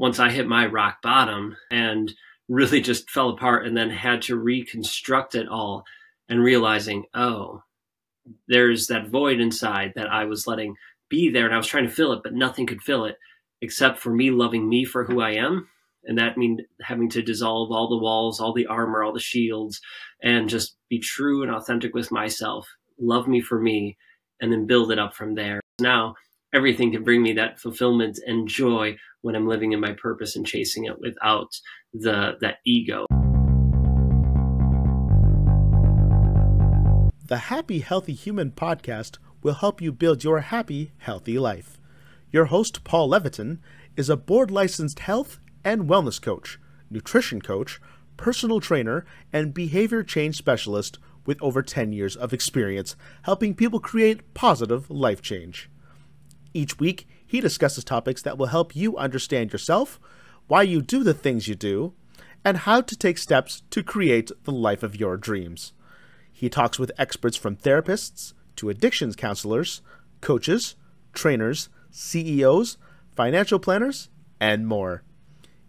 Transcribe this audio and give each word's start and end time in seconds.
once 0.00 0.18
I 0.18 0.30
hit 0.30 0.48
my 0.48 0.64
rock 0.64 1.02
bottom 1.02 1.58
and 1.70 2.10
really 2.48 2.80
just 2.80 3.10
fell 3.10 3.28
apart 3.28 3.66
and 3.66 3.76
then 3.76 3.90
had 3.90 4.22
to 4.22 4.36
reconstruct 4.38 5.34
it 5.34 5.46
all 5.46 5.84
and 6.26 6.42
realizing, 6.42 7.04
oh, 7.12 7.64
there's 8.48 8.86
that 8.86 9.08
void 9.08 9.40
inside 9.40 9.92
that 9.96 10.10
I 10.10 10.24
was 10.24 10.46
letting 10.46 10.76
be 11.10 11.28
there 11.28 11.44
and 11.44 11.52
I 11.52 11.58
was 11.58 11.66
trying 11.66 11.84
to 11.84 11.92
fill 11.92 12.14
it, 12.14 12.20
but 12.24 12.32
nothing 12.32 12.66
could 12.66 12.80
fill 12.80 13.04
it 13.04 13.16
except 13.60 13.98
for 13.98 14.10
me 14.10 14.30
loving 14.30 14.70
me 14.70 14.86
for 14.86 15.04
who 15.04 15.20
I 15.20 15.32
am. 15.32 15.68
And 16.04 16.16
that 16.16 16.38
means 16.38 16.62
having 16.80 17.10
to 17.10 17.20
dissolve 17.20 17.70
all 17.70 17.90
the 17.90 17.98
walls, 17.98 18.40
all 18.40 18.54
the 18.54 18.68
armor, 18.68 19.04
all 19.04 19.12
the 19.12 19.20
shields, 19.20 19.82
and 20.22 20.48
just 20.48 20.78
be 20.88 20.98
true 20.98 21.42
and 21.42 21.52
authentic 21.52 21.92
with 21.92 22.10
myself. 22.10 22.66
Love 22.98 23.28
me 23.28 23.42
for 23.42 23.60
me, 23.60 23.98
and 24.40 24.50
then 24.50 24.66
build 24.66 24.90
it 24.92 24.98
up 24.98 25.12
from 25.14 25.34
there. 25.34 25.60
Now, 25.78 26.14
everything 26.52 26.90
can 26.90 27.04
bring 27.04 27.22
me 27.22 27.32
that 27.34 27.60
fulfillment 27.60 28.18
and 28.26 28.48
joy 28.48 28.96
when 29.20 29.36
I'm 29.36 29.46
living 29.46 29.72
in 29.72 29.80
my 29.80 29.92
purpose 29.92 30.34
and 30.34 30.46
chasing 30.46 30.84
it 30.84 30.98
without 31.00 31.48
the 31.92 32.32
that 32.40 32.56
ego. 32.66 33.06
The 37.26 37.36
Happy 37.36 37.78
Healthy 37.78 38.14
Human 38.14 38.50
podcast 38.50 39.18
will 39.42 39.54
help 39.54 39.80
you 39.80 39.92
build 39.92 40.24
your 40.24 40.40
happy, 40.40 40.90
healthy 40.98 41.38
life. 41.38 41.78
Your 42.32 42.46
host, 42.46 42.82
Paul 42.82 43.10
Levitin, 43.10 43.58
is 43.96 44.10
a 44.10 44.16
board 44.16 44.50
licensed 44.50 45.00
health 45.00 45.38
and 45.64 45.82
wellness 45.82 46.20
coach, 46.20 46.58
nutrition 46.90 47.40
coach, 47.40 47.80
personal 48.16 48.58
trainer, 48.58 49.04
and 49.32 49.54
behavior 49.54 50.02
change 50.02 50.36
specialist 50.36 50.98
with 51.24 51.40
over 51.40 51.62
10 51.62 51.92
years 51.92 52.16
of 52.16 52.32
experience 52.32 52.96
helping 53.22 53.54
people 53.54 53.78
create 53.78 54.34
positive 54.34 54.90
life 54.90 55.22
change. 55.22 55.70
Each 56.52 56.78
week, 56.78 57.06
he 57.26 57.40
discusses 57.40 57.84
topics 57.84 58.22
that 58.22 58.38
will 58.38 58.46
help 58.46 58.74
you 58.74 58.96
understand 58.96 59.52
yourself, 59.52 60.00
why 60.48 60.62
you 60.62 60.82
do 60.82 61.04
the 61.04 61.14
things 61.14 61.46
you 61.46 61.54
do, 61.54 61.94
and 62.44 62.58
how 62.58 62.80
to 62.80 62.96
take 62.96 63.18
steps 63.18 63.62
to 63.70 63.82
create 63.82 64.30
the 64.44 64.52
life 64.52 64.82
of 64.82 64.98
your 64.98 65.16
dreams. 65.16 65.72
He 66.32 66.48
talks 66.48 66.78
with 66.78 66.92
experts 66.98 67.36
from 67.36 67.56
therapists 67.56 68.32
to 68.56 68.68
addictions 68.68 69.14
counselors, 69.14 69.82
coaches, 70.20 70.74
trainers, 71.12 71.68
CEOs, 71.90 72.78
financial 73.14 73.58
planners, 73.58 74.08
and 74.40 74.66
more. 74.66 75.02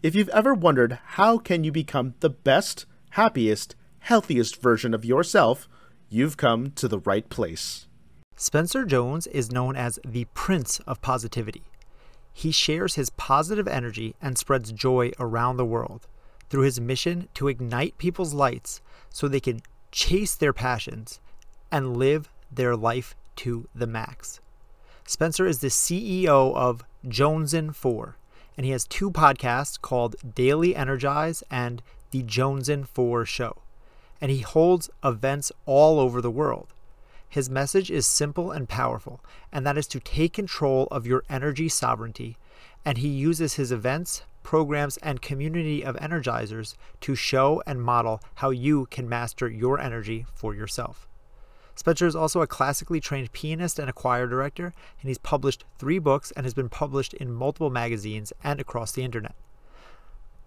If 0.02 0.16
you've 0.16 0.30
ever 0.30 0.54
wondered 0.54 1.00
how 1.04 1.38
can 1.38 1.64
you 1.64 1.72
become 1.72 2.16
the 2.22 2.30
best, 2.30 2.86
happiest, 3.12 3.76
healthiest 4.00 4.62
version 4.62 4.94
of 4.94 5.06
yourself, 5.06 5.68
you've 6.10 6.38
come 6.38 6.72
to 6.72 6.88
the 6.88 7.00
right 7.00 7.30
place. 7.30 7.88
Spencer 8.42 8.86
Jones 8.86 9.28
is 9.28 9.52
known 9.52 9.76
as 9.76 10.00
the 10.04 10.26
Prince 10.34 10.80
of 10.88 11.00
Positivity. 11.00 11.62
He 12.34 12.52
shares 12.52 12.96
his 12.96 13.12
positive 13.12 13.68
energy 13.68 14.16
and 14.20 14.36
spreads 14.36 14.72
joy 14.72 15.12
around 15.20 15.58
the 15.58 15.64
world 15.66 16.08
through 16.50 16.64
his 16.64 16.82
mission 16.82 17.30
to 17.36 17.50
ignite 17.50 18.00
people's 18.00 18.34
lights 18.34 18.82
so 19.12 19.28
they 19.28 19.40
can 19.40 19.62
chase 19.92 20.34
their 20.34 20.54
passions, 20.54 21.20
and 21.72 21.96
live 21.96 22.32
their 22.52 22.76
life 22.76 23.14
to 23.36 23.70
the 23.76 23.86
max. 23.86 24.40
Spencer 25.06 25.46
is 25.46 25.60
the 25.60 25.68
CEO 25.68 26.56
of 26.56 26.84
Jonesin 27.06 27.76
4, 27.76 28.18
and 28.58 28.66
he 28.66 28.72
has 28.72 28.88
two 28.88 29.12
podcasts 29.12 29.80
called 29.80 30.16
Daily 30.34 30.76
Energize 30.76 31.44
and 31.52 31.84
The 32.10 32.24
Jonesin 32.24 32.88
4 32.88 33.24
Show. 33.24 33.62
And 34.20 34.32
he 34.32 34.40
holds 34.40 34.90
events 35.04 35.52
all 35.68 36.00
over 36.00 36.22
the 36.22 36.32
world. 36.32 36.74
His 37.32 37.50
message 37.50 37.90
is 37.90 38.06
simple 38.06 38.52
and 38.52 38.68
powerful, 38.68 39.22
and 39.54 39.66
that 39.66 39.78
is 39.78 39.88
to 39.88 40.02
take 40.02 40.34
control 40.34 40.90
of 40.92 41.08
your 41.08 41.24
energy 41.30 41.70
sovereignty. 41.70 42.38
And 42.84 42.98
he 42.98 43.08
uses 43.08 43.54
his 43.54 43.72
events, 43.72 44.24
programs, 44.44 44.98
and 44.98 45.22
community 45.22 45.82
of 45.82 45.96
energizers 45.96 46.76
to 47.00 47.16
show 47.16 47.64
and 47.66 47.82
model 47.82 48.20
how 48.36 48.50
you 48.50 48.86
can 48.88 49.08
master 49.08 49.48
your 49.48 49.80
energy 49.80 50.26
for 50.34 50.54
yourself. 50.54 51.08
Spencer 51.74 52.06
is 52.06 52.18
also 52.18 52.42
a 52.42 52.48
classically 52.48 53.00
trained 53.00 53.32
pianist 53.32 53.80
and 53.80 53.90
a 53.90 53.94
choir 53.94 54.28
director, 54.28 54.74
and 55.00 55.08
he's 55.08 55.18
published 55.18 55.64
three 55.78 56.00
books 56.00 56.32
and 56.32 56.46
has 56.46 56.54
been 56.54 56.68
published 56.68 57.14
in 57.14 57.32
multiple 57.32 57.70
magazines 57.70 58.34
and 58.44 58.60
across 58.60 58.92
the 58.92 59.06
internet. 59.06 59.36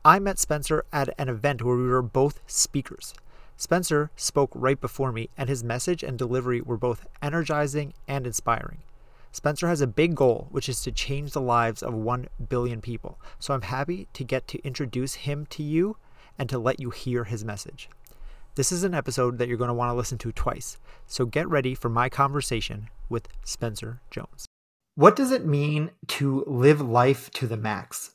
I 0.05 0.19
met 0.19 0.39
Spencer 0.39 0.85
at 0.93 1.09
an 1.19 1.31
event 1.31 1.63
where 1.63 1.77
we 1.77 1.89
were 1.89 2.03
both 2.03 2.43
speakers. 2.47 3.15
Spencer 3.57 4.11
spoke 4.17 4.51
right 4.55 4.81
before 4.81 5.13
me, 5.13 5.29
and 5.37 5.49
his 5.49 5.63
message 5.65 6.03
and 6.03 6.19
delivery 6.19 6.61
were 6.61 6.77
both 6.77 7.07
energizing 7.23 7.95
and 8.09 8.27
inspiring. 8.27 8.83
Spencer 9.31 9.69
has 9.69 9.81
a 9.81 9.87
big 9.87 10.15
goal, 10.15 10.49
which 10.51 10.69
is 10.69 10.81
to 10.83 10.93
change 10.93 11.33
the 11.33 11.41
lives 11.41 11.83
of 11.83 11.93
1 11.93 12.29
billion 12.49 12.81
people. 12.81 13.19
So 13.39 13.53
I'm 13.53 13.63
happy 13.63 14.09
to 14.13 14.25
get 14.25 14.47
to 14.49 14.65
introduce 14.65 15.15
him 15.15 15.47
to 15.47 15.63
you 15.63 15.97
and 16.39 16.49
to 16.49 16.59
let 16.59 16.81
you 16.81 16.91
hear 16.91 17.25
his 17.25 17.45
message. 17.45 17.89
This 18.57 18.71
is 18.71 18.85
an 18.85 18.95
episode 18.95 19.39
that 19.39 19.49
you're 19.49 19.57
going 19.57 19.69
to 19.69 19.75
want 19.75 19.91
to 19.91 19.97
listen 19.97 20.19
to 20.19 20.31
twice. 20.31 20.79
So 21.07 21.27
get 21.27 21.49
ready 21.49 21.75
for 21.75 21.89
my 21.89 22.09
conversation 22.09 22.89
with 23.09 23.29
Spencer 23.45 24.01
Jones. 24.11 24.47
What 24.95 25.17
does 25.17 25.33
it 25.33 25.45
mean 25.45 25.91
to 26.09 26.45
live 26.47 26.81
life 26.81 27.31
to 27.33 27.49
the 27.49 27.57
max? 27.57 28.13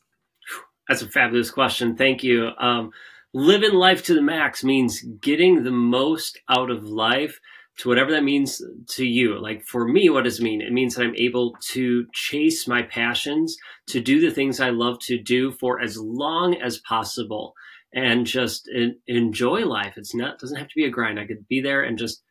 That's 0.88 1.02
a 1.02 1.10
fabulous 1.10 1.52
question. 1.52 1.98
Thank 1.98 2.24
you. 2.24 2.52
Um, 2.58 2.92
living 3.34 3.73
life 3.73 4.03
to 4.03 4.13
the 4.13 4.22
max 4.22 4.63
means 4.63 5.01
getting 5.22 5.63
the 5.63 5.72
most 5.72 6.40
out 6.50 6.72
of 6.72 6.84
life 6.84 7.40
to 7.78 7.88
whatever 7.88 8.12
that 8.12 8.23
means 8.23 8.62
to 8.90 9.06
you. 9.06 9.40
Like 9.40 9.66
for 9.66 9.88
me, 9.88 10.09
what 10.09 10.25
does 10.25 10.40
it 10.40 10.44
mean? 10.44 10.62
It 10.62 10.73
means 10.73 10.95
that 10.95 11.03
I'm 11.03 11.16
able 11.16 11.56
to 11.72 12.06
chase 12.13 12.67
my 12.67 12.81
passions, 12.81 13.57
to 13.88 14.01
do 14.01 14.19
the 14.19 14.31
things 14.31 14.59
I 14.59 14.72
love 14.72 15.00
to 15.01 15.17
do 15.17 15.51
for 15.51 15.79
as 15.79 15.97
long 15.97 16.62
as 16.62 16.79
possible 16.79 17.53
and 17.94 18.25
just 18.25 18.69
enjoy 19.07 19.66
life. 19.66 19.94
It's 19.96 20.13
not, 20.13 20.40
doesn't 20.40 20.57
have 20.57 20.67
to 20.67 20.75
be 20.75 20.85
a 20.85 20.90
grind. 20.90 21.19
I 21.19 21.25
could 21.25 21.47
be 21.47 21.61
there 21.61 21.84
and 21.84 21.97
just 21.97 22.22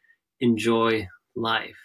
enjoy 0.41 1.09
life. 1.35 1.77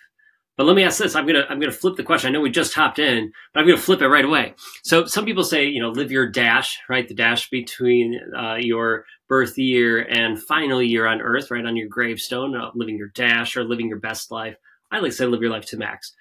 But 0.56 0.66
let 0.66 0.75
me 0.75 0.84
ask 0.84 1.00
this. 1.00 1.16
I'm 1.16 1.25
gonna 1.25 1.46
I'm 1.50 1.59
gonna 1.59 1.72
flip 1.72 1.96
the 1.96 2.03
question. 2.03 2.30
I 2.30 2.31
know 2.31 2.41
we 2.41 2.52
just 2.52 2.75
hopped 2.75 3.00
in, 3.00 3.31
but 3.53 3.59
I'm 3.59 3.68
gonna 3.68 3.80
flip 3.80 4.02
it 4.02 4.08
right 4.08 4.25
away. 4.25 4.53
So 4.84 5.06
some 5.06 5.25
people 5.25 5.44
say, 5.44 5.66
you 5.66 5.81
know, 5.81 5.90
live 5.90 6.12
your 6.12 6.30
dash, 6.30 6.80
right? 6.88 7.08
The 7.08 7.16
dash 7.16 7.50
between 7.50 8.19
uh, 8.38 8.56
your 8.59 9.06
birth 9.28 9.58
year 9.58 10.00
and 10.00 10.42
final 10.42 10.81
year 10.81 11.08
on 11.08 11.22
Earth, 11.22 11.50
right 11.50 11.66
on 11.66 11.75
your 11.75 11.88
gravestone, 11.88 12.56
uh, 12.56 12.69
living 12.75 12.97
your 12.97 13.09
dash 13.09 13.58
or 13.58 13.63
living 13.63 13.88
your 13.88 14.00
best 14.00 14.30
life. 14.30 14.56
I 14.92 15.00
like 15.00 15.12
to 15.12 15.18
say 15.18 15.25
live 15.25 15.42
your 15.42 15.50
life 15.50 15.66
to 15.68 15.78
max. 15.78 16.13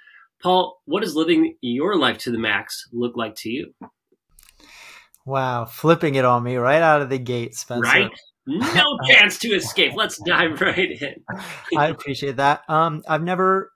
Paul, 0.43 0.81
what 0.87 1.03
does 1.03 1.15
living 1.15 1.57
your 1.61 1.97
life 1.97 2.19
to 2.19 2.31
the 2.31 2.39
max 2.39 2.89
look 2.91 3.17
like 3.17 3.35
to 3.37 3.51
you? 3.51 3.75
Wow, 5.27 5.67
flipping 5.67 6.15
it 6.15 6.25
on 6.25 6.43
me 6.43 6.57
right 6.57 6.83
out 6.83 7.03
of 7.03 7.11
the 7.11 7.19
gate, 7.19 7.55
Spencer. 7.55 7.83
Right? 7.83 8.11
No 8.47 8.99
chance 9.09 9.39
to 9.41 9.49
escape. 9.49 9.93
Let's 9.95 10.19
dive 10.27 10.61
right 10.61 10.91
in. 10.91 11.15
I 11.77 11.89
appreciate 11.89 12.37
that. 12.37 12.63
Um, 12.69 13.03
I've 13.07 13.23
never 13.23 13.71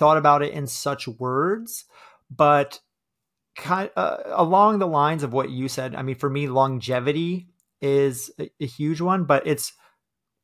thought 0.00 0.16
about 0.16 0.42
it 0.42 0.54
in 0.54 0.66
such 0.66 1.06
words, 1.06 1.84
but 2.34 2.80
kind 3.54 3.90
uh, 3.96 4.16
along 4.28 4.78
the 4.78 4.86
lines 4.86 5.22
of 5.22 5.34
what 5.34 5.50
you 5.50 5.68
said. 5.68 5.94
I 5.94 6.00
mean, 6.00 6.14
for 6.16 6.30
me, 6.30 6.48
longevity 6.48 7.48
is 7.82 8.30
a, 8.40 8.50
a 8.58 8.66
huge 8.66 9.02
one, 9.02 9.24
but 9.24 9.46
it's 9.46 9.74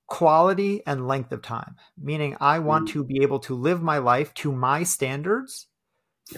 quality 0.08 0.82
and 0.86 1.08
length 1.08 1.32
of 1.32 1.40
time. 1.40 1.76
Meaning, 1.98 2.36
I 2.38 2.58
want 2.58 2.90
mm. 2.90 2.92
to 2.92 3.04
be 3.04 3.22
able 3.22 3.38
to 3.40 3.54
live 3.54 3.82
my 3.82 3.96
life 3.96 4.34
to 4.34 4.52
my 4.52 4.82
standards 4.82 5.68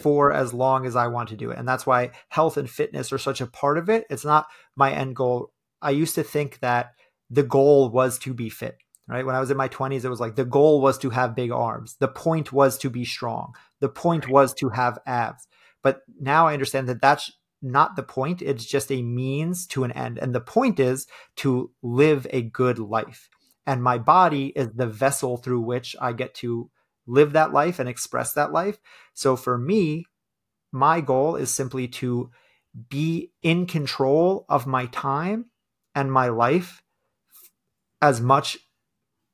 for 0.01 0.31
as 0.31 0.53
long 0.53 0.85
as 0.85 0.95
I 0.95 1.07
want 1.07 1.27
to 1.29 1.35
do 1.35 1.51
it. 1.51 1.57
And 1.57 1.67
that's 1.67 1.85
why 1.85 2.11
health 2.29 2.55
and 2.55 2.69
fitness 2.69 3.11
are 3.11 3.17
such 3.17 3.41
a 3.41 3.47
part 3.47 3.77
of 3.77 3.89
it. 3.89 4.05
It's 4.09 4.23
not 4.23 4.47
my 4.77 4.93
end 4.93 5.17
goal. 5.17 5.51
I 5.81 5.89
used 5.91 6.15
to 6.15 6.23
think 6.23 6.59
that 6.59 6.93
the 7.29 7.43
goal 7.43 7.89
was 7.89 8.17
to 8.19 8.33
be 8.33 8.49
fit 8.49 8.77
right? 9.09 9.25
When 9.25 9.35
I 9.35 9.39
was 9.39 9.51
in 9.51 9.57
my 9.57 9.67
20s, 9.67 10.05
it 10.05 10.09
was 10.09 10.19
like 10.19 10.35
the 10.35 10.45
goal 10.45 10.81
was 10.81 10.97
to 10.99 11.09
have 11.09 11.35
big 11.35 11.51
arms. 11.51 11.95
The 11.99 12.07
point 12.07 12.53
was 12.53 12.77
to 12.79 12.89
be 12.89 13.03
strong. 13.03 13.53
The 13.79 13.89
point 13.89 14.29
was 14.29 14.53
to 14.55 14.69
have 14.69 14.99
abs. 15.05 15.47
But 15.81 16.01
now 16.19 16.47
I 16.47 16.53
understand 16.53 16.87
that 16.89 17.01
that's 17.01 17.31
not 17.61 17.95
the 17.95 18.03
point. 18.03 18.41
It's 18.41 18.65
just 18.65 18.91
a 18.91 19.01
means 19.01 19.65
to 19.67 19.83
an 19.83 19.91
end. 19.91 20.19
And 20.19 20.33
the 20.33 20.41
point 20.41 20.79
is 20.79 21.07
to 21.37 21.71
live 21.81 22.27
a 22.29 22.43
good 22.43 22.79
life. 22.79 23.29
And 23.65 23.83
my 23.83 23.97
body 23.97 24.47
is 24.55 24.69
the 24.73 24.87
vessel 24.87 25.37
through 25.37 25.61
which 25.61 25.95
I 25.99 26.13
get 26.13 26.33
to 26.35 26.69
live 27.07 27.33
that 27.33 27.51
life 27.51 27.79
and 27.79 27.89
express 27.89 28.33
that 28.33 28.51
life. 28.51 28.77
So 29.13 29.35
for 29.35 29.57
me, 29.57 30.05
my 30.71 31.01
goal 31.01 31.35
is 31.35 31.49
simply 31.49 31.87
to 31.87 32.29
be 32.89 33.31
in 33.41 33.65
control 33.65 34.45
of 34.47 34.67
my 34.67 34.85
time 34.87 35.45
and 35.95 36.11
my 36.11 36.29
life 36.29 36.83
as 38.01 38.21
much 38.21 38.57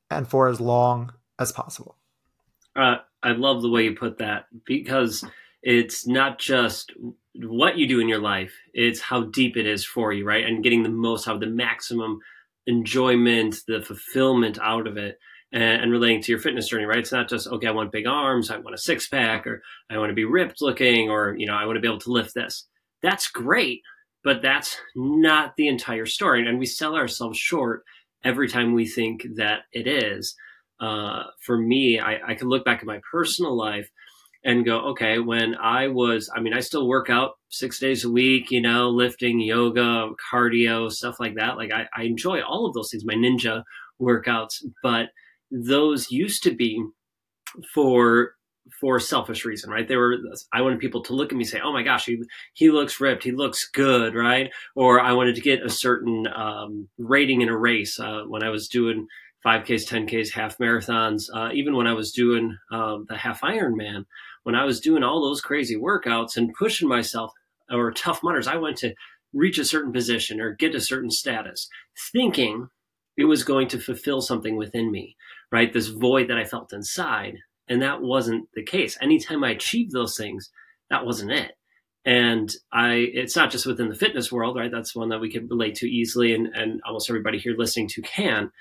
and 0.09 0.27
for 0.27 0.47
as 0.47 0.59
long 0.59 1.13
as 1.39 1.51
possible. 1.51 1.97
Uh, 2.75 2.97
I 3.23 3.31
love 3.31 3.61
the 3.61 3.69
way 3.69 3.83
you 3.83 3.95
put 3.95 4.19
that 4.19 4.45
because 4.65 5.23
it's 5.63 6.05
not 6.05 6.39
just 6.39 6.91
what 7.35 7.77
you 7.77 7.87
do 7.87 7.99
in 7.99 8.07
your 8.07 8.19
life, 8.19 8.53
it's 8.73 9.01
how 9.01 9.23
deep 9.23 9.57
it 9.57 9.65
is 9.65 9.85
for 9.85 10.13
you, 10.13 10.25
right? 10.25 10.45
And 10.45 10.63
getting 10.63 10.83
the 10.83 10.89
most 10.89 11.27
out 11.27 11.35
of 11.35 11.41
the 11.41 11.47
maximum 11.47 12.19
enjoyment, 12.67 13.57
the 13.67 13.81
fulfillment 13.81 14.59
out 14.61 14.87
of 14.87 14.97
it. 14.97 15.17
And, 15.51 15.83
and 15.83 15.91
relating 15.91 16.21
to 16.23 16.31
your 16.31 16.41
fitness 16.41 16.67
journey, 16.67 16.85
right? 16.85 16.97
It's 16.97 17.11
not 17.13 17.29
just 17.29 17.47
okay. 17.47 17.67
I 17.67 17.71
want 17.71 17.91
big 17.91 18.07
arms, 18.07 18.51
I 18.51 18.57
want 18.57 18.75
a 18.75 18.79
six 18.79 19.07
pack, 19.07 19.47
or 19.47 19.61
I 19.89 19.97
want 19.97 20.09
to 20.09 20.15
be 20.15 20.25
ripped 20.25 20.61
looking, 20.61 21.09
or 21.09 21.35
you 21.37 21.45
know, 21.45 21.53
I 21.55 21.65
want 21.65 21.77
to 21.77 21.81
be 21.81 21.87
able 21.87 21.99
to 21.99 22.11
lift 22.11 22.33
this. 22.33 22.67
That's 23.01 23.29
great, 23.29 23.81
but 24.23 24.41
that's 24.41 24.75
not 24.95 25.55
the 25.55 25.69
entire 25.69 26.07
story. 26.07 26.45
And 26.45 26.59
we 26.59 26.65
sell 26.65 26.95
ourselves 26.95 27.37
short 27.37 27.83
every 28.25 28.49
time 28.49 28.73
we 28.73 28.87
think 28.87 29.25
that 29.37 29.61
it 29.71 29.87
is. 29.87 30.35
Uh, 30.81 31.23
for 31.41 31.57
me, 31.57 31.99
I, 31.99 32.31
I 32.31 32.35
can 32.35 32.49
look 32.49 32.65
back 32.65 32.79
at 32.79 32.85
my 32.85 32.99
personal 33.09 33.55
life 33.55 33.89
and 34.43 34.65
go, 34.65 34.79
okay, 34.89 35.19
when 35.19 35.55
I 35.55 35.87
was, 35.87 36.29
I 36.35 36.41
mean, 36.41 36.53
I 36.53 36.59
still 36.59 36.87
work 36.87 37.09
out 37.09 37.31
six 37.49 37.79
days 37.79 38.03
a 38.03 38.11
week, 38.11 38.51
you 38.51 38.61
know, 38.61 38.89
lifting, 38.89 39.39
yoga, 39.39 40.09
cardio, 40.31 40.91
stuff 40.91 41.19
like 41.19 41.35
that. 41.35 41.57
Like 41.57 41.71
I, 41.71 41.87
I 41.95 42.03
enjoy 42.03 42.41
all 42.41 42.65
of 42.65 42.73
those 42.73 42.91
things, 42.91 43.05
my 43.05 43.15
ninja 43.15 43.63
workouts, 44.01 44.63
but 44.83 45.07
those 45.49 46.11
used 46.11 46.43
to 46.43 46.53
be 46.53 46.83
for 47.73 48.33
for 48.79 48.99
selfish 48.99 49.45
reason, 49.45 49.69
right? 49.69 49.87
They 49.87 49.95
were 49.95 50.17
I 50.53 50.61
wanted 50.61 50.79
people 50.79 51.03
to 51.03 51.13
look 51.13 51.31
at 51.31 51.37
me 51.37 51.43
say, 51.43 51.59
"Oh 51.63 51.73
my 51.73 51.83
gosh, 51.83 52.05
he 52.05 52.21
he 52.53 52.69
looks 52.69 52.99
ripped, 52.99 53.23
he 53.23 53.31
looks 53.31 53.67
good," 53.69 54.15
right? 54.15 54.51
Or 54.75 54.99
I 54.99 55.13
wanted 55.13 55.35
to 55.35 55.41
get 55.41 55.65
a 55.65 55.69
certain 55.69 56.27
um, 56.27 56.89
rating 56.97 57.41
in 57.41 57.49
a 57.49 57.57
race 57.57 57.99
uh, 57.99 58.23
when 58.27 58.43
I 58.43 58.49
was 58.49 58.67
doing 58.67 59.07
5Ks, 59.45 59.87
10Ks, 59.87 60.33
half 60.33 60.57
marathons, 60.57 61.25
uh, 61.33 61.51
even 61.53 61.75
when 61.75 61.85
I 61.85 61.93
was 61.93 62.11
doing 62.11 62.57
um, 62.71 63.05
the 63.07 63.15
half 63.17 63.41
Ironman, 63.41 64.05
when 64.43 64.55
I 64.55 64.65
was 64.65 64.79
doing 64.79 65.03
all 65.03 65.21
those 65.21 65.41
crazy 65.41 65.75
workouts 65.75 66.35
and 66.35 66.53
pushing 66.57 66.89
myself 66.89 67.31
or 67.71 67.91
Tough 67.91 68.21
Mudders, 68.23 68.47
I 68.47 68.55
went 68.55 68.77
to 68.77 68.95
reach 69.33 69.59
a 69.59 69.65
certain 69.65 69.91
position 69.91 70.41
or 70.41 70.53
get 70.55 70.73
a 70.73 70.81
certain 70.81 71.11
status, 71.11 71.67
thinking 72.11 72.69
it 73.17 73.25
was 73.25 73.43
going 73.43 73.67
to 73.69 73.79
fulfill 73.79 74.21
something 74.21 74.55
within 74.55 74.91
me, 74.91 75.15
right? 75.51 75.71
This 75.71 75.87
void 75.87 76.29
that 76.29 76.37
I 76.37 76.43
felt 76.45 76.73
inside. 76.73 77.35
And 77.67 77.81
that 77.81 78.01
wasn't 78.01 78.47
the 78.53 78.63
case. 78.63 78.97
Anytime 79.01 79.43
I 79.43 79.51
achieved 79.51 79.91
those 79.91 80.17
things, 80.17 80.51
that 80.89 81.05
wasn't 81.05 81.31
it. 81.31 81.53
And 82.05 82.53
I, 82.71 82.93
it's 83.13 83.35
not 83.35 83.51
just 83.51 83.65
within 83.65 83.89
the 83.89 83.95
fitness 83.95 84.31
world, 84.31 84.55
right? 84.55 84.71
That's 84.71 84.95
one 84.95 85.09
that 85.09 85.19
we 85.19 85.31
can 85.31 85.47
relate 85.47 85.75
to 85.75 85.89
easily, 85.89 86.35
and, 86.35 86.47
and 86.53 86.79
almost 86.85 87.09
everybody 87.09 87.39
here 87.39 87.55
listening 87.57 87.87
to 87.89 88.01
can. 88.03 88.51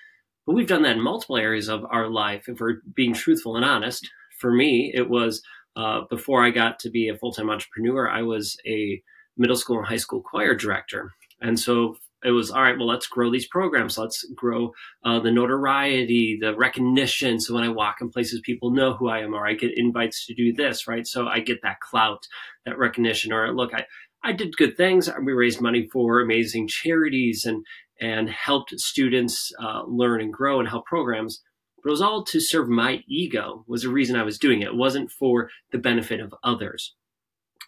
But 0.46 0.54
we've 0.54 0.66
done 0.68 0.82
that 0.82 0.96
in 0.96 1.02
multiple 1.02 1.36
areas 1.36 1.68
of 1.68 1.84
our 1.90 2.08
life. 2.08 2.48
If 2.48 2.60
we're 2.60 2.80
being 2.94 3.12
truthful 3.12 3.56
and 3.56 3.64
honest, 3.64 4.08
for 4.38 4.50
me, 4.50 4.90
it 4.94 5.10
was 5.10 5.42
uh, 5.76 6.02
before 6.08 6.44
I 6.44 6.50
got 6.50 6.78
to 6.80 6.90
be 6.90 7.08
a 7.08 7.16
full 7.16 7.32
time 7.32 7.50
entrepreneur, 7.50 8.08
I 8.08 8.22
was 8.22 8.56
a 8.66 9.02
middle 9.36 9.56
school 9.56 9.78
and 9.78 9.86
high 9.86 9.96
school 9.96 10.22
choir 10.22 10.54
director. 10.54 11.12
And 11.40 11.58
so 11.58 11.96
it 12.24 12.30
was 12.30 12.50
all 12.50 12.62
right 12.62 12.78
well 12.78 12.88
let's 12.88 13.06
grow 13.06 13.30
these 13.30 13.46
programs. 13.46 13.98
Let's 13.98 14.24
grow 14.34 14.72
uh, 15.04 15.20
the 15.20 15.30
notoriety 15.30 16.38
the 16.40 16.56
recognition 16.56 17.38
so 17.38 17.54
when 17.54 17.64
i 17.64 17.68
walk 17.68 18.00
in 18.00 18.10
places 18.10 18.40
people 18.42 18.70
know 18.70 18.94
who 18.94 19.08
i 19.08 19.20
am 19.20 19.34
or 19.34 19.46
i 19.46 19.54
get 19.54 19.76
invites 19.76 20.26
to 20.26 20.34
do 20.34 20.52
this 20.52 20.88
right? 20.88 21.06
So 21.06 21.28
i 21.28 21.40
get 21.40 21.62
that 21.62 21.80
clout 21.80 22.26
that 22.64 22.78
recognition 22.78 23.32
or 23.32 23.54
look 23.54 23.74
i 23.74 23.84
i 24.22 24.32
did 24.32 24.56
good 24.56 24.76
things. 24.76 25.08
We 25.22 25.32
raised 25.32 25.60
money 25.60 25.88
for 25.92 26.20
amazing 26.20 26.68
charities 26.68 27.44
and 27.44 27.64
and 28.00 28.28
helped 28.28 28.78
students 28.80 29.52
uh, 29.62 29.82
learn 29.86 30.20
and 30.20 30.32
grow 30.32 30.58
and 30.58 30.68
help 30.68 30.86
programs. 30.86 31.42
But 31.82 31.90
it 31.90 31.92
was 31.92 32.02
all 32.02 32.24
to 32.24 32.40
serve 32.40 32.68
my 32.68 33.02
ego 33.06 33.64
was 33.68 33.82
the 33.82 33.90
reason 33.90 34.16
i 34.16 34.22
was 34.22 34.38
doing 34.38 34.62
it. 34.62 34.68
It 34.68 34.76
wasn't 34.76 35.10
for 35.10 35.50
the 35.70 35.78
benefit 35.78 36.20
of 36.20 36.34
others. 36.42 36.94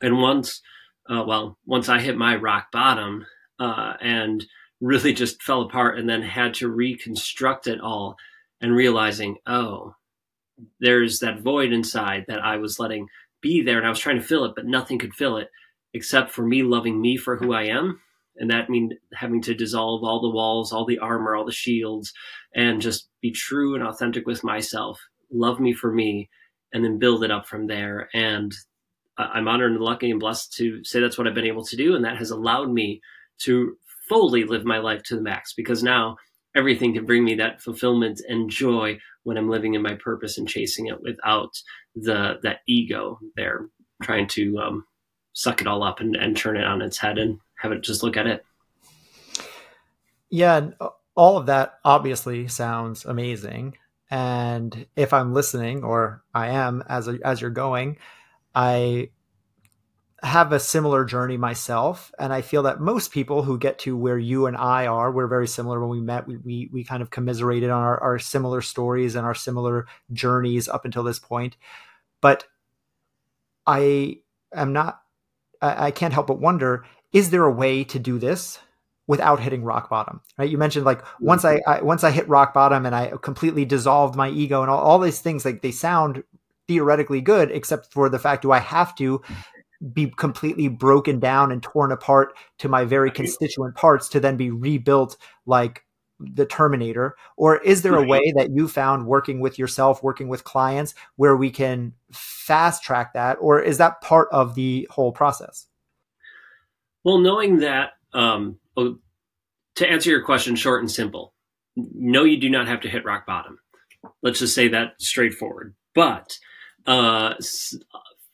And 0.00 0.20
once 0.20 0.62
uh, 1.10 1.24
well 1.26 1.58
once 1.66 1.88
i 1.88 2.00
hit 2.00 2.16
my 2.16 2.34
rock 2.36 2.72
bottom 2.72 3.26
uh, 3.58 3.94
and 4.00 4.44
really 4.80 5.12
just 5.12 5.42
fell 5.42 5.62
apart 5.62 5.98
and 5.98 6.08
then 6.08 6.22
had 6.22 6.54
to 6.54 6.68
reconstruct 6.68 7.66
it 7.66 7.80
all 7.80 8.16
and 8.60 8.74
realizing, 8.74 9.36
oh, 9.46 9.94
there's 10.80 11.18
that 11.20 11.40
void 11.40 11.72
inside 11.72 12.24
that 12.28 12.40
I 12.40 12.56
was 12.56 12.78
letting 12.78 13.08
be 13.40 13.62
there 13.62 13.78
and 13.78 13.86
I 13.86 13.90
was 13.90 13.98
trying 13.98 14.20
to 14.20 14.26
fill 14.26 14.44
it, 14.44 14.54
but 14.56 14.66
nothing 14.66 14.98
could 14.98 15.14
fill 15.14 15.36
it 15.36 15.50
except 15.94 16.30
for 16.30 16.46
me 16.46 16.62
loving 16.62 17.00
me 17.00 17.16
for 17.16 17.36
who 17.36 17.52
I 17.52 17.64
am. 17.64 18.00
And 18.38 18.50
that 18.50 18.68
means 18.68 18.92
having 19.14 19.40
to 19.42 19.54
dissolve 19.54 20.04
all 20.04 20.20
the 20.20 20.30
walls, 20.30 20.72
all 20.72 20.84
the 20.84 20.98
armor, 20.98 21.34
all 21.34 21.46
the 21.46 21.52
shields, 21.52 22.12
and 22.54 22.82
just 22.82 23.08
be 23.22 23.30
true 23.30 23.74
and 23.74 23.82
authentic 23.82 24.26
with 24.26 24.44
myself. 24.44 25.00
Love 25.30 25.58
me 25.58 25.72
for 25.72 25.90
me, 25.90 26.28
and 26.72 26.84
then 26.84 26.98
build 26.98 27.24
it 27.24 27.30
up 27.30 27.46
from 27.46 27.66
there. 27.66 28.10
And 28.12 28.54
I'm 29.16 29.48
honored 29.48 29.72
and 29.72 29.80
lucky 29.80 30.10
and 30.10 30.20
blessed 30.20 30.52
to 30.58 30.84
say 30.84 31.00
that's 31.00 31.16
what 31.16 31.26
I've 31.26 31.34
been 31.34 31.46
able 31.46 31.64
to 31.64 31.76
do. 31.76 31.96
And 31.96 32.04
that 32.04 32.18
has 32.18 32.30
allowed 32.30 32.70
me 32.70 33.00
to 33.38 33.76
fully 34.08 34.44
live 34.44 34.64
my 34.64 34.78
life 34.78 35.02
to 35.04 35.16
the 35.16 35.22
max 35.22 35.52
because 35.54 35.82
now 35.82 36.16
everything 36.54 36.94
can 36.94 37.04
bring 37.04 37.24
me 37.24 37.34
that 37.34 37.60
fulfillment 37.60 38.20
and 38.28 38.50
joy 38.50 38.98
when 39.24 39.36
I'm 39.36 39.50
living 39.50 39.74
in 39.74 39.82
my 39.82 39.94
purpose 39.94 40.38
and 40.38 40.48
chasing 40.48 40.86
it 40.86 41.00
without 41.02 41.50
the 41.94 42.38
that 42.42 42.60
ego 42.66 43.18
there 43.34 43.68
trying 44.02 44.28
to 44.28 44.58
um, 44.58 44.84
suck 45.32 45.60
it 45.60 45.66
all 45.66 45.82
up 45.82 46.00
and, 46.00 46.16
and 46.16 46.36
turn 46.36 46.56
it 46.56 46.64
on 46.64 46.82
its 46.82 46.98
head 46.98 47.18
and 47.18 47.38
have 47.58 47.72
it 47.72 47.82
just 47.82 48.02
look 48.02 48.16
at 48.16 48.26
it. 48.26 48.44
Yeah, 50.30 50.70
all 51.14 51.36
of 51.36 51.46
that 51.46 51.78
obviously 51.84 52.48
sounds 52.48 53.04
amazing. 53.04 53.76
And 54.10 54.86
if 54.94 55.12
I'm 55.12 55.34
listening, 55.34 55.82
or 55.82 56.22
I 56.34 56.48
am 56.48 56.82
as 56.88 57.08
a, 57.08 57.18
as 57.24 57.40
you're 57.40 57.50
going, 57.50 57.98
I 58.54 59.10
have 60.22 60.52
a 60.52 60.58
similar 60.58 61.04
journey 61.04 61.36
myself 61.36 62.10
and 62.18 62.32
i 62.32 62.40
feel 62.40 62.62
that 62.62 62.80
most 62.80 63.12
people 63.12 63.42
who 63.42 63.58
get 63.58 63.78
to 63.78 63.96
where 63.96 64.18
you 64.18 64.46
and 64.46 64.56
i 64.56 64.86
are 64.86 65.12
we're 65.12 65.26
very 65.26 65.46
similar. 65.46 65.80
When 65.80 65.90
we 65.90 66.00
met 66.00 66.26
we 66.26 66.36
we, 66.38 66.70
we 66.72 66.84
kind 66.84 67.02
of 67.02 67.10
commiserated 67.10 67.70
on 67.70 67.82
our, 67.82 68.02
our 68.02 68.18
similar 68.18 68.62
stories 68.62 69.14
and 69.14 69.26
our 69.26 69.34
similar 69.34 69.86
journeys 70.12 70.68
up 70.68 70.84
until 70.84 71.02
this 71.02 71.18
point. 71.18 71.56
But 72.20 72.44
i 73.66 74.18
am 74.54 74.72
not 74.72 75.02
I, 75.60 75.86
I 75.86 75.90
can't 75.90 76.14
help 76.14 76.28
but 76.28 76.40
wonder 76.40 76.84
is 77.12 77.30
there 77.30 77.44
a 77.44 77.52
way 77.52 77.84
to 77.84 77.98
do 77.98 78.18
this 78.18 78.58
without 79.06 79.40
hitting 79.40 79.62
rock 79.62 79.88
bottom? 79.88 80.20
Right? 80.36 80.50
You 80.50 80.58
mentioned 80.58 80.84
like 80.84 81.02
mm-hmm. 81.02 81.26
once 81.26 81.44
I, 81.44 81.60
I, 81.66 81.82
once 81.82 82.04
i 82.04 82.10
hit 82.10 82.28
rock 82.28 82.54
bottom 82.54 82.86
and 82.86 82.94
i 82.94 83.12
completely 83.22 83.64
dissolved 83.64 84.16
my 84.16 84.30
ego 84.30 84.62
and 84.62 84.70
all, 84.70 84.78
all 84.78 84.98
these 84.98 85.20
things 85.20 85.44
like 85.44 85.62
they 85.62 85.72
sound 85.72 86.24
theoretically 86.68 87.20
good 87.20 87.50
except 87.50 87.92
for 87.92 88.08
the 88.08 88.18
fact 88.18 88.42
do 88.42 88.50
i 88.50 88.58
have 88.58 88.94
to 88.96 89.22
be 89.92 90.12
completely 90.16 90.68
broken 90.68 91.18
down 91.18 91.52
and 91.52 91.62
torn 91.62 91.92
apart 91.92 92.36
to 92.58 92.68
my 92.68 92.84
very 92.84 93.10
constituent 93.10 93.74
parts 93.74 94.08
to 94.10 94.20
then 94.20 94.36
be 94.36 94.50
rebuilt 94.50 95.16
like 95.44 95.84
the 96.18 96.46
terminator? 96.46 97.16
Or 97.36 97.58
is 97.58 97.82
there 97.82 97.94
a 97.96 98.06
way 98.06 98.32
that 98.36 98.50
you 98.50 98.68
found 98.68 99.06
working 99.06 99.40
with 99.40 99.58
yourself 99.58 100.02
working 100.02 100.28
with 100.28 100.44
clients 100.44 100.94
where 101.16 101.36
we 101.36 101.50
can 101.50 101.92
fast 102.12 102.82
track 102.82 103.12
that? 103.14 103.36
Or 103.40 103.60
is 103.60 103.78
that 103.78 104.00
part 104.00 104.28
of 104.32 104.54
the 104.54 104.88
whole 104.90 105.12
process? 105.12 105.66
Well 107.04 107.18
knowing 107.18 107.58
that 107.58 107.92
um, 108.12 108.58
oh, 108.76 108.98
to 109.76 109.88
answer 109.88 110.10
your 110.10 110.22
question 110.22 110.56
short 110.56 110.80
and 110.80 110.90
simple 110.90 111.34
no 111.76 112.24
you 112.24 112.38
do 112.38 112.48
not 112.48 112.66
have 112.66 112.80
to 112.80 112.88
hit 112.88 113.04
rock 113.04 113.26
bottom. 113.26 113.58
Let's 114.22 114.38
just 114.38 114.54
say 114.54 114.68
that 114.68 114.94
straightforward. 114.98 115.74
But 115.94 116.38
uh, 116.86 117.34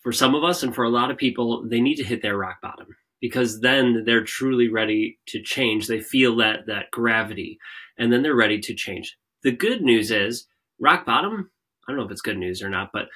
for 0.03 0.13
some 0.13 0.35
of 0.35 0.45
us 0.45 0.63
and 0.63 0.75
for 0.75 0.85
a 0.85 0.91
lot 0.91 1.11
of 1.11 1.17
people, 1.17 1.67
they 1.69 1.81
need 1.81 1.97
to 1.97 2.05
hit 2.05 2.23
their 2.23 2.37
rock 2.37 2.61
bottom 2.61 2.89
because 3.21 3.61
then 3.61 4.03
they're 4.05 4.25
truly 4.25 4.69
ready 4.69 5.19
to 5.29 5.41
change. 5.43 5.87
They 5.87 6.01
feel 6.01 6.37
that 6.37 6.67
that 6.67 6.91
gravity 6.91 7.59
and 7.97 8.13
then 8.13 8.23
they're 8.23 8.35
ready 8.35 8.59
to 8.61 8.75
change. 8.75 9.17
The 9.43 9.53
good 9.53 9.83
news 9.83 10.11
is 10.11 10.47
rock 10.81 11.07
bottom, 11.07 11.51
I 11.87 11.93
don't 11.93 11.99
know 11.99 12.05
if 12.05 12.11
it's 12.11 12.21
good 12.21 12.39
news 12.39 12.63
or 12.63 12.69
not, 12.69 12.91
but 12.93 13.07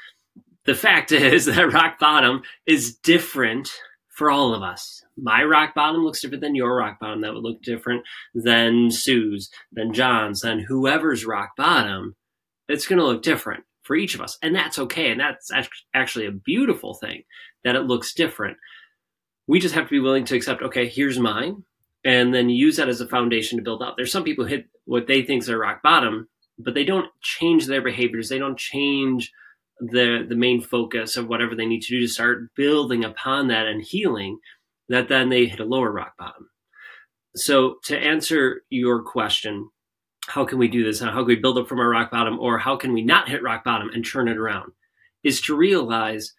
the 0.65 0.75
fact 0.75 1.13
is 1.13 1.47
that 1.47 1.73
rock 1.73 1.99
bottom 1.99 2.43
is 2.67 2.97
different 2.97 3.71
for 4.09 4.31
all 4.31 4.55
of 4.55 4.63
us. 4.63 5.03
My 5.17 5.45
rock 5.45 5.75
bottom 5.75 6.03
looks 6.03 6.21
different 6.21 6.43
than 6.43 6.55
your 6.55 6.77
rock 6.77 6.99
bottom. 7.01 7.21
That 7.21 7.35
would 7.35 7.43
look 7.43 7.63
different 7.63 8.05
than 8.35 8.91
Sue's, 8.91 9.51
than 9.73 9.93
John's, 9.93 10.41
than 10.41 10.61
whoever's 10.61 11.27
rock 11.27 11.51
bottom. 11.57 12.17
It's 12.69 12.87
going 12.87 12.99
to 12.99 13.05
look 13.05 13.23
different 13.23 13.65
for 13.87 13.97
each 13.97 14.15
of 14.15 14.21
us. 14.21 14.37
And 14.43 14.55
that's 14.55 14.79
okay. 14.79 15.11
And 15.11 15.21
that's 15.21 15.51
actually 15.95 16.27
a 16.27 16.33
beautiful 16.33 16.95
thing 16.95 17.23
that 17.65 17.77
it 17.77 17.83
looks 17.83 18.15
different. 18.15 18.57
We 19.47 19.61
just 19.61 19.75
have 19.75 19.85
to 19.85 19.91
be 19.91 20.01
willing 20.01 20.25
to 20.27 20.37
accept, 20.37 20.63
okay, 20.63 20.89
here's 20.89 21.19
mine, 21.19 21.63
and 22.05 22.35
then 22.35 22.51
use 22.51 22.77
that 22.77 22.89
as 22.89 23.01
a 23.01 23.09
foundation 23.09 23.59
to 23.59 23.65
build 23.65 23.83
up. 23.83 23.95
There's 23.97 24.13
some 24.13 24.25
people 24.25 24.45
who 24.45 24.51
hit 24.51 24.67
what 24.85 25.07
they 25.07 25.23
think 25.23 25.43
is 25.43 25.47
their 25.47 25.59
rock 25.59 25.83
bottom, 25.83 26.29
but 26.59 26.75
they 26.75 26.85
don't 26.85 27.11
change 27.23 27.67
their 27.67 27.83
behaviors. 27.83 28.29
They 28.29 28.39
don't 28.39 28.59
change 28.59 29.33
the 29.79 30.25
the 30.27 30.37
main 30.37 30.63
focus 30.63 31.17
of 31.17 31.29
whatever 31.29 31.55
they 31.55 31.67
need 31.67 31.83
to 31.83 31.95
do 31.95 32.01
to 32.01 32.09
start 32.09 32.55
building 32.55 33.05
upon 33.05 33.49
that 33.49 33.67
and 33.67 33.83
healing 33.83 34.39
that 34.89 35.09
then 35.09 35.29
they 35.29 35.47
hit 35.47 35.61
a 35.61 35.65
lower 35.65 35.91
rock 35.91 36.15
bottom. 36.19 36.49
So 37.35 37.77
to 37.85 37.99
answer 37.99 38.63
your 38.71 39.03
question, 39.03 39.69
how 40.29 40.45
can 40.45 40.59
we 40.59 40.69
do 40.69 40.85
this? 40.85 41.01
How 41.01 41.11
can 41.11 41.27
we 41.27 41.37
build 41.37 41.59
up 41.59 41.69
from 41.69 41.81
our 41.81 41.89
rock 41.89 42.11
bottom? 42.11 42.39
Or 42.39 42.59
how 42.59 42.77
can 42.77 42.93
we 42.93 43.03
not 43.03 43.29
hit 43.29 43.43
rock 43.43 43.65
bottom 43.65 43.91
and 43.91 44.05
turn 44.05 44.29
it 44.29 44.37
around? 44.37 44.73
Is 45.23 45.41
to 45.43 45.57
realize, 45.57 46.33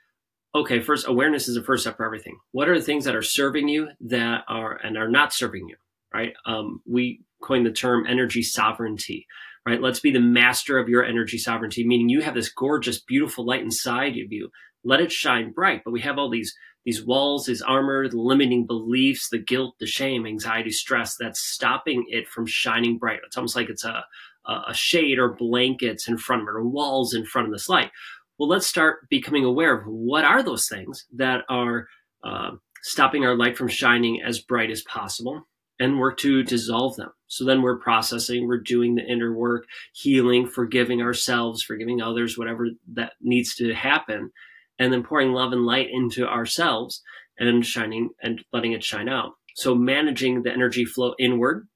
okay, 0.54 0.80
first, 0.82 1.08
awareness 1.08 1.48
is 1.48 1.56
the 1.56 1.64
first 1.64 1.84
step 1.84 1.98
for 1.98 2.06
everything. 2.06 2.38
What 2.52 2.70
are 2.70 2.78
the 2.78 2.86
things 2.86 3.06
that 3.06 3.16
are 3.16 3.22
serving 3.22 3.68
you 3.68 3.90
that 4.02 4.44
are 4.48 4.74
and 4.84 4.98
are 4.98 5.10
not 5.10 5.34
serving 5.34 5.68
you, 5.68 5.76
right? 6.14 6.34
Um, 6.46 6.82
we 6.86 7.22
coined 7.42 7.66
the 7.66 7.72
term 7.72 8.06
energy 8.08 8.44
sovereignty, 8.44 9.26
right? 9.66 9.82
Let's 9.82 10.00
be 10.00 10.12
the 10.12 10.20
master 10.20 10.80
of 10.80 10.90
your 10.90 11.04
energy 11.04 11.38
sovereignty, 11.38 11.86
meaning 11.86 12.10
you 12.10 12.22
have 12.22 12.34
this 12.36 12.50
gorgeous, 12.50 13.00
beautiful 13.00 13.46
light 13.46 13.62
inside 13.62 14.14
of 14.14 14.32
you. 14.32 14.50
Let 14.84 15.02
it 15.02 15.12
shine 15.12 15.52
bright. 15.52 15.82
But 15.84 15.92
we 15.92 16.02
have 16.02 16.18
all 16.18 16.30
these 16.30 16.54
these 16.88 17.06
walls, 17.06 17.46
these 17.46 17.62
armor, 17.62 18.08
the 18.08 18.18
limiting 18.18 18.66
beliefs, 18.66 19.28
the 19.28 19.38
guilt, 19.38 19.76
the 19.78 19.86
shame, 19.86 20.26
anxiety, 20.26 20.72
stress 20.72 21.18
that's 21.20 21.42
stopping 21.42 22.06
it 22.08 22.30
from 22.30 22.46
shining 22.46 22.98
bright. 22.98 23.20
It's 23.26 23.36
almost 23.36 23.58
like 23.58 23.68
it's 23.70 23.84
a, 23.84 24.06
a 24.46 24.74
shade 24.74 25.20
or 25.20 25.34
blankets 25.34 26.08
in 26.08 26.18
front 26.18 26.44
of 26.44 26.48
it 26.48 26.52
or 26.52 26.66
walls 26.66 27.14
in 27.14 27.26
front 27.26 27.46
of 27.46 27.52
this 27.52 27.68
light. 27.68 27.92
Well, 28.40 28.48
let's 28.48 28.68
start 28.68 29.10
becoming 29.10 29.44
aware 29.44 29.78
of 29.78 29.86
what 29.86 30.24
are 30.24 30.42
those 30.42 30.70
things 30.70 31.06
that 31.18 31.42
are 31.50 31.90
uh, 32.24 32.52
stopping 32.84 33.26
our 33.26 33.36
light 33.36 33.58
from 33.58 33.68
shining 33.68 34.22
as 34.26 34.40
bright 34.40 34.72
as 34.72 34.82
possible 34.84 35.46
and 35.82 36.00
work 36.00 36.18
to 36.20 36.42
dissolve 36.42 36.96
them. 36.96 37.12
So 37.28 37.44
then 37.44 37.64
we're 37.64 37.80
processing, 37.80 38.48
we're 38.48 38.62
doing 38.62 38.96
the 38.96 39.04
inner 39.04 39.34
work, 39.34 39.66
healing, 39.92 40.48
forgiving 40.48 41.02
ourselves, 41.02 41.64
forgiving 41.64 42.02
others, 42.02 42.38
whatever 42.38 42.70
that 42.94 43.12
needs 43.20 43.56
to 43.56 43.74
happen, 43.74 44.32
and 44.80 44.92
then 44.92 45.04
pouring 45.04 45.32
love 45.32 45.52
and 45.54 45.66
light 45.66 45.88
into 45.92 46.28
ourselves 46.28 47.02
and 47.40 47.66
shining 47.66 48.10
and 48.22 48.44
letting 48.52 48.74
it 48.74 48.84
shine 48.84 49.10
out. 49.10 49.34
So 49.56 49.74
managing 49.74 50.44
the 50.44 50.52
energy 50.52 50.86
flow 50.86 51.16
inward, 51.20 51.68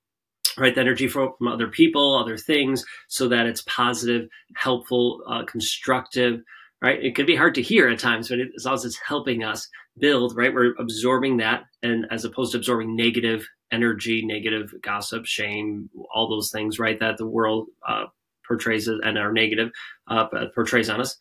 right? 0.58 0.74
The 0.74 0.81
energy 0.81 1.08
flow 1.08 1.34
from 1.38 1.48
other 1.48 1.67
people, 1.67 2.15
other 2.15 2.38
things, 2.38 2.86
so 3.08 3.27
that 3.29 3.46
it's 3.46 3.63
positive, 3.63 4.27
helpful, 4.55 5.24
uh, 5.27 5.43
constructive, 5.46 6.41
right? 6.81 7.03
It 7.03 7.15
could 7.15 7.27
be 7.27 7.36
hard 7.36 7.55
to 7.55 7.62
hear 7.62 7.88
at 7.89 8.00
times, 8.00 8.29
but 8.29 8.39
it, 8.39 8.50
as 8.55 8.65
long 8.65 8.75
as 8.75 8.86
it's 8.86 9.00
helping 9.00 9.43
us 9.43 9.67
build, 9.98 10.36
right? 10.36 10.53
We're 10.53 10.75
absorbing 10.79 11.38
that, 11.38 11.63
and 11.81 12.05
as 12.12 12.25
opposed 12.25 12.51
to 12.51 12.58
absorbing 12.58 12.96
negative 12.96 13.48
energy, 13.72 14.25
negative 14.25 14.74
gossip, 14.81 15.25
shame, 15.25 15.89
all 16.13 16.29
those 16.29 16.51
things, 16.51 16.79
right? 16.79 17.00
That 17.00 17.17
the 17.17 17.27
world 17.27 17.67
uh, 17.88 18.05
portrays 18.48 18.88
and 18.88 19.17
are 19.17 19.31
negative 19.31 19.70
uh, 20.08 20.27
portrays 20.53 20.89
on 20.89 21.01
us. 21.01 21.17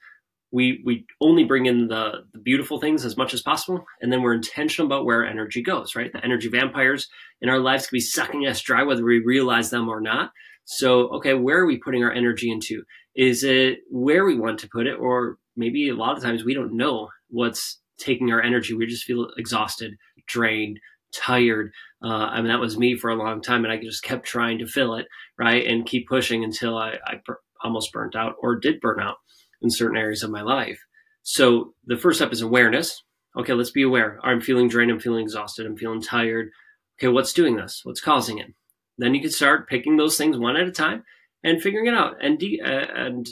We 0.52 0.82
we 0.84 1.06
only 1.20 1.44
bring 1.44 1.66
in 1.66 1.88
the, 1.88 2.24
the 2.32 2.38
beautiful 2.38 2.80
things 2.80 3.04
as 3.04 3.16
much 3.16 3.34
as 3.34 3.42
possible, 3.42 3.84
and 4.00 4.12
then 4.12 4.22
we're 4.22 4.34
intentional 4.34 4.86
about 4.86 5.04
where 5.04 5.24
energy 5.24 5.62
goes, 5.62 5.94
right? 5.94 6.12
The 6.12 6.24
energy 6.24 6.48
vampires 6.48 7.08
in 7.40 7.48
our 7.48 7.60
lives 7.60 7.86
can 7.86 7.96
be 7.96 8.00
sucking 8.00 8.46
us 8.46 8.60
dry, 8.60 8.82
whether 8.82 9.04
we 9.04 9.20
realize 9.20 9.70
them 9.70 9.88
or 9.88 10.00
not. 10.00 10.32
So, 10.64 11.08
okay, 11.16 11.34
where 11.34 11.60
are 11.60 11.66
we 11.66 11.78
putting 11.78 12.04
our 12.04 12.12
energy 12.12 12.50
into? 12.50 12.82
Is 13.14 13.44
it 13.44 13.80
where 13.90 14.24
we 14.24 14.38
want 14.38 14.58
to 14.60 14.68
put 14.68 14.86
it, 14.86 14.98
or 14.98 15.38
maybe 15.56 15.88
a 15.88 15.94
lot 15.94 16.16
of 16.16 16.22
times 16.22 16.44
we 16.44 16.54
don't 16.54 16.76
know 16.76 17.08
what's 17.28 17.80
taking 18.00 18.32
our 18.32 18.42
energy. 18.42 18.74
We 18.74 18.86
just 18.86 19.04
feel 19.04 19.28
exhausted, 19.36 19.96
drained, 20.26 20.80
tired. 21.14 21.72
Uh, 22.02 22.08
I 22.08 22.38
mean, 22.38 22.48
that 22.48 22.60
was 22.60 22.78
me 22.78 22.96
for 22.96 23.10
a 23.10 23.14
long 23.14 23.42
time, 23.42 23.64
and 23.64 23.72
I 23.72 23.76
just 23.76 24.02
kept 24.02 24.26
trying 24.26 24.58
to 24.58 24.66
fill 24.66 24.94
it, 24.94 25.06
right, 25.38 25.64
and 25.66 25.86
keep 25.86 26.08
pushing 26.08 26.42
until 26.42 26.76
I, 26.76 26.98
I 27.06 27.20
almost 27.62 27.92
burnt 27.92 28.16
out 28.16 28.34
or 28.40 28.56
did 28.56 28.80
burn 28.80 29.00
out 29.00 29.16
in 29.62 29.70
certain 29.70 29.96
areas 29.96 30.22
of 30.22 30.30
my 30.30 30.42
life. 30.42 30.80
So 31.22 31.74
the 31.84 31.96
first 31.96 32.18
step 32.18 32.32
is 32.32 32.42
awareness. 32.42 33.02
Okay, 33.38 33.52
let's 33.52 33.70
be 33.70 33.82
aware. 33.82 34.18
I'm 34.22 34.40
feeling 34.40 34.68
drained. 34.68 34.90
I'm 34.90 35.00
feeling 35.00 35.22
exhausted. 35.22 35.66
I'm 35.66 35.76
feeling 35.76 36.02
tired. 36.02 36.50
Okay, 36.98 37.08
what's 37.08 37.32
doing 37.32 37.56
this? 37.56 37.80
What's 37.84 38.00
causing 38.00 38.38
it? 38.38 38.52
Then 38.98 39.14
you 39.14 39.20
can 39.20 39.30
start 39.30 39.68
picking 39.68 39.96
those 39.96 40.16
things 40.18 40.36
one 40.36 40.56
at 40.56 40.66
a 40.66 40.72
time 40.72 41.04
and 41.42 41.62
figuring 41.62 41.86
it 41.86 41.94
out 41.94 42.16
and 42.22 42.38
de- 42.38 42.60
uh, 42.60 42.86
and 42.94 43.28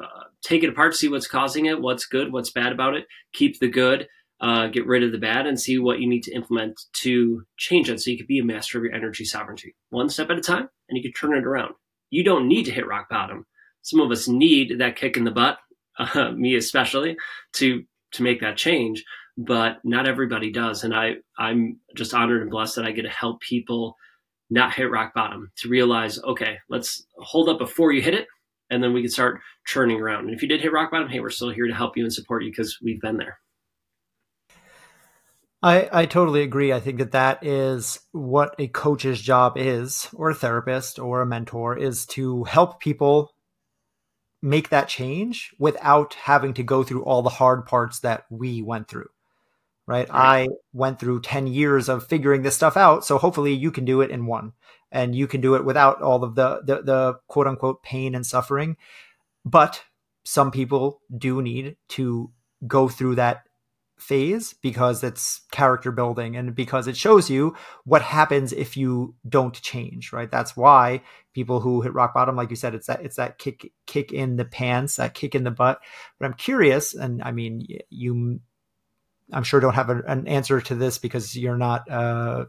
uh, 0.00 0.24
take 0.42 0.62
it 0.62 0.68
apart, 0.68 0.94
see 0.94 1.08
what's 1.08 1.26
causing 1.26 1.66
it, 1.66 1.80
what's 1.80 2.06
good, 2.06 2.32
what's 2.32 2.50
bad 2.50 2.72
about 2.72 2.94
it, 2.94 3.06
keep 3.32 3.58
the 3.58 3.68
good, 3.68 4.06
uh, 4.40 4.68
get 4.68 4.86
rid 4.86 5.02
of 5.02 5.12
the 5.12 5.18
bad, 5.18 5.46
and 5.46 5.60
see 5.60 5.78
what 5.78 5.98
you 6.00 6.08
need 6.08 6.22
to 6.22 6.34
implement 6.34 6.80
to 6.92 7.42
change 7.56 7.90
it 7.90 8.00
so 8.00 8.10
you 8.10 8.16
can 8.16 8.26
be 8.26 8.38
a 8.38 8.44
master 8.44 8.78
of 8.78 8.84
your 8.84 8.94
energy 8.94 9.24
sovereignty. 9.24 9.74
One 9.90 10.08
step 10.08 10.30
at 10.30 10.38
a 10.38 10.42
time, 10.42 10.68
and 10.88 10.96
you 10.96 11.02
can 11.02 11.12
turn 11.12 11.36
it 11.36 11.46
around. 11.46 11.74
You 12.10 12.22
don't 12.22 12.48
need 12.48 12.64
to 12.64 12.70
hit 12.70 12.86
rock 12.86 13.08
bottom. 13.08 13.46
Some 13.88 14.00
of 14.00 14.10
us 14.10 14.28
need 14.28 14.78
that 14.80 14.96
kick 14.96 15.16
in 15.16 15.24
the 15.24 15.30
butt, 15.30 15.58
uh, 15.98 16.32
me 16.32 16.56
especially, 16.56 17.16
to 17.54 17.84
to 18.12 18.22
make 18.22 18.40
that 18.40 18.56
change. 18.56 19.04
But 19.36 19.78
not 19.84 20.08
everybody 20.08 20.50
does, 20.50 20.84
and 20.84 20.94
I 20.94 21.16
I'm 21.38 21.78
just 21.96 22.12
honored 22.12 22.42
and 22.42 22.50
blessed 22.50 22.76
that 22.76 22.84
I 22.84 22.92
get 22.92 23.02
to 23.02 23.08
help 23.08 23.40
people 23.40 23.96
not 24.50 24.74
hit 24.74 24.90
rock 24.90 25.14
bottom 25.14 25.50
to 25.58 25.68
realize, 25.68 26.18
okay, 26.22 26.58
let's 26.68 27.06
hold 27.18 27.48
up 27.48 27.58
before 27.58 27.92
you 27.92 28.02
hit 28.02 28.14
it, 28.14 28.26
and 28.70 28.82
then 28.82 28.92
we 28.92 29.02
can 29.02 29.10
start 29.10 29.40
churning 29.66 30.00
around. 30.00 30.26
And 30.26 30.34
if 30.34 30.42
you 30.42 30.48
did 30.48 30.60
hit 30.60 30.72
rock 30.72 30.90
bottom, 30.90 31.08
hey, 31.08 31.20
we're 31.20 31.30
still 31.30 31.50
here 31.50 31.66
to 31.66 31.74
help 31.74 31.96
you 31.96 32.04
and 32.04 32.12
support 32.12 32.44
you 32.44 32.50
because 32.50 32.78
we've 32.82 33.00
been 33.00 33.16
there. 33.16 33.38
I, 35.62 35.88
I 35.92 36.06
totally 36.06 36.42
agree. 36.42 36.72
I 36.72 36.78
think 36.78 36.98
that 36.98 37.12
that 37.12 37.44
is 37.44 37.98
what 38.12 38.54
a 38.58 38.68
coach's 38.68 39.20
job 39.20 39.54
is, 39.56 40.08
or 40.14 40.30
a 40.30 40.34
therapist, 40.34 40.98
or 40.98 41.20
a 41.20 41.26
mentor, 41.26 41.76
is 41.76 42.06
to 42.06 42.44
help 42.44 42.78
people 42.78 43.32
make 44.42 44.68
that 44.68 44.88
change 44.88 45.54
without 45.58 46.14
having 46.14 46.54
to 46.54 46.62
go 46.62 46.82
through 46.82 47.04
all 47.04 47.22
the 47.22 47.30
hard 47.30 47.66
parts 47.66 48.00
that 48.00 48.24
we 48.30 48.62
went 48.62 48.88
through. 48.88 49.08
Right? 49.86 50.08
right? 50.10 50.46
I 50.46 50.48
went 50.72 51.00
through 51.00 51.22
10 51.22 51.46
years 51.46 51.88
of 51.88 52.06
figuring 52.06 52.42
this 52.42 52.54
stuff 52.54 52.76
out. 52.76 53.04
So 53.04 53.18
hopefully 53.18 53.54
you 53.54 53.70
can 53.70 53.84
do 53.84 54.00
it 54.00 54.10
in 54.10 54.26
one 54.26 54.52
and 54.92 55.14
you 55.14 55.26
can 55.26 55.40
do 55.40 55.54
it 55.54 55.64
without 55.64 56.02
all 56.02 56.22
of 56.22 56.34
the, 56.34 56.60
the, 56.64 56.82
the 56.82 57.14
quote 57.26 57.46
unquote 57.46 57.82
pain 57.82 58.14
and 58.14 58.26
suffering. 58.26 58.76
But 59.44 59.82
some 60.24 60.50
people 60.50 61.00
do 61.16 61.40
need 61.40 61.76
to 61.90 62.30
go 62.66 62.88
through 62.88 63.14
that 63.14 63.47
phase 64.00 64.54
because 64.62 65.02
it's 65.02 65.42
character 65.50 65.90
building 65.90 66.36
and 66.36 66.54
because 66.54 66.86
it 66.86 66.96
shows 66.96 67.28
you 67.28 67.54
what 67.84 68.02
happens 68.02 68.52
if 68.52 68.76
you 68.76 69.14
don't 69.28 69.60
change 69.60 70.12
right? 70.12 70.30
That's 70.30 70.56
why 70.56 71.02
people 71.34 71.60
who 71.60 71.82
hit 71.82 71.94
rock 71.94 72.14
bottom 72.14 72.34
like 72.36 72.50
you 72.50 72.56
said 72.56 72.74
it's 72.74 72.88
that 72.88 73.04
it's 73.04 73.16
that 73.16 73.38
kick 73.38 73.72
kick 73.86 74.12
in 74.12 74.36
the 74.36 74.44
pants 74.44 74.96
that 74.96 75.14
kick 75.14 75.34
in 75.34 75.44
the 75.44 75.50
butt. 75.50 75.78
But 76.18 76.26
i'm 76.26 76.34
curious 76.34 76.94
and 76.94 77.22
i 77.22 77.30
mean 77.30 77.66
you 77.90 78.40
i'm 79.32 79.44
sure 79.44 79.60
don't 79.60 79.74
have 79.74 79.90
a, 79.90 80.02
an 80.08 80.26
answer 80.26 80.60
to 80.60 80.74
this 80.74 80.98
because 80.98 81.36
you're 81.36 81.56
not 81.56 81.88
a 81.88 82.46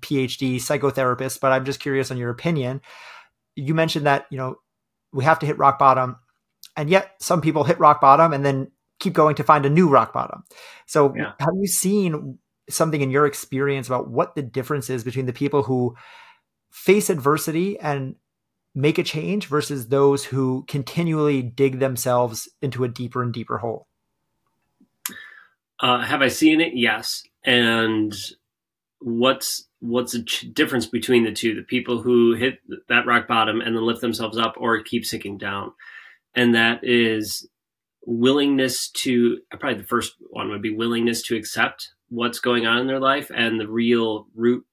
phd 0.00 0.56
psychotherapist 0.56 1.38
but 1.40 1.52
i'm 1.52 1.64
just 1.64 1.80
curious 1.80 2.10
on 2.10 2.16
your 2.16 2.30
opinion. 2.30 2.80
You 3.54 3.74
mentioned 3.74 4.06
that 4.06 4.26
you 4.30 4.38
know 4.38 4.56
we 5.12 5.24
have 5.24 5.38
to 5.40 5.46
hit 5.46 5.58
rock 5.58 5.78
bottom 5.78 6.16
and 6.76 6.88
yet 6.88 7.14
some 7.20 7.40
people 7.40 7.64
hit 7.64 7.78
rock 7.78 8.00
bottom 8.00 8.32
and 8.32 8.44
then 8.44 8.70
keep 8.98 9.12
going 9.12 9.34
to 9.36 9.44
find 9.44 9.64
a 9.64 9.70
new 9.70 9.88
rock 9.88 10.12
bottom. 10.12 10.44
So 10.86 11.14
yeah. 11.16 11.32
have 11.38 11.54
you 11.60 11.66
seen 11.66 12.38
something 12.68 13.00
in 13.00 13.10
your 13.10 13.26
experience 13.26 13.86
about 13.86 14.08
what 14.08 14.34
the 14.34 14.42
difference 14.42 14.90
is 14.90 15.04
between 15.04 15.26
the 15.26 15.32
people 15.32 15.62
who 15.62 15.96
face 16.70 17.08
adversity 17.10 17.78
and 17.78 18.16
make 18.74 18.98
a 18.98 19.02
change 19.02 19.46
versus 19.46 19.88
those 19.88 20.24
who 20.24 20.64
continually 20.68 21.42
dig 21.42 21.78
themselves 21.78 22.48
into 22.60 22.84
a 22.84 22.88
deeper 22.88 23.22
and 23.22 23.32
deeper 23.32 23.58
hole? 23.58 23.86
Uh, 25.80 26.00
have 26.00 26.22
I 26.22 26.28
seen 26.28 26.60
it? 26.60 26.72
Yes. 26.74 27.24
And 27.44 28.14
what's 29.00 29.66
what's 29.80 30.12
the 30.12 30.24
ch- 30.24 30.52
difference 30.52 30.86
between 30.86 31.24
the 31.24 31.32
two? 31.32 31.54
The 31.54 31.62
people 31.62 32.02
who 32.02 32.34
hit 32.34 32.58
that 32.88 33.06
rock 33.06 33.28
bottom 33.28 33.60
and 33.60 33.76
then 33.76 33.86
lift 33.86 34.00
themselves 34.00 34.36
up, 34.36 34.54
or 34.58 34.82
keep 34.82 35.04
sinking 35.04 35.38
down, 35.38 35.72
and 36.34 36.54
that 36.54 36.80
is 36.82 37.48
willingness 38.06 38.90
to 38.90 39.38
probably 39.58 39.80
the 39.80 39.86
first 39.86 40.14
one 40.30 40.48
would 40.50 40.62
be 40.62 40.74
willingness 40.74 41.22
to 41.22 41.36
accept 41.36 41.90
what's 42.08 42.38
going 42.40 42.66
on 42.66 42.78
in 42.78 42.86
their 42.86 43.00
life 43.00 43.30
and 43.34 43.60
the 43.60 43.68
real 43.68 44.26
root 44.34 44.64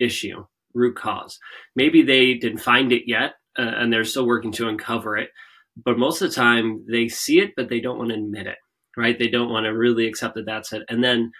issue 0.00 0.44
root 0.74 0.96
cause. 0.96 1.38
Maybe 1.76 2.02
they 2.02 2.34
didn't 2.34 2.58
find 2.58 2.92
it 2.92 3.02
yet 3.06 3.34
uh, 3.58 3.62
and 3.62 3.92
they're 3.92 4.04
still 4.04 4.26
working 4.26 4.52
to 4.52 4.68
uncover 4.68 5.16
it 5.16 5.30
but 5.76 5.98
most 5.98 6.20
of 6.20 6.28
the 6.28 6.34
time 6.34 6.84
they 6.90 7.08
see 7.08 7.40
it 7.40 7.52
but 7.56 7.68
they 7.68 7.80
don't 7.80 7.98
want 7.98 8.10
to 8.10 8.16
admit 8.16 8.46
it 8.46 8.58
right? 8.96 9.18
They 9.18 9.28
don't 9.28 9.50
want 9.50 9.64
to 9.64 9.70
really 9.70 10.06
accept 10.06 10.34
that 10.34 10.46
that's 10.46 10.72
it 10.72 10.82
and 10.88 11.02
then 11.02 11.32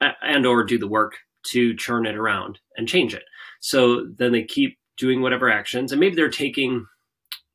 and 0.00 0.46
or 0.46 0.64
do 0.64 0.78
the 0.78 0.88
work 0.88 1.14
to 1.52 1.74
churn 1.76 2.06
it 2.06 2.16
around 2.16 2.58
and 2.76 2.88
change 2.88 3.14
it. 3.14 3.22
So 3.60 4.06
then 4.16 4.32
they 4.32 4.44
keep 4.44 4.78
doing 4.96 5.22
whatever 5.22 5.50
actions 5.50 5.92
and 5.92 6.00
maybe 6.00 6.14
they're 6.14 6.30
taking 6.30 6.86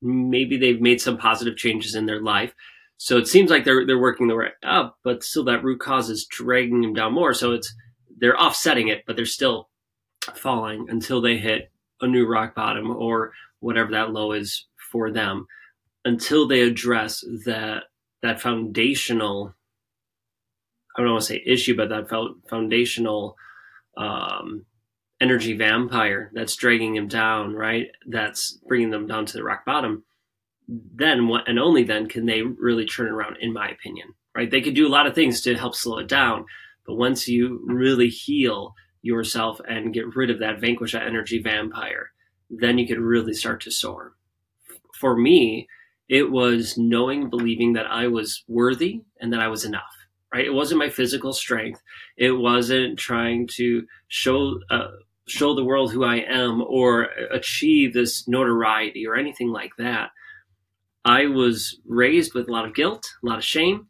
maybe 0.01 0.57
they've 0.57 0.81
made 0.81 1.01
some 1.01 1.17
positive 1.17 1.57
changes 1.57 1.95
in 1.95 2.05
their 2.05 2.21
life 2.21 2.53
so 2.97 3.17
it 3.17 3.27
seems 3.27 3.49
like 3.49 3.65
they're 3.65 3.85
they're 3.85 3.99
working 3.99 4.27
the 4.27 4.35
way 4.35 4.49
up, 4.63 4.97
but 5.03 5.23
still 5.23 5.43
that 5.45 5.63
root 5.63 5.79
cause 5.79 6.09
is 6.09 6.25
dragging 6.25 6.81
them 6.81 6.93
down 6.93 7.13
more. 7.13 7.33
So 7.33 7.51
it's 7.51 7.73
they're 8.17 8.39
offsetting 8.39 8.87
it, 8.87 9.03
but 9.05 9.15
they're 9.15 9.25
still 9.25 9.69
falling 10.33 10.87
until 10.89 11.21
they 11.21 11.37
hit 11.37 11.71
a 12.01 12.07
new 12.07 12.25
rock 12.25 12.55
bottom 12.55 12.89
or 12.91 13.31
whatever 13.59 13.91
that 13.91 14.11
low 14.11 14.31
is 14.31 14.65
for 14.91 15.11
them. 15.11 15.47
Until 16.05 16.47
they 16.47 16.61
address 16.61 17.23
that 17.45 17.83
that 18.21 18.41
foundational 18.41 19.53
I 20.97 21.01
don't 21.01 21.11
want 21.11 21.23
to 21.23 21.27
say 21.27 21.43
issue, 21.45 21.75
but 21.75 21.89
that 21.89 22.09
foundational 22.49 23.35
um, 23.97 24.65
energy 25.19 25.51
vampire 25.57 26.31
that's 26.33 26.55
dragging 26.55 26.93
them 26.93 27.09
down, 27.09 27.53
right? 27.53 27.87
That's 28.07 28.53
bringing 28.65 28.91
them 28.91 29.05
down 29.05 29.25
to 29.25 29.33
the 29.33 29.43
rock 29.43 29.65
bottom 29.65 30.05
then 30.67 31.29
and 31.47 31.59
only 31.59 31.83
then 31.83 32.07
can 32.07 32.25
they 32.25 32.41
really 32.41 32.85
turn 32.85 33.07
around 33.07 33.37
in 33.39 33.53
my 33.53 33.69
opinion 33.69 34.07
right 34.35 34.51
they 34.51 34.61
could 34.61 34.75
do 34.75 34.87
a 34.87 34.89
lot 34.89 35.07
of 35.07 35.15
things 35.15 35.41
to 35.41 35.55
help 35.55 35.75
slow 35.75 35.99
it 35.99 36.07
down 36.07 36.45
but 36.85 36.95
once 36.95 37.27
you 37.27 37.61
really 37.65 38.09
heal 38.09 38.73
yourself 39.01 39.59
and 39.67 39.93
get 39.93 40.15
rid 40.15 40.29
of 40.29 40.39
that 40.39 40.59
vanquish 40.59 40.93
that 40.93 41.03
energy 41.03 41.41
vampire 41.41 42.11
then 42.49 42.77
you 42.77 42.87
could 42.87 42.99
really 42.99 43.33
start 43.33 43.61
to 43.61 43.71
soar 43.71 44.13
for 44.99 45.15
me 45.15 45.67
it 46.07 46.31
was 46.31 46.77
knowing 46.77 47.29
believing 47.29 47.73
that 47.73 47.85
i 47.87 48.07
was 48.07 48.43
worthy 48.47 49.01
and 49.19 49.31
that 49.31 49.39
i 49.39 49.47
was 49.47 49.63
enough 49.63 49.95
right? 50.35 50.45
It 50.45 50.53
wasn't 50.53 50.79
my 50.79 50.89
physical 50.89 51.31
strength. 51.31 51.81
It 52.17 52.31
wasn't 52.31 52.99
trying 52.99 53.47
to 53.55 53.85
show 54.09 54.59
uh, 54.69 54.87
show 55.27 55.55
the 55.55 55.63
world 55.63 55.91
who 55.91 56.03
I 56.03 56.17
am 56.17 56.61
or 56.61 57.03
achieve 57.31 57.93
this 57.93 58.27
notoriety 58.27 59.07
or 59.07 59.15
anything 59.15 59.49
like 59.49 59.71
that. 59.77 60.09
I 61.05 61.27
was 61.27 61.79
raised 61.85 62.33
with 62.33 62.49
a 62.49 62.51
lot 62.51 62.65
of 62.65 62.73
guilt, 62.73 63.07
a 63.23 63.25
lot 63.25 63.37
of 63.37 63.43
shame. 63.43 63.87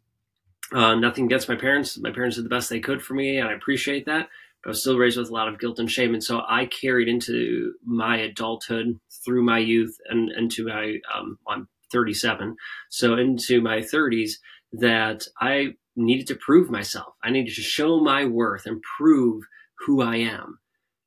Uh, 0.72 0.94
nothing 0.96 1.24
against 1.24 1.48
my 1.48 1.56
parents. 1.56 1.96
My 1.98 2.10
parents 2.10 2.36
did 2.36 2.44
the 2.44 2.50
best 2.50 2.68
they 2.68 2.80
could 2.80 3.02
for 3.02 3.14
me, 3.14 3.38
and 3.38 3.48
I 3.48 3.54
appreciate 3.54 4.04
that. 4.04 4.28
But 4.62 4.68
I 4.68 4.70
was 4.70 4.80
still 4.82 4.98
raised 4.98 5.16
with 5.16 5.30
a 5.30 5.32
lot 5.32 5.48
of 5.48 5.58
guilt 5.58 5.78
and 5.78 5.90
shame, 5.90 6.12
and 6.12 6.22
so 6.22 6.42
I 6.46 6.66
carried 6.66 7.08
into 7.08 7.74
my 7.84 8.18
adulthood 8.18 9.00
through 9.24 9.42
my 9.42 9.58
youth 9.58 9.96
and 10.10 10.30
into 10.32 10.66
my 10.66 10.98
um, 11.14 11.38
I'm 11.48 11.68
37, 11.90 12.56
so 12.90 13.14
into 13.14 13.62
my 13.62 13.78
30s 13.78 14.32
that 14.72 15.22
I 15.40 15.74
needed 15.94 16.26
to 16.26 16.34
prove 16.34 16.68
myself. 16.68 17.14
I 17.24 17.30
needed 17.30 17.54
to 17.54 17.62
show 17.62 18.00
my 18.00 18.26
worth 18.26 18.66
and 18.66 18.82
prove 18.98 19.44
who 19.86 20.02
I 20.02 20.16
am. 20.16 20.58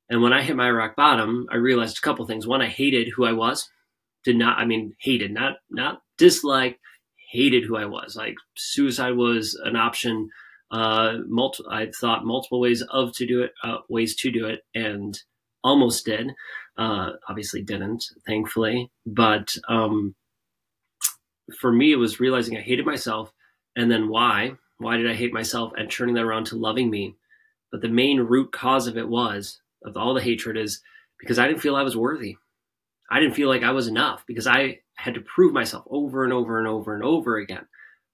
And 0.08 0.22
when 0.22 0.32
I 0.32 0.42
hit 0.42 0.56
my 0.56 0.70
rock 0.70 0.96
bottom, 0.96 1.46
I 1.52 1.56
realized 1.56 1.98
a 1.98 2.00
couple 2.00 2.26
things. 2.26 2.46
One, 2.46 2.62
I 2.62 2.68
hated 2.68 3.12
who 3.14 3.24
I 3.24 3.32
was. 3.32 3.68
Did 4.24 4.36
not, 4.36 4.58
I 4.58 4.64
mean, 4.66 4.94
hated, 5.00 5.32
not 5.32 5.56
not 5.70 6.02
dislike, 6.18 6.78
hated 7.30 7.64
who 7.64 7.76
I 7.76 7.86
was. 7.86 8.16
Like 8.16 8.34
suicide 8.56 9.16
was 9.16 9.58
an 9.64 9.76
option. 9.76 10.28
Uh, 10.70 11.18
multi- 11.26 11.64
I 11.70 11.90
thought 11.98 12.24
multiple 12.24 12.60
ways 12.60 12.82
of 12.90 13.12
to 13.16 13.26
do 13.26 13.42
it, 13.42 13.52
uh, 13.64 13.78
ways 13.88 14.14
to 14.16 14.30
do 14.30 14.46
it, 14.46 14.60
and 14.74 15.18
almost 15.64 16.04
did. 16.04 16.28
Uh, 16.76 17.10
obviously 17.28 17.62
didn't, 17.62 18.04
thankfully. 18.26 18.90
But 19.04 19.54
um, 19.68 20.14
for 21.58 21.72
me, 21.72 21.92
it 21.92 21.96
was 21.96 22.20
realizing 22.20 22.56
I 22.56 22.60
hated 22.60 22.86
myself, 22.86 23.32
and 23.76 23.90
then 23.90 24.08
why? 24.08 24.52
Why 24.78 24.96
did 24.96 25.10
I 25.10 25.14
hate 25.14 25.32
myself? 25.32 25.72
And 25.76 25.90
turning 25.90 26.14
that 26.14 26.24
around 26.24 26.46
to 26.46 26.56
loving 26.56 26.90
me. 26.90 27.16
But 27.70 27.82
the 27.82 27.88
main 27.88 28.20
root 28.20 28.52
cause 28.52 28.86
of 28.86 28.96
it 28.96 29.08
was 29.08 29.60
of 29.84 29.96
all 29.96 30.14
the 30.14 30.22
hatred 30.22 30.56
is 30.56 30.80
because 31.18 31.38
I 31.38 31.46
didn't 31.46 31.60
feel 31.60 31.76
I 31.76 31.82
was 31.82 31.96
worthy. 31.96 32.36
I 33.10 33.20
didn't 33.20 33.34
feel 33.34 33.48
like 33.48 33.62
I 33.62 33.72
was 33.72 33.88
enough 33.88 34.24
because 34.26 34.46
I 34.46 34.80
had 34.94 35.14
to 35.14 35.20
prove 35.20 35.52
myself 35.52 35.84
over 35.90 36.24
and 36.24 36.32
over 36.32 36.58
and 36.58 36.68
over 36.68 36.94
and 36.94 37.02
over 37.02 37.36
again. 37.36 37.66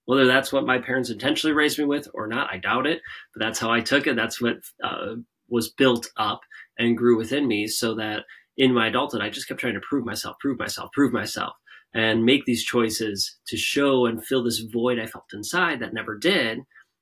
Whether 0.05 0.25
that's 0.25 0.53
what 0.53 0.65
my 0.65 0.79
parents 0.79 1.09
intentionally 1.09 1.53
raised 1.53 1.77
me 1.77 1.85
with 1.85 2.07
or 2.13 2.27
not, 2.27 2.49
I 2.51 2.57
doubt 2.57 2.87
it. 2.87 3.01
But 3.33 3.45
that's 3.45 3.59
how 3.59 3.71
I 3.71 3.81
took 3.81 4.07
it. 4.07 4.15
That's 4.15 4.41
what 4.41 4.57
uh, 4.83 5.15
was 5.49 5.69
built 5.69 6.09
up 6.17 6.41
and 6.79 6.97
grew 6.97 7.17
within 7.17 7.47
me 7.47 7.67
so 7.67 7.95
that 7.95 8.23
in 8.57 8.73
my 8.73 8.87
adulthood, 8.87 9.21
I 9.21 9.29
just 9.29 9.47
kept 9.47 9.59
trying 9.59 9.75
to 9.75 9.81
prove 9.81 10.05
myself, 10.05 10.37
prove 10.39 10.57
myself, 10.57 10.91
prove 10.93 11.13
myself, 11.13 11.53
and 11.93 12.25
make 12.25 12.45
these 12.45 12.63
choices 12.63 13.37
to 13.47 13.57
show 13.57 14.05
and 14.05 14.25
fill 14.25 14.43
this 14.43 14.59
void 14.59 14.99
I 14.99 15.05
felt 15.05 15.25
inside 15.33 15.79
that 15.81 15.93
never 15.93 16.17
did 16.17 16.59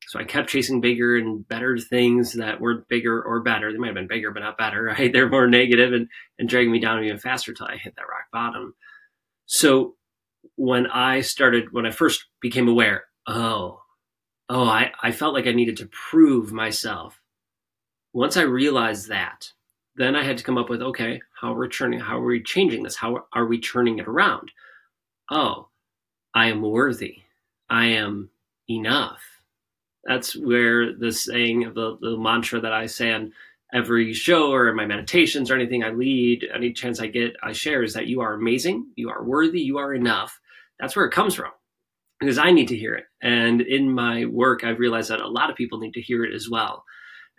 so 0.07 0.19
I 0.19 0.23
kept 0.23 0.49
chasing 0.49 0.81
bigger 0.81 1.17
and 1.17 1.47
better 1.47 1.77
things 1.77 2.33
that 2.33 2.61
weren't 2.61 2.87
bigger 2.87 3.21
or 3.23 3.41
better. 3.41 3.71
They 3.71 3.79
might 3.79 3.87
have 3.87 3.95
been 3.95 4.07
bigger, 4.07 4.31
but 4.31 4.41
not 4.41 4.57
better, 4.57 4.83
right? 4.97 5.11
They're 5.11 5.29
more 5.29 5.47
negative 5.47 5.93
and, 5.93 6.07
and 6.37 6.47
dragging 6.47 6.71
me 6.71 6.79
down 6.79 7.03
even 7.03 7.17
faster 7.17 7.53
till 7.53 7.67
I 7.67 7.77
hit 7.77 7.95
that 7.95 8.07
rock 8.09 8.25
bottom. 8.31 8.75
So 9.45 9.95
when 10.55 10.87
I 10.87 11.21
started, 11.21 11.71
when 11.71 11.85
I 11.85 11.91
first 11.91 12.25
became 12.39 12.67
aware, 12.67 13.05
oh, 13.27 13.81
oh, 14.49 14.65
I, 14.65 14.91
I 15.01 15.11
felt 15.11 15.33
like 15.33 15.47
I 15.47 15.53
needed 15.53 15.77
to 15.77 15.87
prove 15.87 16.51
myself. 16.51 17.19
Once 18.13 18.37
I 18.37 18.43
realized 18.43 19.09
that, 19.09 19.51
then 19.95 20.15
I 20.15 20.23
had 20.23 20.37
to 20.37 20.43
come 20.43 20.57
up 20.57 20.69
with, 20.69 20.81
okay, 20.81 21.21
how 21.39 21.53
are 21.53 21.57
we 21.57 21.67
turning, 21.67 21.99
how 21.99 22.19
are 22.19 22.25
we 22.25 22.43
changing 22.43 22.83
this? 22.83 22.95
How 22.95 23.25
are 23.33 23.45
we 23.45 23.59
turning 23.59 23.97
it 23.99 24.07
around? 24.07 24.51
Oh, 25.31 25.69
I 26.33 26.47
am 26.47 26.61
worthy. 26.61 27.23
I 27.69 27.87
am 27.87 28.29
enough 28.69 29.34
that's 30.05 30.35
where 30.35 30.93
the 30.93 31.11
saying 31.11 31.65
of 31.65 31.73
the, 31.73 31.97
the 31.99 32.17
mantra 32.17 32.59
that 32.61 32.73
I 32.73 32.85
say 32.85 33.11
on 33.11 33.33
every 33.73 34.13
show 34.13 34.51
or 34.51 34.69
in 34.69 34.75
my 34.75 34.85
meditations 34.85 35.49
or 35.49 35.55
anything 35.55 35.83
I 35.83 35.89
lead, 35.89 36.47
any 36.53 36.71
chance 36.71 36.99
I 36.99 37.07
get, 37.07 37.35
I 37.43 37.51
share 37.51 37.83
is 37.83 37.93
that 37.95 38.07
you 38.07 38.21
are 38.21 38.33
amazing, 38.33 38.87
you 38.95 39.09
are 39.09 39.23
worthy, 39.23 39.61
you 39.61 39.77
are 39.79 39.93
enough. 39.93 40.39
That's 40.79 40.95
where 40.95 41.05
it 41.05 41.11
comes 41.11 41.33
from 41.33 41.51
because 42.19 42.37
I 42.37 42.51
need 42.51 42.67
to 42.67 42.77
hear 42.77 42.93
it. 42.93 43.05
And 43.21 43.61
in 43.61 43.91
my 43.91 44.25
work, 44.25 44.63
I've 44.63 44.79
realized 44.79 45.09
that 45.09 45.21
a 45.21 45.27
lot 45.27 45.49
of 45.49 45.55
people 45.55 45.79
need 45.79 45.93
to 45.95 46.01
hear 46.01 46.23
it 46.23 46.33
as 46.33 46.49
well 46.49 46.83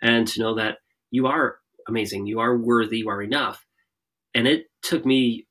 and 0.01 0.27
to 0.27 0.41
know 0.41 0.55
that 0.55 0.79
you 1.09 1.27
are 1.27 1.57
amazing, 1.87 2.27
you 2.27 2.39
are 2.39 2.57
worthy, 2.57 2.99
you 2.99 3.09
are 3.09 3.21
enough. 3.21 3.65
And 4.35 4.47
it 4.47 4.65
took 4.81 5.05
me 5.05 5.47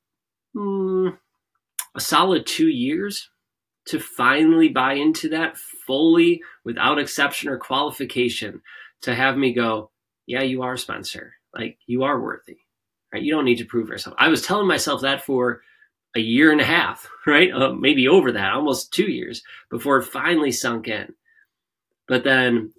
mm, 0.55 1.17
a 1.95 2.01
solid 2.01 2.47
two 2.47 2.69
years 2.69 3.31
to 3.87 4.01
finally 4.01 4.69
buy 4.69 4.95
into 4.95 5.29
that 5.31 5.57
fully 5.57 6.43
without 6.65 6.99
exception 6.99 7.49
or 7.49 7.59
qualification 7.59 8.61
to 9.03 9.15
have 9.15 9.37
me 9.37 9.53
go, 9.53 9.91
yeah, 10.27 10.43
you 10.43 10.63
are 10.63 10.77
Spencer. 10.77 11.35
Like 11.55 11.79
you 11.87 12.03
are 12.03 12.21
worthy, 12.21 12.59
right? 13.13 13.23
You 13.23 13.33
don't 13.33 13.45
need 13.45 13.59
to 13.59 13.65
prove 13.65 13.89
yourself. 13.89 14.17
I 14.19 14.29
was 14.29 14.43
telling 14.43 14.67
myself 14.67 15.03
that 15.03 15.25
for 15.25 15.63
a 16.15 16.21
year 16.21 16.51
and 16.53 16.61
a 16.61 16.65
half, 16.65 17.09
right? 17.27 17.53
Uh, 17.53 17.73
maybe 17.73 18.09
over 18.09 18.33
that, 18.33 18.53
almost 18.53 18.93
two 18.93 19.11
years 19.11 19.43
before 19.71 19.99
it 19.99 20.05
finally 20.05 20.53
sunk 20.53 20.89
in. 20.89 21.15
But 22.09 22.25
then, 22.25 22.73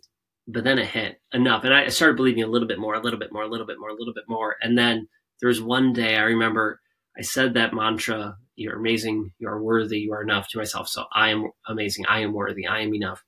but 0.47 0.63
then 0.63 0.79
it 0.79 0.87
hit 0.87 1.21
enough. 1.33 1.63
And 1.63 1.73
I 1.73 1.87
started 1.89 2.15
believing 2.15 2.43
a 2.43 2.47
little 2.47 2.67
bit 2.67 2.79
more, 2.79 2.95
a 2.95 3.01
little 3.01 3.19
bit 3.19 3.33
more, 3.33 3.43
a 3.43 3.49
little 3.49 3.67
bit 3.67 3.79
more, 3.79 3.89
a 3.89 3.95
little 3.95 4.13
bit 4.13 4.23
more. 4.27 4.55
And 4.61 4.77
then 4.77 5.07
there 5.39 5.49
was 5.49 5.61
one 5.61 5.93
day 5.93 6.15
I 6.15 6.23
remember 6.23 6.79
I 7.17 7.21
said 7.21 7.55
that 7.55 7.73
mantra 7.73 8.37
you're 8.57 8.75
amazing, 8.75 9.31
you 9.37 9.47
are 9.47 9.61
worthy, 9.61 9.99
you 9.99 10.13
are 10.13 10.23
enough 10.23 10.49
to 10.49 10.57
myself. 10.57 10.89
So 10.89 11.05
I 11.13 11.29
am 11.29 11.51
amazing, 11.67 12.05
I 12.07 12.19
am 12.21 12.33
worthy, 12.33 12.65
I 12.65 12.81
am 12.81 12.93
enough. 12.93 13.23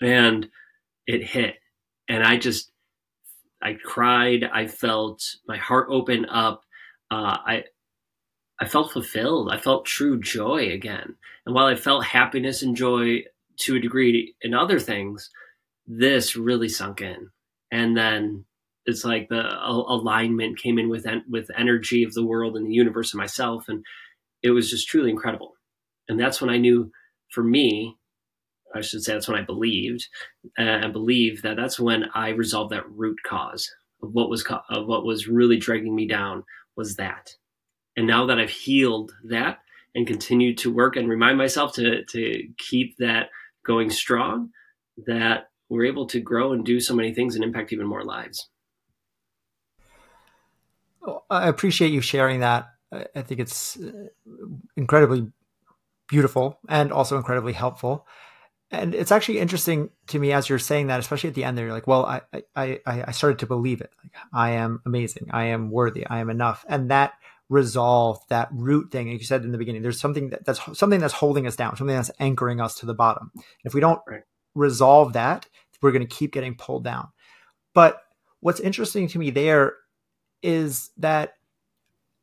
And 0.00 0.48
it 1.06 1.22
hit. 1.22 1.56
And 2.08 2.24
I 2.24 2.38
just, 2.38 2.72
I 3.62 3.74
cried. 3.74 4.44
I 4.44 4.66
felt 4.66 5.22
my 5.46 5.58
heart 5.58 5.88
open 5.90 6.24
up. 6.26 6.62
Uh, 7.10 7.36
I, 7.46 7.64
I 8.58 8.66
felt 8.66 8.92
fulfilled. 8.92 9.50
I 9.52 9.58
felt 9.58 9.84
true 9.84 10.18
joy 10.18 10.70
again. 10.72 11.16
And 11.44 11.54
while 11.54 11.66
I 11.66 11.74
felt 11.74 12.04
happiness 12.04 12.62
and 12.62 12.74
joy 12.74 13.24
to 13.60 13.76
a 13.76 13.80
degree 13.80 14.34
in 14.40 14.54
other 14.54 14.80
things, 14.80 15.30
this 15.86 16.36
really 16.36 16.68
sunk 16.68 17.02
in. 17.02 17.30
And 17.70 17.96
then 17.96 18.46
it's 18.88 19.04
like 19.04 19.28
the 19.28 19.44
alignment 19.66 20.58
came 20.58 20.78
in 20.78 20.88
with 20.88 21.06
with 21.28 21.50
energy 21.54 22.02
of 22.04 22.14
the 22.14 22.24
world 22.24 22.56
and 22.56 22.66
the 22.66 22.72
universe 22.72 23.12
and 23.12 23.18
myself, 23.18 23.66
and 23.68 23.84
it 24.42 24.50
was 24.50 24.70
just 24.70 24.88
truly 24.88 25.10
incredible. 25.10 25.52
And 26.08 26.18
that's 26.18 26.40
when 26.40 26.48
I 26.48 26.56
knew 26.56 26.90
for 27.30 27.44
me, 27.44 27.96
I 28.74 28.80
should 28.80 29.02
say 29.02 29.12
that's 29.12 29.28
when 29.28 29.38
I 29.38 29.44
believed 29.44 30.08
uh, 30.58 30.62
and 30.62 30.92
believed 30.94 31.42
that 31.42 31.56
that's 31.56 31.78
when 31.78 32.06
I 32.14 32.30
resolved 32.30 32.72
that 32.72 32.90
root 32.90 33.18
cause 33.26 33.70
of 34.02 34.14
what 34.14 34.30
was 34.30 34.42
of 34.70 34.86
what 34.86 35.04
was 35.04 35.28
really 35.28 35.58
dragging 35.58 35.94
me 35.94 36.08
down 36.08 36.44
was 36.74 36.96
that. 36.96 37.32
And 37.94 38.06
now 38.06 38.24
that 38.24 38.38
I've 38.38 38.48
healed 38.48 39.12
that 39.24 39.58
and 39.94 40.06
continued 40.06 40.56
to 40.58 40.72
work 40.72 40.96
and 40.96 41.10
remind 41.10 41.36
myself 41.36 41.74
to 41.74 42.06
to 42.06 42.48
keep 42.56 42.96
that 43.00 43.28
going 43.66 43.90
strong, 43.90 44.48
that 45.06 45.50
we're 45.68 45.84
able 45.84 46.06
to 46.06 46.20
grow 46.20 46.54
and 46.54 46.64
do 46.64 46.80
so 46.80 46.94
many 46.94 47.12
things 47.12 47.34
and 47.34 47.44
impact 47.44 47.70
even 47.74 47.86
more 47.86 48.02
lives. 48.02 48.48
I 51.30 51.48
appreciate 51.48 51.92
you 51.92 52.00
sharing 52.00 52.40
that 52.40 52.68
I 52.92 53.22
think 53.22 53.40
it's 53.40 53.76
uh, 53.76 54.08
incredibly 54.76 55.30
beautiful 56.08 56.58
and 56.68 56.92
also 56.92 57.16
incredibly 57.16 57.52
helpful. 57.52 58.06
And 58.70 58.94
it's 58.94 59.12
actually 59.12 59.38
interesting 59.38 59.90
to 60.08 60.18
me 60.18 60.32
as 60.32 60.48
you're 60.48 60.58
saying 60.58 60.88
that, 60.88 61.00
especially 61.00 61.28
at 61.28 61.34
the 61.34 61.44
end 61.44 61.56
there, 61.56 61.66
you're 61.66 61.74
like, 61.74 61.86
well, 61.86 62.04
I, 62.04 62.20
I, 62.54 62.80
I 62.86 63.10
started 63.12 63.38
to 63.40 63.46
believe 63.46 63.80
it. 63.80 63.90
Like, 64.02 64.12
I 64.32 64.50
am 64.50 64.82
amazing. 64.84 65.28
I 65.32 65.44
am 65.46 65.70
worthy. 65.70 66.06
I 66.06 66.18
am 66.20 66.28
enough. 66.28 66.66
And 66.68 66.90
that 66.90 67.14
resolve, 67.48 68.20
that 68.28 68.48
root 68.52 68.90
thing, 68.90 69.10
like 69.10 69.20
you 69.20 69.26
said 69.26 69.42
in 69.42 69.52
the 69.52 69.58
beginning, 69.58 69.80
there's 69.80 70.00
something 70.00 70.30
that, 70.30 70.44
that's 70.44 70.60
something 70.78 71.00
that's 71.00 71.14
holding 71.14 71.46
us 71.46 71.56
down, 71.56 71.76
something 71.76 71.96
that's 71.96 72.10
anchoring 72.18 72.60
us 72.60 72.74
to 72.76 72.86
the 72.86 72.94
bottom. 72.94 73.32
if 73.64 73.72
we 73.72 73.80
don't 73.80 74.00
right. 74.06 74.22
resolve 74.54 75.14
that, 75.14 75.46
we're 75.80 75.92
going 75.92 76.06
to 76.06 76.14
keep 76.14 76.32
getting 76.32 76.54
pulled 76.54 76.84
down. 76.84 77.08
But 77.72 78.02
what's 78.40 78.60
interesting 78.60 79.08
to 79.08 79.18
me 79.18 79.30
there 79.30 79.76
is 80.42 80.90
that 80.98 81.34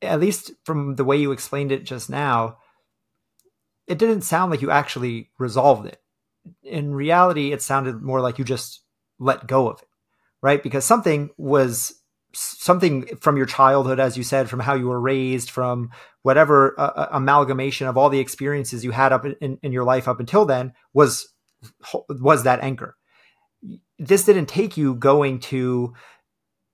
at 0.01 0.19
least 0.19 0.51
from 0.63 0.95
the 0.95 1.03
way 1.03 1.17
you 1.17 1.31
explained 1.31 1.71
it 1.71 1.83
just 1.83 2.09
now, 2.09 2.57
it 3.87 3.97
didn't 3.97 4.21
sound 4.21 4.51
like 4.51 4.61
you 4.61 4.71
actually 4.71 5.29
resolved 5.37 5.87
it. 5.87 6.01
In 6.63 6.93
reality, 6.93 7.51
it 7.51 7.61
sounded 7.61 8.01
more 8.01 8.21
like 8.21 8.37
you 8.37 8.45
just 8.45 8.81
let 9.19 9.47
go 9.47 9.69
of 9.69 9.81
it, 9.81 9.87
right? 10.41 10.61
Because 10.61 10.85
something 10.85 11.29
was 11.37 11.93
something 12.33 13.05
from 13.21 13.37
your 13.37 13.45
childhood, 13.45 13.99
as 13.99 14.17
you 14.17 14.23
said, 14.23 14.49
from 14.49 14.59
how 14.59 14.75
you 14.75 14.87
were 14.87 14.99
raised, 14.99 15.49
from 15.49 15.89
whatever 16.21 16.75
uh, 16.79 16.91
uh 16.95 17.07
amalgamation 17.11 17.87
of 17.87 17.97
all 17.97 18.09
the 18.09 18.19
experiences 18.19 18.83
you 18.83 18.91
had 18.91 19.13
up 19.13 19.25
in, 19.25 19.57
in 19.61 19.71
your 19.71 19.83
life 19.83 20.07
up 20.07 20.19
until 20.19 20.45
then 20.45 20.73
was 20.93 21.33
was 22.09 22.43
that 22.43 22.61
anchor. 22.61 22.95
This 23.97 24.25
didn't 24.25 24.47
take 24.47 24.77
you 24.77 24.95
going 24.95 25.39
to 25.39 25.93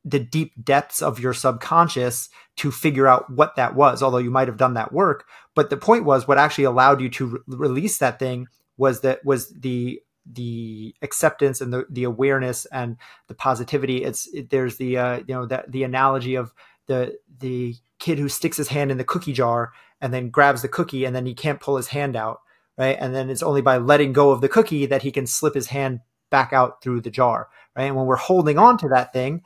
the 0.03 0.19
deep 0.19 0.53
depths 0.63 1.01
of 1.01 1.19
your 1.19 1.33
subconscious 1.33 2.29
to 2.57 2.71
figure 2.71 3.07
out 3.07 3.29
what 3.29 3.55
that 3.55 3.75
was, 3.75 4.01
although 4.01 4.17
you 4.17 4.31
might 4.31 4.47
have 4.47 4.57
done 4.57 4.73
that 4.73 4.91
work. 4.91 5.25
But 5.55 5.69
the 5.69 5.77
point 5.77 6.05
was 6.05 6.27
what 6.27 6.37
actually 6.37 6.63
allowed 6.63 7.01
you 7.01 7.09
to 7.09 7.27
re- 7.27 7.39
release 7.47 7.97
that 7.99 8.19
thing 8.19 8.47
was 8.77 9.01
that 9.01 9.23
was 9.23 9.49
the 9.49 10.01
the 10.31 10.93
acceptance 11.01 11.61
and 11.61 11.73
the, 11.73 11.85
the 11.89 12.03
awareness 12.03 12.65
and 12.65 12.97
the 13.27 13.33
positivity. 13.33 14.03
It's 14.03 14.27
it, 14.33 14.49
there's 14.49 14.77
the 14.77 14.97
uh, 14.97 15.17
you 15.27 15.35
know 15.35 15.45
that 15.45 15.71
the 15.71 15.83
analogy 15.83 16.35
of 16.35 16.53
the 16.87 17.17
the 17.39 17.75
kid 17.99 18.17
who 18.17 18.29
sticks 18.29 18.57
his 18.57 18.69
hand 18.69 18.91
in 18.91 18.97
the 18.97 19.03
cookie 19.03 19.33
jar 19.33 19.71
and 19.99 20.13
then 20.13 20.29
grabs 20.29 20.63
the 20.63 20.67
cookie 20.67 21.05
and 21.05 21.15
then 21.15 21.25
he 21.25 21.33
can't 21.33 21.59
pull 21.59 21.77
his 21.77 21.87
hand 21.87 22.15
out 22.15 22.39
right? 22.77 22.97
And 22.99 23.13
then 23.13 23.29
it's 23.29 23.43
only 23.43 23.61
by 23.61 23.77
letting 23.77 24.13
go 24.13 24.31
of 24.31 24.41
the 24.41 24.49
cookie 24.49 24.87
that 24.87 25.03
he 25.03 25.11
can 25.11 25.27
slip 25.27 25.53
his 25.53 25.67
hand 25.67 25.99
back 26.31 26.53
out 26.53 26.81
through 26.81 27.01
the 27.01 27.11
jar 27.11 27.49
right? 27.75 27.85
And 27.85 27.95
when 27.95 28.05
we're 28.05 28.15
holding 28.15 28.57
on 28.57 28.77
to 28.79 28.89
that 28.89 29.13
thing 29.13 29.43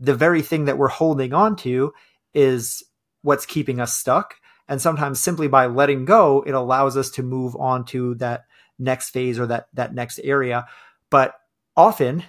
the 0.00 0.14
very 0.14 0.42
thing 0.42 0.64
that 0.66 0.78
we're 0.78 0.88
holding 0.88 1.32
on 1.32 1.56
to 1.56 1.92
is 2.32 2.82
what's 3.22 3.46
keeping 3.46 3.80
us 3.80 3.94
stuck. 3.94 4.36
And 4.68 4.80
sometimes 4.80 5.20
simply 5.20 5.48
by 5.48 5.66
letting 5.66 6.04
go 6.04 6.42
it 6.46 6.52
allows 6.52 6.96
us 6.96 7.10
to 7.12 7.22
move 7.22 7.54
on 7.56 7.84
to 7.86 8.14
that 8.16 8.44
next 8.78 9.10
phase 9.10 9.38
or 9.38 9.46
that 9.46 9.68
that 9.74 9.94
next 9.94 10.20
area. 10.24 10.66
But 11.10 11.34
often 11.76 12.24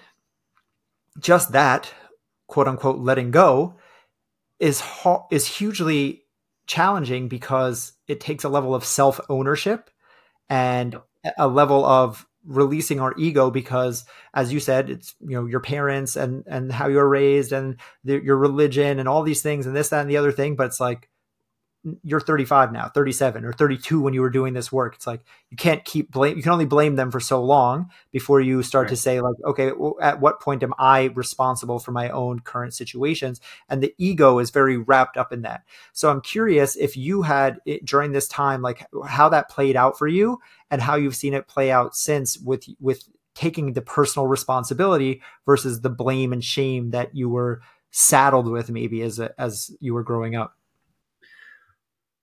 just 1.19 1.51
that 1.53 1.93
quote 2.47 2.67
unquote 2.67 2.99
letting 2.99 3.31
go 3.31 3.75
is 4.59 4.83
is 5.31 5.47
hugely 5.47 6.23
challenging 6.67 7.27
because 7.27 7.93
it 8.07 8.19
takes 8.19 8.43
a 8.43 8.49
level 8.49 8.75
of 8.75 8.83
self 8.83 9.19
ownership 9.29 9.89
and 10.49 10.95
a 11.37 11.47
level 11.47 11.85
of 11.85 12.25
releasing 12.45 12.99
our 12.99 13.13
ego 13.17 13.49
because 13.49 14.05
as 14.33 14.53
you 14.53 14.59
said 14.59 14.89
it's 14.89 15.15
you 15.21 15.35
know 15.35 15.45
your 15.45 15.59
parents 15.59 16.15
and 16.15 16.43
and 16.47 16.71
how 16.71 16.87
you're 16.87 17.07
raised 17.07 17.51
and 17.51 17.77
the, 18.03 18.21
your 18.23 18.37
religion 18.37 18.99
and 18.99 19.09
all 19.09 19.23
these 19.23 19.41
things 19.41 19.65
and 19.65 19.75
this 19.75 19.89
that 19.89 20.01
and 20.01 20.09
the 20.09 20.17
other 20.17 20.31
thing. 20.31 20.55
But 20.55 20.67
it's 20.67 20.79
like 20.79 21.09
you're 22.03 22.19
35 22.19 22.71
now 22.71 22.89
37 22.89 23.45
or 23.45 23.53
32 23.53 24.01
when 24.01 24.13
you 24.13 24.21
were 24.21 24.29
doing 24.29 24.53
this 24.53 24.71
work. 24.71 24.95
It's 24.95 25.05
like 25.05 25.21
you 25.49 25.57
can't 25.57 25.83
keep 25.85 26.11
blame 26.11 26.35
you 26.37 26.43
can 26.43 26.51
only 26.51 26.65
blame 26.65 26.95
them 26.95 27.11
for 27.11 27.19
so 27.19 27.43
long 27.43 27.89
before 28.11 28.41
you 28.41 28.63
start 28.63 28.85
right. 28.85 28.89
to 28.89 28.95
say 28.95 29.21
like 29.21 29.35
okay 29.45 29.71
well, 29.71 29.95
at 30.01 30.19
what 30.19 30.41
point 30.41 30.63
am 30.63 30.73
i 30.79 31.11
responsible 31.15 31.79
for 31.79 31.91
my 31.91 32.09
own 32.09 32.39
current 32.39 32.73
situations? 32.73 33.39
And 33.69 33.81
the 33.81 33.93
ego 33.97 34.39
is 34.39 34.49
very 34.49 34.77
wrapped 34.77 35.17
up 35.17 35.31
in 35.31 35.43
that. 35.43 35.63
So 35.93 36.09
i'm 36.09 36.21
curious 36.21 36.75
if 36.75 36.97
you 36.97 37.21
had 37.21 37.59
it, 37.65 37.85
during 37.85 38.11
this 38.11 38.27
time 38.27 38.61
like 38.61 38.85
how 39.07 39.29
that 39.29 39.49
played 39.49 39.75
out 39.75 39.97
for 39.97 40.07
you 40.07 40.39
and 40.71 40.81
how 40.81 40.95
you've 40.95 41.15
seen 41.15 41.33
it 41.33 41.47
play 41.47 41.71
out 41.71 41.95
since 41.95 42.37
with 42.39 42.65
with 42.79 43.07
taking 43.35 43.73
the 43.73 43.81
personal 43.81 44.27
responsibility 44.27 45.21
versus 45.45 45.81
the 45.81 45.89
blame 45.89 46.33
and 46.33 46.43
shame 46.43 46.91
that 46.91 47.15
you 47.15 47.29
were 47.29 47.61
saddled 47.91 48.49
with 48.49 48.69
maybe 48.69 49.01
as 49.01 49.19
a, 49.19 49.39
as 49.39 49.71
you 49.79 49.93
were 49.93 50.03
growing 50.03 50.35
up 50.35 50.55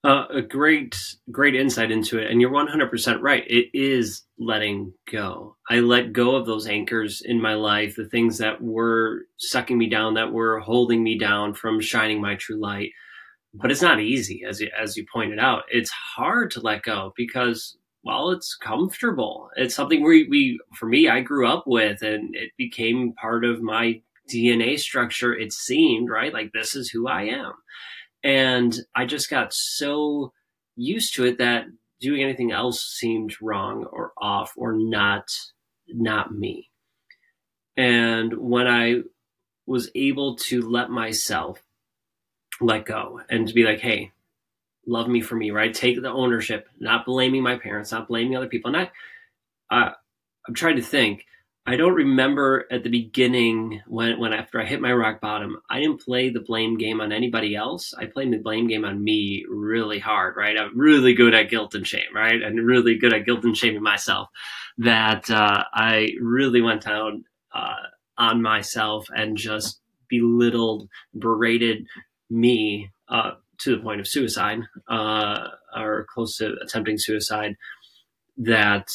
uh, 0.04 0.26
a 0.30 0.42
great, 0.42 0.96
great 1.30 1.54
insight 1.54 1.90
into 1.90 2.18
it. 2.18 2.30
And 2.30 2.40
you're 2.40 2.50
100% 2.50 3.20
right. 3.20 3.44
It 3.46 3.68
is 3.72 4.22
letting 4.38 4.92
go. 5.10 5.56
I 5.70 5.78
let 5.78 6.12
go 6.12 6.34
of 6.34 6.46
those 6.46 6.66
anchors 6.66 7.22
in 7.24 7.40
my 7.40 7.54
life, 7.54 7.94
the 7.94 8.08
things 8.08 8.38
that 8.38 8.60
were 8.60 9.26
sucking 9.38 9.78
me 9.78 9.88
down, 9.88 10.14
that 10.14 10.32
were 10.32 10.58
holding 10.58 11.04
me 11.04 11.18
down 11.18 11.54
from 11.54 11.80
shining 11.80 12.20
my 12.20 12.34
true 12.34 12.60
light. 12.60 12.90
But 13.54 13.70
it's 13.70 13.82
not 13.82 14.00
easy, 14.00 14.42
as 14.48 14.60
you, 14.60 14.70
as 14.76 14.96
you 14.96 15.06
pointed 15.12 15.38
out. 15.38 15.64
It's 15.70 15.90
hard 15.90 16.50
to 16.52 16.60
let 16.60 16.82
go 16.82 17.12
because, 17.16 17.76
well, 18.02 18.30
it's 18.30 18.56
comfortable. 18.56 19.50
It's 19.56 19.74
something 19.74 20.02
we, 20.02 20.26
we, 20.28 20.58
for 20.76 20.86
me, 20.86 21.08
I 21.08 21.20
grew 21.20 21.46
up 21.46 21.64
with 21.66 22.02
and 22.02 22.34
it 22.34 22.50
became 22.56 23.12
part 23.12 23.44
of 23.44 23.62
my 23.62 24.00
DNA 24.32 24.80
structure. 24.80 25.34
It 25.34 25.52
seemed, 25.52 26.08
right? 26.08 26.32
Like 26.32 26.50
this 26.52 26.74
is 26.74 26.90
who 26.90 27.06
I 27.06 27.24
am 27.24 27.52
and 28.24 28.78
I 28.94 29.06
just 29.06 29.30
got 29.30 29.52
so 29.52 30.32
used 30.76 31.14
to 31.16 31.24
it 31.24 31.38
that 31.38 31.66
doing 32.00 32.22
anything 32.22 32.50
else 32.52 32.82
seemed 32.82 33.40
wrong 33.40 33.84
or 33.84 34.12
off 34.18 34.52
or 34.56 34.72
not 34.72 35.30
not 35.88 36.34
me. 36.34 36.70
And 37.76 38.34
when 38.34 38.66
I 38.66 39.02
was 39.66 39.90
able 39.94 40.36
to 40.36 40.62
let 40.62 40.90
myself 40.90 41.62
let 42.60 42.84
go 42.84 43.20
and 43.30 43.48
to 43.48 43.54
be 43.54 43.64
like, 43.64 43.80
hey, 43.80 44.12
love 44.86 45.08
me 45.08 45.20
for 45.20 45.36
me, 45.36 45.50
right? 45.50 45.72
Take 45.72 46.00
the 46.00 46.10
ownership, 46.10 46.68
not 46.78 47.06
blaming 47.06 47.42
my 47.42 47.56
parents, 47.56 47.92
not 47.92 48.08
blaming 48.08 48.36
other 48.36 48.48
people. 48.48 48.74
And 48.74 48.88
I, 49.70 49.94
I'm 50.46 50.54
trying 50.54 50.76
to 50.76 50.82
think. 50.82 51.26
I 51.64 51.76
don't 51.76 51.94
remember 51.94 52.66
at 52.72 52.82
the 52.82 52.90
beginning 52.90 53.82
when, 53.86 54.18
when 54.18 54.32
after 54.32 54.60
I 54.60 54.66
hit 54.66 54.80
my 54.80 54.92
rock 54.92 55.20
bottom, 55.20 55.58
I 55.70 55.78
didn't 55.78 56.00
play 56.00 56.28
the 56.28 56.40
blame 56.40 56.76
game 56.76 57.00
on 57.00 57.12
anybody 57.12 57.54
else. 57.54 57.94
I 57.96 58.06
played 58.06 58.32
the 58.32 58.38
blame 58.38 58.66
game 58.66 58.84
on 58.84 59.02
me 59.02 59.44
really 59.48 60.00
hard, 60.00 60.36
right? 60.36 60.58
I'm 60.58 60.76
really 60.76 61.14
good 61.14 61.34
at 61.34 61.50
guilt 61.50 61.76
and 61.76 61.86
shame, 61.86 62.12
right? 62.12 62.42
And 62.42 62.66
really 62.66 62.98
good 62.98 63.14
at 63.14 63.26
guilt 63.26 63.44
and 63.44 63.56
shaming 63.56 63.82
myself 63.82 64.28
that 64.78 65.30
uh, 65.30 65.62
I 65.72 66.08
really 66.20 66.60
went 66.60 66.82
down 66.82 67.26
uh, 67.54 67.86
on 68.18 68.42
myself 68.42 69.06
and 69.14 69.36
just 69.36 69.80
belittled, 70.08 70.88
berated 71.16 71.86
me 72.28 72.90
uh, 73.08 73.32
to 73.58 73.76
the 73.76 73.82
point 73.82 74.00
of 74.00 74.08
suicide 74.08 74.62
uh, 74.88 75.48
or 75.76 76.06
close 76.12 76.38
to 76.38 76.56
attempting 76.60 76.98
suicide 76.98 77.56
that 78.36 78.88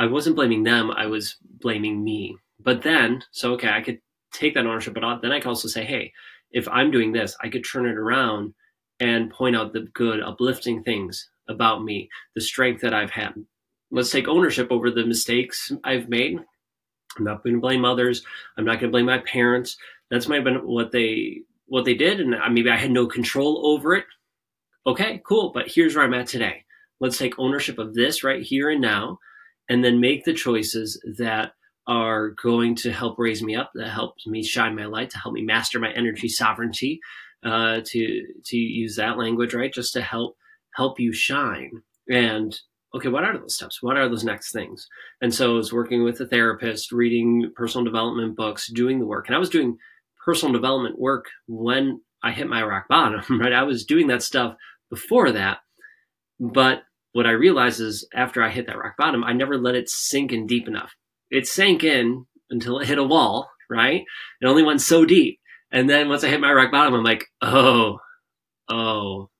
I 0.00 0.06
wasn't 0.06 0.36
blaming 0.36 0.62
them. 0.62 0.90
I 0.90 1.06
was 1.06 1.36
blaming 1.42 2.02
me. 2.02 2.34
But 2.58 2.80
then, 2.80 3.22
so 3.32 3.52
okay, 3.52 3.68
I 3.68 3.82
could 3.82 4.00
take 4.32 4.54
that 4.54 4.64
ownership, 4.64 4.94
but 4.94 5.04
uh, 5.04 5.18
then 5.20 5.30
I 5.30 5.40
could 5.40 5.48
also 5.50 5.68
say, 5.68 5.84
hey, 5.84 6.10
if 6.52 6.66
I'm 6.68 6.90
doing 6.90 7.12
this, 7.12 7.36
I 7.42 7.50
could 7.50 7.66
turn 7.70 7.86
it 7.86 7.98
around 7.98 8.54
and 8.98 9.30
point 9.30 9.56
out 9.56 9.74
the 9.74 9.88
good, 9.92 10.22
uplifting 10.22 10.82
things 10.82 11.28
about 11.50 11.84
me, 11.84 12.08
the 12.34 12.40
strength 12.40 12.80
that 12.80 12.94
I've 12.94 13.10
had. 13.10 13.34
Let's 13.90 14.10
take 14.10 14.26
ownership 14.26 14.68
over 14.70 14.90
the 14.90 15.04
mistakes 15.04 15.70
I've 15.84 16.08
made. 16.08 16.38
I'm 17.18 17.24
not 17.24 17.44
going 17.44 17.56
to 17.56 17.60
blame 17.60 17.84
others. 17.84 18.24
I'm 18.56 18.64
not 18.64 18.80
going 18.80 18.90
to 18.90 18.96
blame 18.96 19.06
my 19.06 19.18
parents. 19.18 19.76
That's 20.10 20.28
might 20.28 20.36
have 20.36 20.44
been 20.44 20.66
what 20.66 20.92
they 20.92 21.42
what 21.66 21.84
they 21.84 21.94
did, 21.94 22.20
and 22.20 22.34
uh, 22.34 22.48
maybe 22.48 22.70
I 22.70 22.76
had 22.76 22.90
no 22.90 23.06
control 23.06 23.66
over 23.66 23.94
it. 23.94 24.06
Okay, 24.86 25.20
cool. 25.26 25.52
But 25.52 25.68
here's 25.68 25.94
where 25.94 26.04
I'm 26.04 26.14
at 26.14 26.26
today. 26.26 26.64
Let's 27.00 27.18
take 27.18 27.38
ownership 27.38 27.78
of 27.78 27.94
this 27.94 28.24
right 28.24 28.42
here 28.42 28.70
and 28.70 28.80
now 28.80 29.18
and 29.70 29.84
then 29.84 30.00
make 30.00 30.24
the 30.24 30.34
choices 30.34 31.00
that 31.16 31.52
are 31.86 32.30
going 32.42 32.74
to 32.74 32.92
help 32.92 33.18
raise 33.18 33.42
me 33.42 33.54
up, 33.54 33.70
that 33.74 33.88
helps 33.88 34.26
me 34.26 34.42
shine 34.42 34.76
my 34.76 34.84
light, 34.84 35.10
to 35.10 35.18
help 35.18 35.32
me 35.32 35.42
master 35.42 35.78
my 35.78 35.92
energy 35.92 36.28
sovereignty, 36.28 37.00
uh, 37.44 37.80
to 37.86 38.26
to 38.44 38.56
use 38.58 38.96
that 38.96 39.16
language, 39.16 39.54
right? 39.54 39.72
Just 39.72 39.94
to 39.94 40.02
help 40.02 40.36
help 40.74 41.00
you 41.00 41.12
shine. 41.12 41.70
And 42.10 42.54
okay, 42.94 43.08
what 43.08 43.24
are 43.24 43.38
those 43.38 43.54
steps? 43.54 43.80
What 43.80 43.96
are 43.96 44.08
those 44.08 44.24
next 44.24 44.52
things? 44.52 44.88
And 45.22 45.32
so 45.32 45.52
I 45.52 45.54
was 45.54 45.72
working 45.72 46.02
with 46.02 46.20
a 46.20 46.26
therapist, 46.26 46.90
reading 46.90 47.52
personal 47.54 47.84
development 47.84 48.36
books, 48.36 48.68
doing 48.68 48.98
the 48.98 49.06
work. 49.06 49.28
And 49.28 49.36
I 49.36 49.38
was 49.38 49.50
doing 49.50 49.78
personal 50.24 50.52
development 50.52 50.98
work 50.98 51.26
when 51.46 52.00
I 52.24 52.32
hit 52.32 52.48
my 52.48 52.62
rock 52.64 52.88
bottom, 52.88 53.22
right? 53.40 53.52
I 53.52 53.62
was 53.62 53.84
doing 53.84 54.08
that 54.08 54.24
stuff 54.24 54.56
before 54.90 55.30
that. 55.32 55.58
But 56.40 56.82
what 57.12 57.26
I 57.26 57.32
realized 57.32 57.80
is 57.80 58.06
after 58.14 58.42
I 58.42 58.50
hit 58.50 58.66
that 58.66 58.78
rock 58.78 58.94
bottom, 58.96 59.24
I 59.24 59.32
never 59.32 59.58
let 59.58 59.74
it 59.74 59.88
sink 59.88 60.32
in 60.32 60.46
deep 60.46 60.68
enough. 60.68 60.94
It 61.30 61.46
sank 61.46 61.84
in 61.84 62.26
until 62.50 62.78
it 62.78 62.86
hit 62.86 62.98
a 62.98 63.04
wall, 63.04 63.48
right? 63.68 64.02
It 64.40 64.46
only 64.46 64.62
went 64.62 64.80
so 64.80 65.04
deep. 65.04 65.38
And 65.72 65.88
then 65.88 66.08
once 66.08 66.24
I 66.24 66.28
hit 66.28 66.40
my 66.40 66.52
rock 66.52 66.72
bottom, 66.72 66.94
I'm 66.94 67.04
like, 67.04 67.26
oh, 67.42 67.98
oh, 68.68 69.30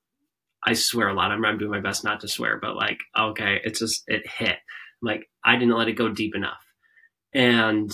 I 0.63 0.73
swear 0.73 1.09
a 1.09 1.13
lot. 1.13 1.31
I'm, 1.31 1.43
I'm 1.43 1.57
doing 1.57 1.71
my 1.71 1.79
best 1.81 2.03
not 2.03 2.21
to 2.21 2.27
swear, 2.27 2.59
but 2.61 2.75
like, 2.75 2.99
okay, 3.17 3.59
it's 3.63 3.79
just, 3.79 4.03
it 4.07 4.27
hit. 4.27 4.49
I'm 4.49 5.07
like, 5.07 5.29
I 5.43 5.57
didn't 5.57 5.75
let 5.75 5.87
it 5.87 5.93
go 5.93 6.09
deep 6.09 6.35
enough. 6.35 6.63
And 7.33 7.91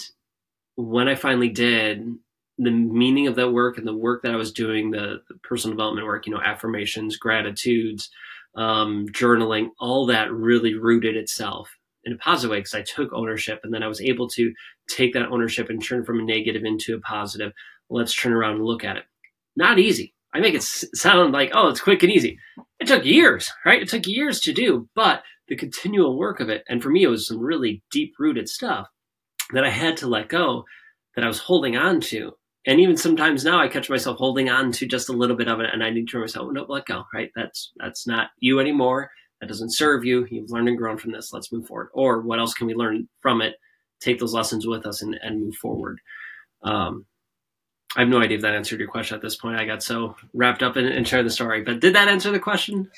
when 0.75 1.07
I 1.07 1.15
finally 1.15 1.49
did, 1.49 2.03
the 2.59 2.71
meaning 2.71 3.27
of 3.27 3.35
that 3.35 3.51
work 3.51 3.77
and 3.77 3.87
the 3.87 3.95
work 3.95 4.23
that 4.23 4.33
I 4.33 4.37
was 4.37 4.51
doing, 4.51 4.91
the, 4.91 5.21
the 5.29 5.35
personal 5.43 5.75
development 5.75 6.07
work, 6.07 6.25
you 6.25 6.33
know, 6.33 6.41
affirmations, 6.41 7.17
gratitudes, 7.17 8.09
um, 8.57 9.07
journaling, 9.11 9.69
all 9.79 10.07
that 10.07 10.31
really 10.31 10.73
rooted 10.73 11.15
itself 11.15 11.69
in 12.03 12.13
a 12.13 12.17
positive 12.17 12.51
way 12.51 12.59
because 12.59 12.73
I 12.73 12.81
took 12.81 13.13
ownership 13.13 13.59
and 13.63 13.73
then 13.73 13.83
I 13.83 13.87
was 13.87 14.01
able 14.01 14.27
to 14.29 14.51
take 14.89 15.13
that 15.13 15.29
ownership 15.29 15.69
and 15.69 15.83
turn 15.83 16.03
from 16.03 16.19
a 16.19 16.23
negative 16.23 16.63
into 16.65 16.95
a 16.95 16.99
positive. 16.99 17.53
Let's 17.89 18.15
turn 18.15 18.33
around 18.33 18.55
and 18.55 18.65
look 18.65 18.83
at 18.83 18.97
it. 18.97 19.03
Not 19.55 19.79
easy. 19.79 20.13
I 20.33 20.39
make 20.39 20.55
it 20.55 20.63
sound 20.63 21.33
like, 21.33 21.51
oh, 21.53 21.69
it's 21.69 21.81
quick 21.81 22.03
and 22.03 22.11
easy. 22.11 22.37
It 22.79 22.87
took 22.87 23.05
years, 23.05 23.51
right? 23.65 23.81
It 23.81 23.89
took 23.89 24.07
years 24.07 24.39
to 24.41 24.53
do, 24.53 24.89
but 24.93 25.23
the 25.47 25.55
continual 25.55 26.17
work 26.17 26.39
of 26.39 26.49
it, 26.49 26.63
and 26.67 26.83
for 26.83 26.89
me, 26.89 27.03
it 27.03 27.07
was 27.07 27.27
some 27.27 27.39
really 27.39 27.81
deep 27.91 28.13
rooted 28.19 28.49
stuff 28.49 28.87
that 29.53 29.63
I 29.63 29.69
had 29.69 29.97
to 29.97 30.07
let 30.07 30.27
go 30.27 30.65
that 31.15 31.23
I 31.23 31.27
was 31.27 31.39
holding 31.39 31.77
on 31.77 32.01
to 32.01 32.33
and 32.67 32.79
even 32.79 32.97
sometimes 32.97 33.43
now 33.43 33.59
I 33.59 33.67
catch 33.67 33.89
myself 33.89 34.17
holding 34.17 34.49
on 34.49 34.71
to 34.73 34.85
just 34.85 35.09
a 35.09 35.13
little 35.13 35.35
bit 35.35 35.47
of 35.47 35.59
it, 35.61 35.69
and 35.73 35.83
I 35.83 35.89
need 35.89 36.07
to 36.09 36.19
myself, 36.19 36.47
oh, 36.49 36.51
no, 36.51 36.65
let 36.67 36.85
go. 36.85 37.05
Right? 37.13 37.31
That's 37.35 37.71
that's 37.77 38.05
not 38.05 38.29
you 38.39 38.59
anymore. 38.59 39.09
That 39.39 39.47
doesn't 39.47 39.73
serve 39.73 40.03
you. 40.03 40.27
You've 40.29 40.51
learned 40.51 40.67
and 40.67 40.77
grown 40.77 40.97
from 40.97 41.11
this. 41.11 41.31
Let's 41.31 41.51
move 41.51 41.65
forward. 41.65 41.89
Or 41.93 42.21
what 42.21 42.39
else 42.39 42.53
can 42.53 42.67
we 42.67 42.73
learn 42.73 43.07
from 43.21 43.41
it? 43.41 43.55
Take 43.99 44.19
those 44.19 44.33
lessons 44.33 44.67
with 44.67 44.85
us 44.85 45.01
and, 45.01 45.17
and 45.21 45.41
move 45.41 45.55
forward. 45.55 45.99
Um, 46.63 47.05
I 47.95 48.01
have 48.01 48.09
no 48.09 48.21
idea 48.21 48.37
if 48.37 48.41
that 48.43 48.53
answered 48.53 48.79
your 48.79 48.89
question 48.89 49.15
at 49.15 49.21
this 49.21 49.35
point. 49.35 49.57
I 49.57 49.65
got 49.65 49.81
so 49.81 50.15
wrapped 50.33 50.61
up 50.61 50.75
in, 50.75 50.85
in 50.85 51.05
sharing 51.05 51.25
the 51.25 51.31
story, 51.31 51.63
but 51.63 51.79
did 51.79 51.95
that 51.95 52.07
answer 52.07 52.31
the 52.31 52.39
question? 52.39 52.91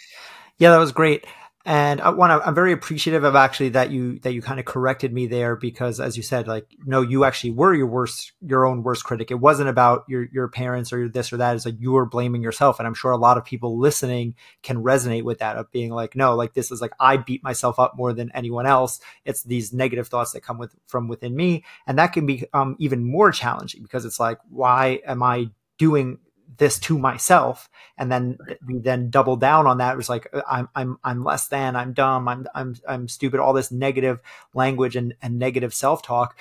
Yeah, 0.57 0.71
that 0.71 0.79
was 0.79 0.91
great. 0.91 1.25
And 1.65 1.99
I 1.99 2.09
want 2.11 2.31
to, 2.31 2.47
I'm 2.47 2.55
very 2.55 2.71
appreciative 2.71 3.25
of 3.25 3.35
actually 3.35 3.69
that 3.69 3.91
you 3.91 4.19
that 4.19 4.33
you 4.33 4.41
kind 4.41 4.61
of 4.61 4.65
corrected 4.65 5.11
me 5.11 5.27
there 5.27 5.57
because 5.57 5.99
as 5.99 6.15
you 6.15 6.23
said 6.23 6.47
like 6.47 6.65
no 6.85 7.01
you 7.01 7.25
actually 7.25 7.51
were 7.51 7.73
your 7.73 7.87
worst 7.87 8.31
your 8.41 8.65
own 8.65 8.81
worst 8.81 9.03
critic. 9.03 9.29
It 9.29 9.41
wasn't 9.41 9.67
about 9.67 10.05
your 10.07 10.27
your 10.31 10.47
parents 10.47 10.93
or 10.93 11.09
this 11.09 11.33
or 11.33 11.37
that. 11.37 11.57
It's 11.57 11.65
like 11.65 11.79
you 11.79 11.91
were 11.91 12.05
blaming 12.05 12.41
yourself. 12.41 12.79
And 12.79 12.87
I'm 12.87 12.93
sure 12.93 13.11
a 13.11 13.17
lot 13.17 13.37
of 13.37 13.43
people 13.43 13.77
listening 13.77 14.35
can 14.63 14.81
resonate 14.81 15.23
with 15.23 15.39
that 15.39 15.57
of 15.57 15.69
being 15.69 15.91
like 15.91 16.15
no 16.15 16.33
like 16.33 16.53
this 16.53 16.71
is 16.71 16.79
like 16.79 16.93
I 16.97 17.17
beat 17.17 17.43
myself 17.43 17.77
up 17.77 17.97
more 17.97 18.13
than 18.13 18.31
anyone 18.33 18.65
else. 18.65 19.01
It's 19.25 19.43
these 19.43 19.73
negative 19.73 20.07
thoughts 20.07 20.31
that 20.31 20.41
come 20.41 20.59
with 20.59 20.73
from 20.87 21.09
within 21.09 21.35
me. 21.35 21.65
And 21.85 21.99
that 21.99 22.13
can 22.13 22.25
be 22.25 22.45
um, 22.53 22.77
even 22.79 23.03
more 23.03 23.31
challenging 23.33 23.83
because 23.83 24.05
it's 24.05 24.19
like 24.19 24.39
why 24.49 25.01
am 25.05 25.21
I 25.21 25.51
doing 25.77 26.19
this 26.57 26.79
to 26.79 26.97
myself 26.97 27.69
and 27.97 28.11
then 28.11 28.37
we 28.65 28.79
then 28.79 29.09
double 29.09 29.35
down 29.35 29.67
on 29.67 29.77
that. 29.77 29.93
It 29.93 29.97
was 29.97 30.09
like 30.09 30.27
uh, 30.33 30.41
i'm 30.49 30.69
i'm 30.75 30.97
i'm 31.03 31.23
less 31.23 31.47
than 31.47 31.75
i'm 31.75 31.93
dumb 31.93 32.27
i'm 32.27 32.47
i'm 32.55 32.75
i'm 32.87 33.07
stupid 33.07 33.39
all 33.39 33.53
this 33.53 33.71
negative 33.71 34.19
language 34.53 34.95
and 34.95 35.13
and 35.21 35.37
negative 35.37 35.73
self-talk. 35.73 36.37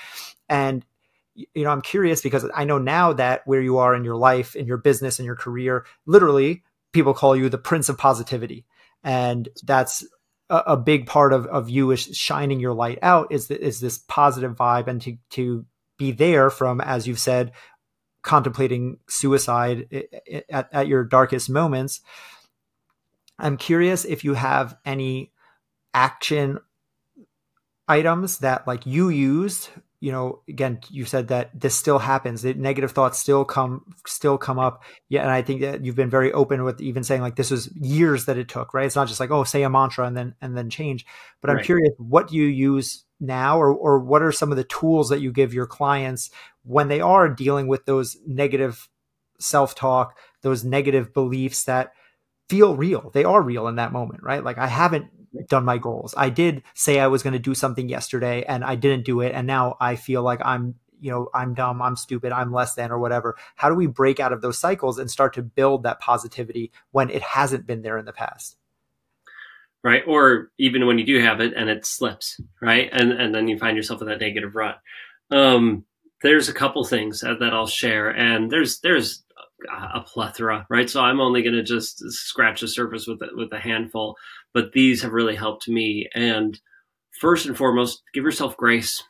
And 0.48 0.84
you 1.34 1.62
know 1.62 1.70
i'm 1.70 1.82
curious 1.82 2.20
because 2.20 2.44
i 2.52 2.64
know 2.64 2.78
now 2.78 3.12
that 3.12 3.46
where 3.46 3.60
you 3.60 3.78
are 3.78 3.94
in 3.94 4.02
your 4.02 4.16
life 4.16 4.56
in 4.56 4.66
your 4.66 4.76
business 4.76 5.20
in 5.20 5.24
your 5.24 5.36
career 5.36 5.86
literally 6.04 6.64
people 6.92 7.14
call 7.14 7.36
you 7.36 7.48
the 7.48 7.58
prince 7.58 7.88
of 7.88 7.98
positivity. 7.98 8.64
And 9.04 9.48
that's 9.62 10.04
a, 10.50 10.56
a 10.68 10.76
big 10.76 11.06
part 11.06 11.32
of 11.32 11.46
of 11.46 11.70
you 11.70 11.90
is 11.90 12.16
shining 12.16 12.60
your 12.60 12.74
light 12.74 12.98
out 13.02 13.28
is 13.30 13.50
is 13.50 13.80
this 13.80 13.98
positive 14.08 14.56
vibe 14.56 14.88
and 14.88 15.00
to 15.02 15.16
to 15.30 15.64
be 15.98 16.12
there 16.12 16.50
from 16.50 16.80
as 16.80 17.06
you've 17.06 17.18
said 17.18 17.52
contemplating 18.22 18.98
suicide 19.08 20.06
at, 20.50 20.68
at 20.72 20.86
your 20.88 21.04
darkest 21.04 21.48
moments. 21.48 22.00
I'm 23.38 23.56
curious 23.56 24.04
if 24.04 24.24
you 24.24 24.34
have 24.34 24.76
any 24.84 25.32
action 25.94 26.58
items 27.86 28.38
that 28.38 28.66
like 28.66 28.84
you 28.86 29.08
used 29.08 29.70
you 30.00 30.12
know 30.12 30.40
again 30.48 30.78
you 30.90 31.04
said 31.04 31.28
that 31.28 31.50
this 31.58 31.74
still 31.74 31.98
happens 31.98 32.42
the 32.42 32.54
negative 32.54 32.92
thoughts 32.92 33.18
still 33.18 33.44
come 33.44 33.82
still 34.06 34.38
come 34.38 34.58
up. 34.58 34.82
Yeah 35.08 35.22
and 35.22 35.30
i 35.30 35.42
think 35.42 35.60
that 35.60 35.84
you've 35.84 35.96
been 35.96 36.10
very 36.10 36.32
open 36.32 36.64
with 36.64 36.80
even 36.80 37.02
saying 37.02 37.20
like 37.20 37.36
this 37.36 37.50
was 37.50 37.74
years 37.74 38.26
that 38.26 38.38
it 38.38 38.48
took 38.48 38.74
right? 38.74 38.86
It's 38.86 38.96
not 38.96 39.08
just 39.08 39.20
like 39.20 39.30
oh 39.30 39.44
say 39.44 39.62
a 39.62 39.70
mantra 39.70 40.06
and 40.06 40.16
then 40.16 40.34
and 40.40 40.56
then 40.56 40.70
change. 40.70 41.04
But 41.40 41.50
i'm 41.50 41.56
right. 41.56 41.64
curious 41.64 41.92
what 41.98 42.28
do 42.28 42.36
you 42.36 42.46
use 42.46 43.04
now 43.20 43.58
or 43.58 43.74
or 43.74 43.98
what 43.98 44.22
are 44.22 44.32
some 44.32 44.50
of 44.50 44.56
the 44.56 44.64
tools 44.64 45.08
that 45.08 45.20
you 45.20 45.32
give 45.32 45.52
your 45.52 45.66
clients 45.66 46.30
when 46.62 46.88
they 46.88 47.00
are 47.00 47.28
dealing 47.28 47.66
with 47.66 47.84
those 47.86 48.16
negative 48.26 48.88
self-talk 49.40 50.16
those 50.42 50.64
negative 50.64 51.12
beliefs 51.12 51.64
that 51.64 51.92
feel 52.48 52.76
real? 52.76 53.10
They 53.12 53.24
are 53.24 53.42
real 53.42 53.66
in 53.68 53.76
that 53.76 53.92
moment 53.92 54.22
right? 54.22 54.44
Like 54.44 54.58
i 54.58 54.68
haven't 54.68 55.06
done 55.48 55.64
my 55.64 55.78
goals 55.78 56.14
i 56.16 56.28
did 56.28 56.62
say 56.74 57.00
i 57.00 57.06
was 57.06 57.22
going 57.22 57.32
to 57.32 57.38
do 57.38 57.54
something 57.54 57.88
yesterday 57.88 58.44
and 58.44 58.64
i 58.64 58.74
didn't 58.74 59.04
do 59.04 59.20
it 59.20 59.32
and 59.32 59.46
now 59.46 59.76
i 59.80 59.94
feel 59.96 60.22
like 60.22 60.40
i'm 60.44 60.74
you 61.00 61.10
know 61.10 61.28
i'm 61.34 61.54
dumb 61.54 61.82
i'm 61.82 61.96
stupid 61.96 62.32
i'm 62.32 62.52
less 62.52 62.74
than 62.74 62.90
or 62.90 62.98
whatever 62.98 63.36
how 63.56 63.68
do 63.68 63.74
we 63.74 63.86
break 63.86 64.20
out 64.20 64.32
of 64.32 64.40
those 64.40 64.58
cycles 64.58 64.98
and 64.98 65.10
start 65.10 65.34
to 65.34 65.42
build 65.42 65.82
that 65.82 66.00
positivity 66.00 66.72
when 66.92 67.10
it 67.10 67.22
hasn't 67.22 67.66
been 67.66 67.82
there 67.82 67.98
in 67.98 68.04
the 68.04 68.12
past 68.12 68.56
right? 69.82 70.02
Or 70.06 70.50
even 70.58 70.86
when 70.86 70.98
you 70.98 71.06
do 71.06 71.20
have 71.20 71.40
it 71.40 71.54
and 71.56 71.68
it 71.68 71.86
slips, 71.86 72.40
right? 72.60 72.88
And 72.92 73.12
and 73.12 73.34
then 73.34 73.48
you 73.48 73.58
find 73.58 73.76
yourself 73.76 74.00
in 74.00 74.08
that 74.08 74.20
negative 74.20 74.54
rut. 74.54 74.80
Um, 75.30 75.84
there's 76.22 76.48
a 76.48 76.54
couple 76.54 76.84
things 76.84 77.20
that, 77.20 77.38
that 77.40 77.52
I'll 77.52 77.66
share, 77.66 78.10
and 78.10 78.50
there's 78.50 78.80
there's 78.80 79.24
a 79.72 80.00
plethora, 80.00 80.66
right? 80.70 80.88
So 80.88 81.00
I'm 81.00 81.20
only 81.20 81.42
going 81.42 81.54
to 81.54 81.62
just 81.62 81.98
scratch 82.10 82.60
the 82.60 82.68
surface 82.68 83.06
with 83.06 83.20
with 83.34 83.52
a 83.52 83.58
handful, 83.58 84.16
but 84.54 84.72
these 84.72 85.02
have 85.02 85.12
really 85.12 85.36
helped 85.36 85.68
me. 85.68 86.08
And 86.14 86.58
first 87.20 87.46
and 87.46 87.56
foremost, 87.56 88.02
give 88.14 88.24
yourself 88.24 88.56
grace. 88.56 89.02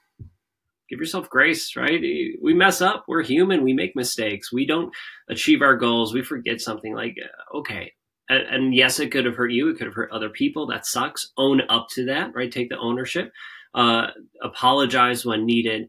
Give 0.89 0.99
yourself 0.99 1.29
grace, 1.29 1.77
right? 1.77 2.01
We 2.43 2.55
mess 2.55 2.81
up. 2.81 3.05
We're 3.07 3.23
human. 3.23 3.63
We 3.63 3.75
make 3.75 3.95
mistakes. 3.95 4.53
We 4.53 4.67
don't 4.67 4.91
achieve 5.29 5.61
our 5.61 5.77
goals. 5.77 6.15
We 6.15 6.23
forget 6.23 6.61
something. 6.61 6.95
Like, 6.95 7.17
okay, 7.55 7.93
and, 8.29 8.43
and, 8.43 8.75
yes, 8.75 8.99
it 9.01 9.11
could 9.11 9.25
have 9.25 9.37
hurt 9.37 9.53
you. 9.53 9.69
It 9.69 9.79
could 9.79 9.87
have 9.87 9.95
hurt 9.95 10.13
other 10.13 10.29
people. 10.29 10.67
That 10.67 10.87
sucks. 10.87 11.31
Own 11.37 11.63
up 11.69 11.89
to 11.93 12.07
that, 12.07 12.35
right? 12.35 12.53
Take 12.53 12.69
the 12.69 12.79
ownership. 12.79 13.33
Uh, 13.75 14.09
apologize 14.43 15.25
when 15.25 15.45
needed, 15.45 15.89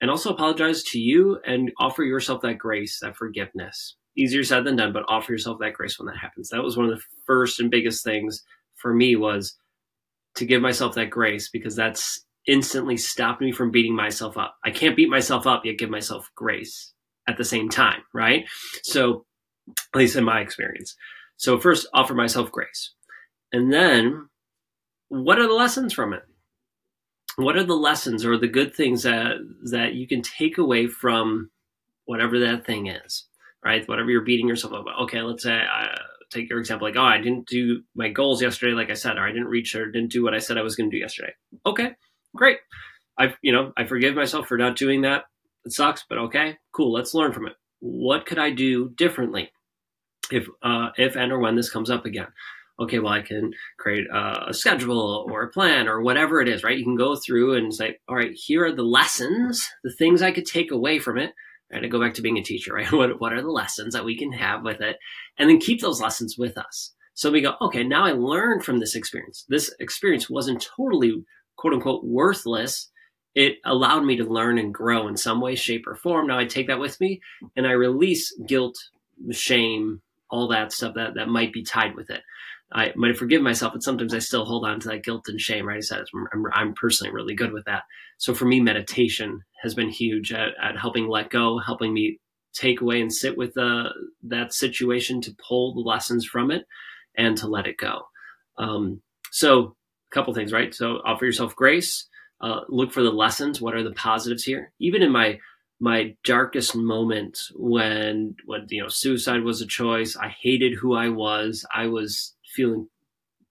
and 0.00 0.10
also 0.10 0.32
apologize 0.32 0.82
to 0.82 0.98
you 0.98 1.38
and 1.46 1.70
offer 1.78 2.02
yourself 2.02 2.42
that 2.42 2.58
grace, 2.58 2.98
that 3.00 3.16
forgiveness. 3.16 3.96
Easier 4.16 4.42
said 4.42 4.64
than 4.64 4.76
done, 4.76 4.92
but 4.92 5.04
offer 5.08 5.32
yourself 5.32 5.58
that 5.60 5.74
grace 5.74 5.98
when 5.98 6.06
that 6.06 6.18
happens. 6.18 6.48
That 6.48 6.62
was 6.62 6.76
one 6.76 6.90
of 6.90 6.96
the 6.96 7.02
first 7.26 7.60
and 7.60 7.70
biggest 7.70 8.02
things 8.02 8.42
for 8.80 8.92
me 8.94 9.16
was 9.16 9.56
to 10.36 10.44
give 10.44 10.62
myself 10.62 10.94
that 10.94 11.10
grace 11.10 11.48
because 11.50 11.76
that's 11.76 12.24
instantly 12.46 12.96
stopped 12.96 13.40
me 13.40 13.52
from 13.52 13.70
beating 13.70 13.94
myself 13.94 14.36
up. 14.36 14.56
I 14.64 14.70
can't 14.70 14.96
beat 14.96 15.10
myself 15.10 15.46
up 15.46 15.64
yet 15.64 15.78
give 15.78 15.90
myself 15.90 16.30
grace 16.34 16.92
at 17.28 17.36
the 17.36 17.44
same 17.44 17.68
time, 17.68 18.02
right? 18.14 18.44
So, 18.82 19.24
at 19.94 19.98
least 19.98 20.16
in 20.16 20.24
my 20.24 20.40
experience. 20.40 20.96
So 21.36 21.58
first, 21.58 21.86
offer 21.94 22.14
myself 22.14 22.50
grace. 22.50 22.92
And 23.52 23.72
then, 23.72 24.28
what 25.08 25.38
are 25.38 25.46
the 25.46 25.54
lessons 25.54 25.92
from 25.92 26.12
it? 26.12 26.22
What 27.36 27.56
are 27.56 27.64
the 27.64 27.74
lessons 27.74 28.24
or 28.24 28.36
the 28.36 28.48
good 28.48 28.74
things 28.74 29.04
that 29.04 29.36
that 29.70 29.94
you 29.94 30.06
can 30.06 30.22
take 30.22 30.58
away 30.58 30.86
from 30.88 31.50
whatever 32.04 32.38
that 32.40 32.66
thing 32.66 32.88
is, 32.88 33.26
right? 33.64 33.88
Whatever 33.88 34.10
you're 34.10 34.22
beating 34.22 34.48
yourself 34.48 34.74
up 34.74 34.82
about. 34.82 35.00
Okay, 35.02 35.22
let's 35.22 35.44
say 35.44 35.54
I 35.54 35.96
take 36.30 36.48
your 36.48 36.58
example, 36.58 36.86
like, 36.86 36.96
oh, 36.96 37.02
I 37.02 37.18
didn't 37.18 37.46
do 37.46 37.82
my 37.94 38.08
goals 38.08 38.42
yesterday, 38.42 38.72
like 38.72 38.90
I 38.90 38.94
said, 38.94 39.16
or 39.16 39.26
I 39.26 39.32
didn't 39.32 39.48
reach 39.48 39.74
or 39.74 39.90
didn't 39.90 40.12
do 40.12 40.22
what 40.22 40.34
I 40.34 40.38
said 40.38 40.58
I 40.58 40.62
was 40.62 40.76
going 40.76 40.90
to 40.90 40.96
do 40.96 41.00
yesterday. 41.00 41.32
Okay, 41.66 41.92
great. 42.34 42.58
I, 43.18 43.34
you 43.42 43.52
know, 43.52 43.72
I 43.76 43.84
forgive 43.84 44.14
myself 44.14 44.46
for 44.46 44.56
not 44.56 44.76
doing 44.76 45.02
that. 45.02 45.24
It 45.64 45.72
sucks, 45.72 46.04
but 46.08 46.18
okay, 46.18 46.56
cool. 46.72 46.92
Let's 46.92 47.14
learn 47.14 47.32
from 47.32 47.46
it. 47.46 47.54
What 47.80 48.26
could 48.26 48.38
I 48.38 48.50
do 48.50 48.90
differently? 48.90 49.50
if 50.30 50.48
uh, 50.62 50.90
if 50.96 51.16
and 51.16 51.32
or 51.32 51.38
when 51.38 51.56
this 51.56 51.70
comes 51.70 51.90
up 51.90 52.04
again 52.04 52.28
okay 52.78 52.98
well 52.98 53.12
i 53.12 53.20
can 53.20 53.52
create 53.78 54.06
a 54.12 54.54
schedule 54.54 55.26
or 55.30 55.42
a 55.42 55.50
plan 55.50 55.88
or 55.88 56.00
whatever 56.00 56.40
it 56.40 56.48
is 56.48 56.64
right 56.64 56.78
you 56.78 56.84
can 56.84 56.96
go 56.96 57.16
through 57.16 57.54
and 57.54 57.74
say 57.74 57.96
all 58.08 58.16
right 58.16 58.32
here 58.34 58.64
are 58.64 58.74
the 58.74 58.82
lessons 58.82 59.68
the 59.84 59.92
things 59.98 60.22
i 60.22 60.30
could 60.30 60.46
take 60.46 60.70
away 60.70 60.98
from 60.98 61.18
it 61.18 61.32
right? 61.72 61.80
To 61.80 61.88
go 61.88 62.00
back 62.00 62.14
to 62.14 62.22
being 62.22 62.38
a 62.38 62.42
teacher 62.42 62.74
right? 62.74 62.90
What, 62.92 63.20
what 63.20 63.32
are 63.32 63.42
the 63.42 63.50
lessons 63.50 63.94
that 63.94 64.04
we 64.04 64.16
can 64.16 64.32
have 64.32 64.62
with 64.62 64.80
it? 64.80 64.98
And 65.38 65.48
then 65.48 65.58
keep 65.58 65.80
those 65.80 66.00
lessons 66.00 66.36
with 66.38 66.58
us. 66.58 66.92
So 67.14 67.30
we 67.30 67.42
go 67.42 67.54
okay 67.60 67.82
now 67.82 68.04
i 68.04 68.12
learned 68.12 68.64
from 68.64 68.78
this 68.78 68.94
experience. 68.94 69.44
This 69.48 69.74
experience 69.80 70.30
wasn't 70.30 70.66
totally 70.76 71.24
quote 71.56 71.74
unquote 71.74 72.04
worthless. 72.04 72.88
It 73.34 73.58
allowed 73.64 74.04
me 74.04 74.16
to 74.16 74.24
learn 74.24 74.58
and 74.58 74.74
grow 74.74 75.06
in 75.06 75.16
some 75.16 75.40
way 75.40 75.54
shape 75.54 75.86
or 75.86 75.94
form. 75.94 76.26
Now 76.26 76.38
i 76.38 76.46
take 76.46 76.68
that 76.68 76.80
with 76.80 76.98
me 77.00 77.20
and 77.56 77.66
i 77.66 77.72
release 77.72 78.34
guilt 78.46 78.76
shame 79.30 80.00
all 80.30 80.48
that 80.48 80.72
stuff 80.72 80.94
that, 80.94 81.14
that 81.14 81.28
might 81.28 81.52
be 81.52 81.62
tied 81.62 81.94
with 81.94 82.10
it. 82.10 82.22
I 82.72 82.92
might 82.94 83.18
forgive 83.18 83.42
myself, 83.42 83.72
but 83.72 83.82
sometimes 83.82 84.14
I 84.14 84.20
still 84.20 84.44
hold 84.44 84.64
on 84.64 84.78
to 84.80 84.88
that 84.88 85.02
guilt 85.02 85.26
and 85.28 85.40
shame, 85.40 85.66
right? 85.66 85.78
I 85.78 85.80
said, 85.80 86.04
I'm, 86.32 86.44
I'm 86.52 86.74
personally 86.74 87.12
really 87.12 87.34
good 87.34 87.52
with 87.52 87.64
that. 87.64 87.82
So 88.18 88.32
for 88.34 88.44
me, 88.44 88.60
meditation 88.60 89.42
has 89.62 89.74
been 89.74 89.88
huge 89.88 90.32
at, 90.32 90.50
at 90.62 90.78
helping 90.78 91.08
let 91.08 91.30
go, 91.30 91.58
helping 91.58 91.92
me 91.92 92.20
take 92.52 92.80
away 92.80 93.00
and 93.00 93.12
sit 93.12 93.36
with 93.36 93.56
uh, 93.56 93.88
that 94.22 94.52
situation 94.52 95.20
to 95.22 95.36
pull 95.48 95.74
the 95.74 95.80
lessons 95.80 96.24
from 96.24 96.50
it 96.50 96.64
and 97.16 97.36
to 97.38 97.48
let 97.48 97.66
it 97.66 97.76
go. 97.76 98.02
Um, 98.56 99.02
so 99.32 99.76
a 100.10 100.14
couple 100.14 100.34
things, 100.34 100.52
right? 100.52 100.72
So 100.74 100.98
offer 101.04 101.24
yourself 101.24 101.56
grace, 101.56 102.08
uh, 102.40 102.60
look 102.68 102.92
for 102.92 103.02
the 103.02 103.10
lessons. 103.10 103.60
What 103.60 103.74
are 103.74 103.82
the 103.82 103.92
positives 103.92 104.44
here? 104.44 104.72
Even 104.78 105.02
in 105.02 105.10
my 105.10 105.38
my 105.80 106.14
darkest 106.24 106.76
moment 106.76 107.38
when 107.54 108.36
when 108.44 108.66
you 108.68 108.82
know 108.82 108.88
suicide 108.88 109.42
was 109.42 109.62
a 109.62 109.66
choice 109.66 110.14
i 110.14 110.28
hated 110.28 110.74
who 110.74 110.94
i 110.94 111.08
was 111.08 111.64
i 111.74 111.86
was 111.86 112.34
feeling 112.54 112.88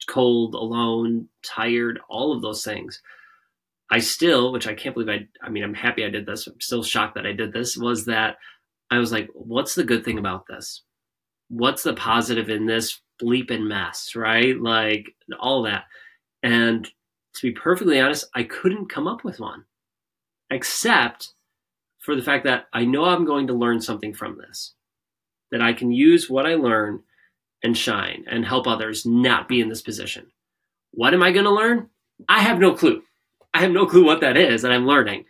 cold 0.08 0.56
alone 0.56 1.28
tired 1.44 2.00
all 2.10 2.32
of 2.34 2.42
those 2.42 2.64
things. 2.64 3.02
I 3.92 4.00
still 4.00 4.52
which 4.52 4.68
i 4.68 4.74
can't 4.74 4.96
believe 4.96 5.10
i 5.10 5.46
i 5.46 5.50
mean 5.50 5.64
i'm 5.64 5.74
happy 5.74 6.06
i 6.06 6.10
did 6.10 6.26
this. 6.26 6.48
I'm 6.48 6.60
still 6.62 6.84
shocked 6.84 7.16
that 7.16 7.26
i 7.26 7.34
did 7.34 7.54
this 7.54 7.78
was 7.78 8.06
that 8.06 8.38
i 8.92 8.98
was 8.98 9.12
like 9.12 9.30
what's 9.34 9.76
the 9.76 9.84
good 9.84 10.06
thing 10.06 10.20
about 10.20 10.46
this? 10.48 10.84
What's 11.50 11.84
the 11.84 11.94
positive 11.94 12.50
in 12.50 12.66
this 12.66 13.02
bleeping 13.22 13.68
mess 13.68 14.16
right? 14.16 14.60
Like 14.60 15.16
all 15.40 15.64
that. 15.64 15.86
And 16.44 16.86
to 16.86 17.42
be 17.48 17.52
perfectly 17.52 18.00
honest 18.00 18.30
i 18.36 18.44
couldn't 18.44 18.90
come 18.90 19.08
up 19.08 19.24
with 19.24 19.40
one 19.40 19.66
except 20.50 21.34
for 22.00 22.16
the 22.16 22.22
fact 22.22 22.46
that 22.46 22.68
I 22.74 22.86
know 22.86 23.06
I'm 23.06 23.26
going 23.26 23.48
to 23.48 23.54
learn 23.54 23.82
something 23.82 24.14
from 24.14 24.38
this, 24.38 24.74
that 25.52 25.62
I 25.62 25.74
can 25.74 25.92
use 25.92 26.30
what 26.30 26.46
I 26.46 26.56
learn 26.56 27.04
and 27.64 27.78
shine 27.78 28.26
and 28.28 28.46
help 28.46 28.68
others 28.68 29.06
not 29.06 29.48
be 29.48 29.62
in 29.62 29.70
this 29.70 29.82
position. 29.82 30.28
What 30.92 31.14
am 31.14 31.24
I 31.24 31.32
going 31.32 31.46
to 31.46 31.52
learn? 31.52 31.90
I 32.28 32.40
have 32.40 32.60
no 32.60 32.74
clue. 32.74 33.04
I 33.54 33.62
have 33.62 33.72
no 33.72 33.86
clue 33.86 34.06
what 34.06 34.22
that 34.22 34.38
is 34.38 34.62
that 34.62 34.72
I'm 34.72 34.86
learning, 34.86 35.26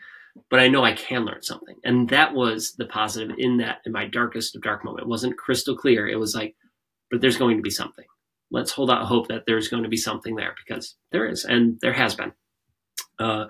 but 0.49 0.59
I 0.59 0.67
know 0.67 0.83
I 0.83 0.93
can 0.93 1.25
learn 1.25 1.41
something. 1.41 1.75
And 1.83 2.09
that 2.09 2.33
was 2.33 2.73
the 2.73 2.85
positive 2.85 3.35
in 3.37 3.57
that, 3.57 3.79
in 3.85 3.91
my 3.91 4.07
darkest 4.07 4.55
of 4.55 4.61
dark 4.61 4.83
moment. 4.83 5.03
It 5.03 5.09
wasn't 5.09 5.37
crystal 5.37 5.75
clear. 5.75 6.07
It 6.07 6.19
was 6.19 6.35
like, 6.35 6.55
but 7.11 7.21
there's 7.21 7.37
going 7.37 7.57
to 7.57 7.63
be 7.63 7.69
something. 7.69 8.05
let's 8.51 8.71
hold 8.71 8.89
out 8.89 9.05
hope 9.05 9.27
that 9.27 9.43
there's 9.45 9.67
going 9.67 9.83
to 9.83 9.89
be 9.89 9.97
something 9.97 10.35
there 10.35 10.55
because 10.65 10.95
there 11.11 11.27
is, 11.27 11.45
and 11.45 11.77
there 11.81 11.93
has 11.93 12.15
been. 12.15 12.31
Uh, 13.19 13.45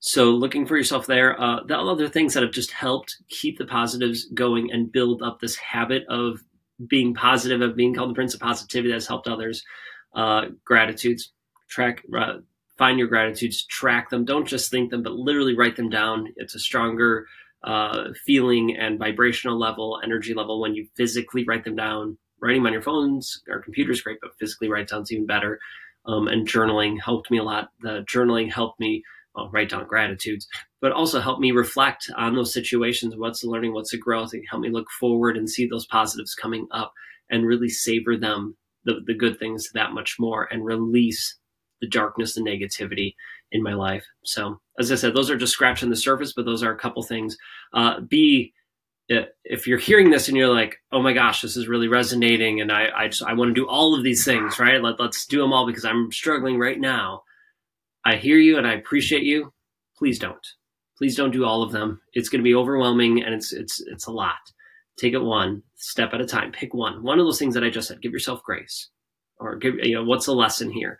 so 0.00 0.30
looking 0.32 0.66
for 0.66 0.76
yourself 0.76 1.06
there. 1.06 1.40
Uh, 1.40 1.62
the 1.66 1.78
other 1.78 2.08
things 2.08 2.34
that 2.34 2.42
have 2.42 2.52
just 2.52 2.72
helped 2.72 3.16
keep 3.30 3.58
the 3.58 3.64
positives 3.64 4.26
going 4.34 4.70
and 4.70 4.92
build 4.92 5.22
up 5.22 5.40
this 5.40 5.56
habit 5.56 6.04
of 6.08 6.40
being 6.88 7.14
positive, 7.14 7.60
of 7.60 7.76
being 7.76 7.94
called 7.94 8.10
the 8.10 8.14
Prince 8.14 8.34
of 8.34 8.40
Positivity, 8.40 8.92
that's 8.92 9.06
helped 9.06 9.28
others. 9.28 9.62
Uh, 10.14 10.46
gratitudes, 10.64 11.32
track, 11.68 12.02
uh, 12.16 12.38
find 12.78 12.98
your 12.98 13.08
gratitudes, 13.08 13.64
track 13.66 14.10
them. 14.10 14.24
Don't 14.24 14.46
just 14.46 14.70
think 14.70 14.90
them, 14.90 15.02
but 15.02 15.12
literally 15.12 15.56
write 15.56 15.76
them 15.76 15.90
down. 15.90 16.32
It's 16.36 16.54
a 16.54 16.60
stronger 16.60 17.26
uh, 17.62 18.10
feeling 18.24 18.76
and 18.76 18.98
vibrational 18.98 19.58
level, 19.58 20.00
energy 20.02 20.34
level 20.34 20.60
when 20.60 20.74
you 20.74 20.86
physically 20.96 21.44
write 21.44 21.64
them 21.64 21.76
down. 21.76 22.18
Writing 22.40 22.60
them 22.60 22.66
on 22.66 22.72
your 22.74 22.82
phones 22.82 23.42
or 23.48 23.62
computers 23.62 24.02
great, 24.02 24.18
but 24.20 24.36
physically 24.38 24.68
write 24.68 24.88
down's 24.88 25.10
even 25.10 25.26
better. 25.26 25.58
Um, 26.06 26.28
and 26.28 26.46
journaling 26.46 27.00
helped 27.00 27.30
me 27.30 27.38
a 27.38 27.42
lot. 27.42 27.70
The 27.80 28.02
journaling 28.02 28.52
helped 28.52 28.78
me 28.78 29.02
well, 29.34 29.50
write 29.52 29.70
down 29.70 29.86
gratitudes, 29.86 30.46
but 30.80 30.92
also 30.92 31.20
help 31.20 31.40
me 31.40 31.50
reflect 31.52 32.10
on 32.16 32.34
those 32.34 32.52
situations. 32.52 33.14
What's 33.16 33.40
the 33.40 33.48
learning? 33.48 33.74
What's 33.74 33.90
the 33.90 33.98
growth? 33.98 34.32
And 34.32 34.44
help 34.48 34.62
me 34.62 34.70
look 34.70 34.90
forward 35.00 35.36
and 35.36 35.50
see 35.50 35.66
those 35.66 35.86
positives 35.86 36.34
coming 36.34 36.66
up 36.70 36.92
and 37.30 37.46
really 37.46 37.68
savor 37.68 38.16
them, 38.16 38.56
the, 38.84 39.00
the 39.06 39.14
good 39.14 39.38
things 39.38 39.70
that 39.74 39.92
much 39.92 40.16
more 40.18 40.48
and 40.52 40.64
release 40.64 41.36
the 41.80 41.88
darkness 41.88 42.36
and 42.36 42.46
negativity 42.46 43.14
in 43.50 43.62
my 43.62 43.74
life. 43.74 44.04
So, 44.24 44.60
as 44.78 44.90
I 44.90 44.96
said, 44.96 45.14
those 45.14 45.30
are 45.30 45.36
just 45.36 45.52
scratching 45.52 45.90
the 45.90 45.96
surface, 45.96 46.32
but 46.34 46.44
those 46.44 46.62
are 46.62 46.72
a 46.72 46.78
couple 46.78 47.02
things. 47.02 47.36
Uh, 47.72 48.00
B, 48.00 48.52
if 49.08 49.66
you're 49.66 49.78
hearing 49.78 50.10
this 50.10 50.28
and 50.28 50.36
you're 50.36 50.52
like, 50.52 50.76
oh 50.90 51.02
my 51.02 51.12
gosh, 51.12 51.42
this 51.42 51.56
is 51.56 51.68
really 51.68 51.88
resonating, 51.88 52.60
and 52.60 52.72
I, 52.72 52.88
I 52.96 53.08
just 53.08 53.22
I 53.22 53.34
want 53.34 53.50
to 53.50 53.54
do 53.54 53.68
all 53.68 53.94
of 53.94 54.02
these 54.02 54.24
things, 54.24 54.58
right? 54.58 54.82
Let, 54.82 54.98
let's 54.98 55.26
do 55.26 55.40
them 55.40 55.52
all 55.52 55.66
because 55.66 55.84
I'm 55.84 56.10
struggling 56.10 56.58
right 56.58 56.80
now. 56.80 57.22
I 58.04 58.16
hear 58.16 58.36
you 58.36 58.58
and 58.58 58.66
I 58.66 58.74
appreciate 58.74 59.22
you. 59.22 59.52
Please 59.96 60.18
don't. 60.18 60.46
Please 60.98 61.16
don't 61.16 61.32
do 61.32 61.44
all 61.44 61.62
of 61.62 61.72
them. 61.72 62.00
It's 62.12 62.28
going 62.28 62.40
to 62.40 62.44
be 62.44 62.54
overwhelming 62.54 63.22
and 63.22 63.34
it's 63.34 63.52
it's 63.52 63.80
it's 63.80 64.06
a 64.06 64.12
lot. 64.12 64.36
Take 64.96 65.12
it 65.12 65.22
one 65.22 65.62
step 65.76 66.10
at 66.12 66.20
a 66.20 66.26
time. 66.26 66.52
Pick 66.52 66.72
one. 66.72 67.02
One 67.02 67.18
of 67.18 67.26
those 67.26 67.38
things 67.38 67.54
that 67.54 67.64
I 67.64 67.70
just 67.70 67.88
said. 67.88 68.00
Give 68.00 68.12
yourself 68.12 68.42
grace, 68.44 68.90
or 69.38 69.56
give 69.56 69.74
you 69.82 69.94
know 69.94 70.04
what's 70.04 70.26
the 70.26 70.34
lesson 70.34 70.70
here. 70.70 70.98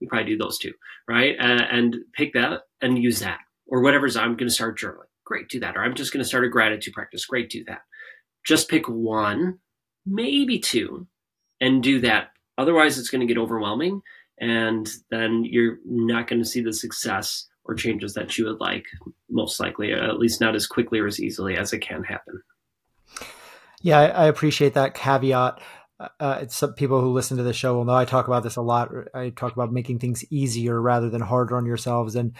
You 0.00 0.08
probably 0.08 0.32
do 0.32 0.38
those 0.38 0.58
two, 0.58 0.72
right? 1.08 1.36
Uh, 1.38 1.64
and 1.70 1.96
pick 2.14 2.32
that 2.32 2.62
and 2.80 2.98
use 3.02 3.20
that, 3.20 3.38
or 3.66 3.82
whatever's. 3.82 4.16
I'm 4.16 4.36
going 4.36 4.48
to 4.48 4.54
start 4.54 4.78
journaling. 4.78 5.10
Great, 5.24 5.48
do 5.48 5.60
that. 5.60 5.76
Or 5.76 5.84
I'm 5.84 5.94
just 5.94 6.12
going 6.12 6.22
to 6.22 6.28
start 6.28 6.44
a 6.44 6.48
gratitude 6.48 6.94
practice. 6.94 7.26
Great, 7.26 7.50
do 7.50 7.64
that. 7.64 7.82
Just 8.46 8.68
pick 8.68 8.88
one, 8.88 9.58
maybe 10.06 10.58
two, 10.58 11.06
and 11.60 11.82
do 11.82 12.00
that. 12.00 12.30
Otherwise, 12.58 12.98
it's 12.98 13.10
going 13.10 13.20
to 13.20 13.32
get 13.32 13.40
overwhelming 13.40 14.02
and 14.42 14.90
then 15.08 15.44
you're 15.48 15.78
not 15.84 16.26
going 16.26 16.42
to 16.42 16.48
see 16.48 16.60
the 16.60 16.72
success 16.72 17.46
or 17.64 17.76
changes 17.76 18.14
that 18.14 18.36
you 18.36 18.44
would 18.44 18.58
like, 18.58 18.84
most 19.30 19.60
likely, 19.60 19.92
at 19.92 20.18
least 20.18 20.40
not 20.40 20.56
as 20.56 20.66
quickly 20.66 20.98
or 20.98 21.06
as 21.06 21.20
easily 21.20 21.56
as 21.56 21.72
it 21.72 21.78
can 21.78 22.02
happen. 22.02 22.42
Yeah, 23.82 24.00
I 24.00 24.26
appreciate 24.26 24.74
that 24.74 24.94
caveat. 24.94 25.60
Uh, 26.00 26.08
uh, 26.18 26.38
it's 26.42 26.56
some 26.56 26.74
people 26.74 27.00
who 27.00 27.12
listen 27.12 27.36
to 27.36 27.44
the 27.44 27.52
show 27.52 27.76
will 27.76 27.84
know 27.84 27.94
I 27.94 28.04
talk 28.04 28.26
about 28.26 28.42
this 28.42 28.56
a 28.56 28.62
lot. 28.62 28.90
I 29.14 29.30
talk 29.30 29.52
about 29.52 29.72
making 29.72 30.00
things 30.00 30.24
easier 30.28 30.82
rather 30.82 31.08
than 31.08 31.20
harder 31.20 31.56
on 31.56 31.64
yourselves. 31.64 32.16
And 32.16 32.34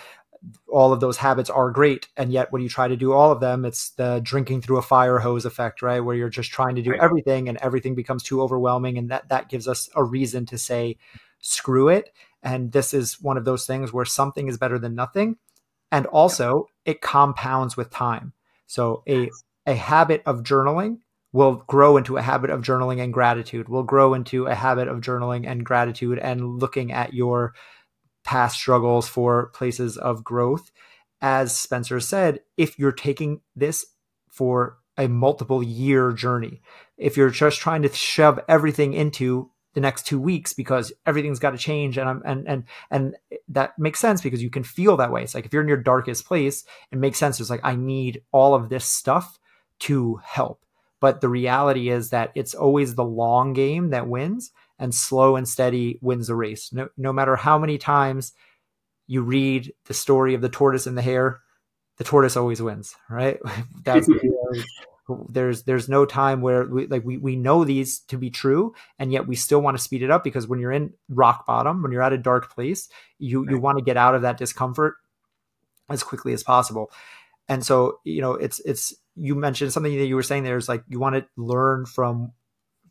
all 0.67 0.93
of 0.93 0.99
those 0.99 1.19
habits 1.19 1.51
are 1.51 1.71
great. 1.71 2.09
And 2.17 2.33
yet, 2.33 2.51
when 2.51 2.63
you 2.63 2.69
try 2.69 2.89
to 2.89 2.97
do 2.97 3.13
all 3.13 3.31
of 3.31 3.39
them, 3.39 3.65
it's 3.65 3.91
the 3.91 4.21
drinking 4.25 4.63
through 4.63 4.79
a 4.79 4.83
fire 4.83 5.21
hose 5.21 5.45
effect, 5.45 5.83
right? 5.83 6.01
Where 6.01 6.17
you're 6.17 6.29
just 6.29 6.51
trying 6.51 6.75
to 6.75 6.83
do 6.83 6.95
everything 6.95 7.49
and 7.49 7.59
everything 7.59 7.95
becomes 7.95 8.25
too 8.25 8.43
overwhelming. 8.43 8.99
And 8.99 9.09
that, 9.11 9.29
that 9.29 9.49
gives 9.49 9.69
us 9.69 9.89
a 9.95 10.03
reason 10.03 10.47
to 10.47 10.59
say, 10.59 10.97
screw 11.43 11.89
it. 11.89 12.11
And 12.43 12.73
this 12.73 12.95
is 12.95 13.21
one 13.21 13.37
of 13.37 13.45
those 13.45 13.67
things 13.67 13.93
where 13.93 14.07
something 14.07 14.49
is 14.49 14.57
better 14.57 14.79
than 14.79 14.95
nothing. 14.95 15.37
And 15.91 16.07
also, 16.07 16.69
it 16.87 17.03
compounds 17.03 17.77
with 17.77 17.91
time. 17.91 18.33
So, 18.67 19.03
a, 19.07 19.29
a 19.67 19.75
habit 19.75 20.23
of 20.25 20.43
journaling 20.43 21.01
will 21.33 21.57
grow 21.67 21.97
into 21.99 22.17
a 22.17 22.23
habit 22.23 22.51
of 22.51 22.63
journaling 22.63 23.03
and 23.03 23.13
gratitude, 23.13 23.69
will 23.69 23.83
grow 23.83 24.15
into 24.15 24.47
a 24.47 24.55
habit 24.55 24.89
of 24.89 25.01
journaling 25.01 25.47
and 25.47 25.65
gratitude 25.65 26.19
and 26.19 26.59
looking 26.59 26.93
at 26.93 27.13
your 27.13 27.55
past 28.25 28.57
struggles 28.57 29.09
for 29.09 29.47
places 29.49 29.97
of 29.97 30.25
growth. 30.25 30.71
As 31.21 31.57
Spencer 31.57 32.01
said, 32.01 32.41
if 32.57 32.79
you're 32.79 32.93
taking 32.93 33.41
this 33.55 33.87
for 34.31 34.79
a 34.97 35.09
multiple 35.09 35.63
year 35.63 36.13
journey, 36.13 36.61
if 36.97 37.17
you're 37.17 37.31
just 37.31 37.61
trying 37.61 37.83
to 37.83 37.93
shove 37.93 38.41
everything 38.49 38.93
into 38.93 39.51
the 39.75 39.81
next 39.81 40.07
two 40.07 40.21
weeks 40.21 40.53
because 40.53 40.93
everything's 41.07 41.39
got 41.39 41.53
to 41.53 41.59
change 41.59 41.97
and 41.97 42.09
I'm 42.09 42.23
and 42.25 42.47
and 42.49 42.65
and 42.91 43.17
that 43.49 43.79
makes 43.79 44.01
sense 44.01 44.21
because 44.21 44.43
you 44.43 44.51
can 44.51 44.65
feel 44.65 44.97
that 44.99 45.13
way. 45.13 45.23
It's 45.23 45.35
like 45.35 45.47
if 45.47 45.53
you're 45.53 45.63
in 45.63 45.69
your 45.69 45.77
darkest 45.77 46.27
place, 46.27 46.65
it 46.91 46.99
makes 46.99 47.19
sense. 47.19 47.41
It's 47.41 47.51
like 47.51 47.65
I 47.65 47.75
need 47.77 48.23
all 48.33 48.55
of 48.55 48.69
this 48.69 48.85
stuff 48.85 49.39
to 49.81 50.21
help. 50.25 50.65
But 51.01 51.21
the 51.21 51.29
reality 51.29 51.89
is 51.89 52.11
that 52.11 52.31
it's 52.35 52.55
always 52.55 52.95
the 52.95 53.05
long 53.05 53.55
game 53.55 53.91
that 53.91 54.07
wins 54.07 54.53
and 54.79 54.95
slow 54.95 55.37
and 55.37 55.49
steady 55.49 55.99
wins 56.01 56.29
the 56.29 56.37
race. 56.37 56.73
No, 56.73 56.89
no 56.97 57.13
matter 57.13 57.35
how 57.35 57.59
many 57.59 57.79
times 57.79 58.33
you 59.07 59.23
read 59.23 59.73
the 59.87 59.95
story 59.95 60.35
of 60.35 60.43
the 60.43 60.49
tortoise 60.49 60.87
and 60.87 60.97
the 60.97 61.03
hare, 61.03 61.41
the 61.99 62.05
tortoise 62.05 62.37
always 62.37 62.63
wins, 62.63 62.95
right? 63.11 63.41
That's 63.85 64.09
there's 65.29 65.65
there's 65.65 65.89
no 65.89 66.07
time 66.07 66.41
where 66.41 66.65
we, 66.65 66.87
like 66.87 67.05
we, 67.05 67.17
we 67.19 67.37
know 67.37 67.65
these 67.65 68.01
to 68.01 68.17
be 68.17 68.31
true 68.31 68.73
and 68.99 69.13
yet 69.13 69.27
we 69.27 69.35
still 69.35 69.61
want 69.61 69.77
to 69.77 69.83
speed 69.83 70.03
it 70.03 70.11
up 70.11 70.23
because 70.23 70.47
when 70.47 70.61
you're 70.61 70.73
in 70.73 70.93
rock 71.09 71.45
bottom 71.45 71.83
when 71.83 71.91
you're 71.91 72.03
at 72.03 72.13
a 72.13 72.19
dark 72.19 72.55
place 72.55 72.89
you 73.19 73.43
right. 73.43 73.51
you 73.51 73.59
want 73.59 73.79
to 73.79 73.85
get 73.85 73.97
out 73.97 74.15
of 74.15 74.23
that 74.23 74.39
discomfort 74.39 74.95
as 75.93 76.03
quickly 76.03 76.33
as 76.33 76.43
possible. 76.43 76.91
And 77.49 77.65
so 77.65 77.99
you 78.05 78.23
know 78.23 78.33
it's 78.35 78.61
it's 78.61 78.95
you 79.15 79.35
mentioned 79.35 79.73
something 79.73 79.97
that 79.97 80.07
you 80.07 80.15
were 80.15 80.23
saying 80.23 80.45
there's 80.45 80.69
like 80.69 80.85
you 80.89 80.99
want 80.99 81.17
to 81.17 81.27
learn 81.37 81.87
from 81.87 82.33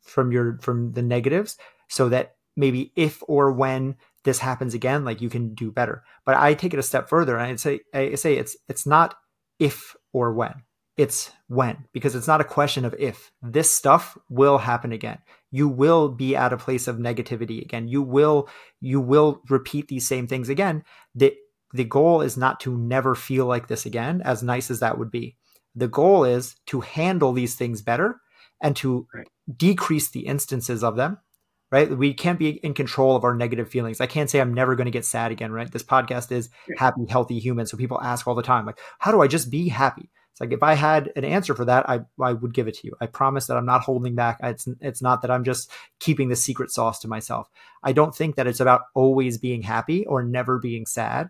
from 0.02 0.32
your 0.32 0.58
from 0.62 0.92
the 0.94 1.02
negatives 1.02 1.58
so 1.88 2.10
that 2.10 2.36
maybe 2.56 2.92
if 2.96 3.24
or 3.28 3.52
when 3.52 3.96
this 4.24 4.40
happens 4.40 4.74
again 4.74 5.04
like 5.04 5.22
you 5.22 5.30
can 5.30 5.54
do 5.56 5.72
better. 5.72 6.04
But 6.26 6.38
i 6.38 6.54
take 6.54 6.74
it 6.74 6.80
a 6.80 6.84
step 6.84 7.10
further 7.10 7.38
and 7.38 7.52
i 7.52 7.56
say 7.56 7.80
i 7.94 8.16
say 8.16 8.36
it's 8.36 8.56
it's 8.68 8.86
not 8.86 9.16
if 9.58 9.96
or 10.14 10.34
when 10.34 10.54
it's 11.02 11.32
when, 11.48 11.86
because 11.94 12.16
it's 12.16 12.28
not 12.28 12.42
a 12.42 12.46
question 12.46 12.86
of 12.86 12.96
if. 13.00 13.32
This 13.42 13.72
stuff 13.72 14.18
will 14.30 14.60
happen 14.60 14.92
again. 14.92 15.18
You 15.50 15.68
will 15.68 16.10
be 16.10 16.36
at 16.36 16.54
a 16.54 16.58
place 16.58 16.88
of 16.88 16.98
negativity 16.98 17.62
again. 17.62 17.88
You 17.88 18.04
will 18.04 18.48
you 18.80 19.02
will 19.02 19.42
repeat 19.50 19.88
these 19.88 20.08
same 20.08 20.28
things 20.28 20.48
again. 20.48 20.84
The 21.16 21.36
the 21.74 21.86
goal 21.86 22.22
is 22.22 22.38
not 22.38 22.60
to 22.62 22.78
never 22.78 23.16
feel 23.16 23.48
like 23.48 23.68
this 23.68 23.86
again, 23.86 24.22
as 24.24 24.44
nice 24.44 24.70
as 24.70 24.80
that 24.82 25.00
would 25.00 25.10
be. 25.10 25.38
The 25.76 25.88
goal 25.88 26.24
is 26.24 26.56
to 26.68 26.82
handle 26.82 27.34
these 27.34 27.56
things 27.56 27.82
better 27.82 28.22
and 28.62 28.76
to 28.78 29.08
right. 29.14 29.28
decrease 29.58 30.10
the 30.10 30.28
instances 30.28 30.84
of 30.84 30.98
them 30.98 31.18
right? 31.72 31.90
We 31.90 32.14
can't 32.14 32.38
be 32.38 32.50
in 32.50 32.74
control 32.74 33.16
of 33.16 33.24
our 33.24 33.34
negative 33.34 33.70
feelings. 33.70 34.02
I 34.02 34.06
can't 34.06 34.30
say 34.30 34.42
I'm 34.42 34.54
never 34.54 34.76
going 34.76 34.86
to 34.86 34.92
get 34.92 35.06
sad 35.06 35.32
again, 35.32 35.54
right? 35.54 35.72
This 35.72 35.84
podcast 35.84 36.30
is 36.30 36.50
happy, 36.78 37.06
healthy 37.08 37.40
human. 37.40 37.66
So 37.66 37.78
people 37.78 38.02
ask 38.02 38.28
all 38.28 38.36
the 38.36 38.44
time, 38.44 38.66
like, 38.66 38.80
how 39.00 39.12
do 39.12 39.22
I 39.22 39.28
just 39.28 39.50
be 39.50 39.70
happy? 39.70 40.10
It's 40.32 40.42
like 40.42 40.52
if 40.52 40.64
I 40.64 40.76
had 40.76 41.12
an 41.16 41.26
answer 41.26 41.54
for 41.54 41.66
that, 41.66 41.90
I 41.90 42.02
I 42.22 42.34
would 42.34 42.54
give 42.54 42.68
it 42.68 42.76
to 42.76 42.88
you. 42.88 42.96
I 43.02 43.08
promise 43.08 43.48
that 43.48 43.58
I'm 43.58 43.66
not 43.66 43.82
holding 43.82 44.16
back. 44.16 44.40
It's 44.42 44.68
it's 44.80 45.02
not 45.02 45.22
that 45.22 45.32
I'm 45.32 45.44
just 45.44 45.72
keeping 46.00 46.30
the 46.30 46.36
secret 46.36 46.72
sauce 46.72 47.00
to 47.00 47.08
myself. 47.08 47.50
I 47.84 47.92
don't 47.92 48.16
think 48.16 48.36
that 48.36 48.48
it's 48.48 48.60
about 48.60 48.82
always 48.96 49.38
being 49.38 49.62
happy 49.62 50.06
or 50.06 50.24
never 50.24 50.60
being 50.60 50.86
sad. 50.86 51.30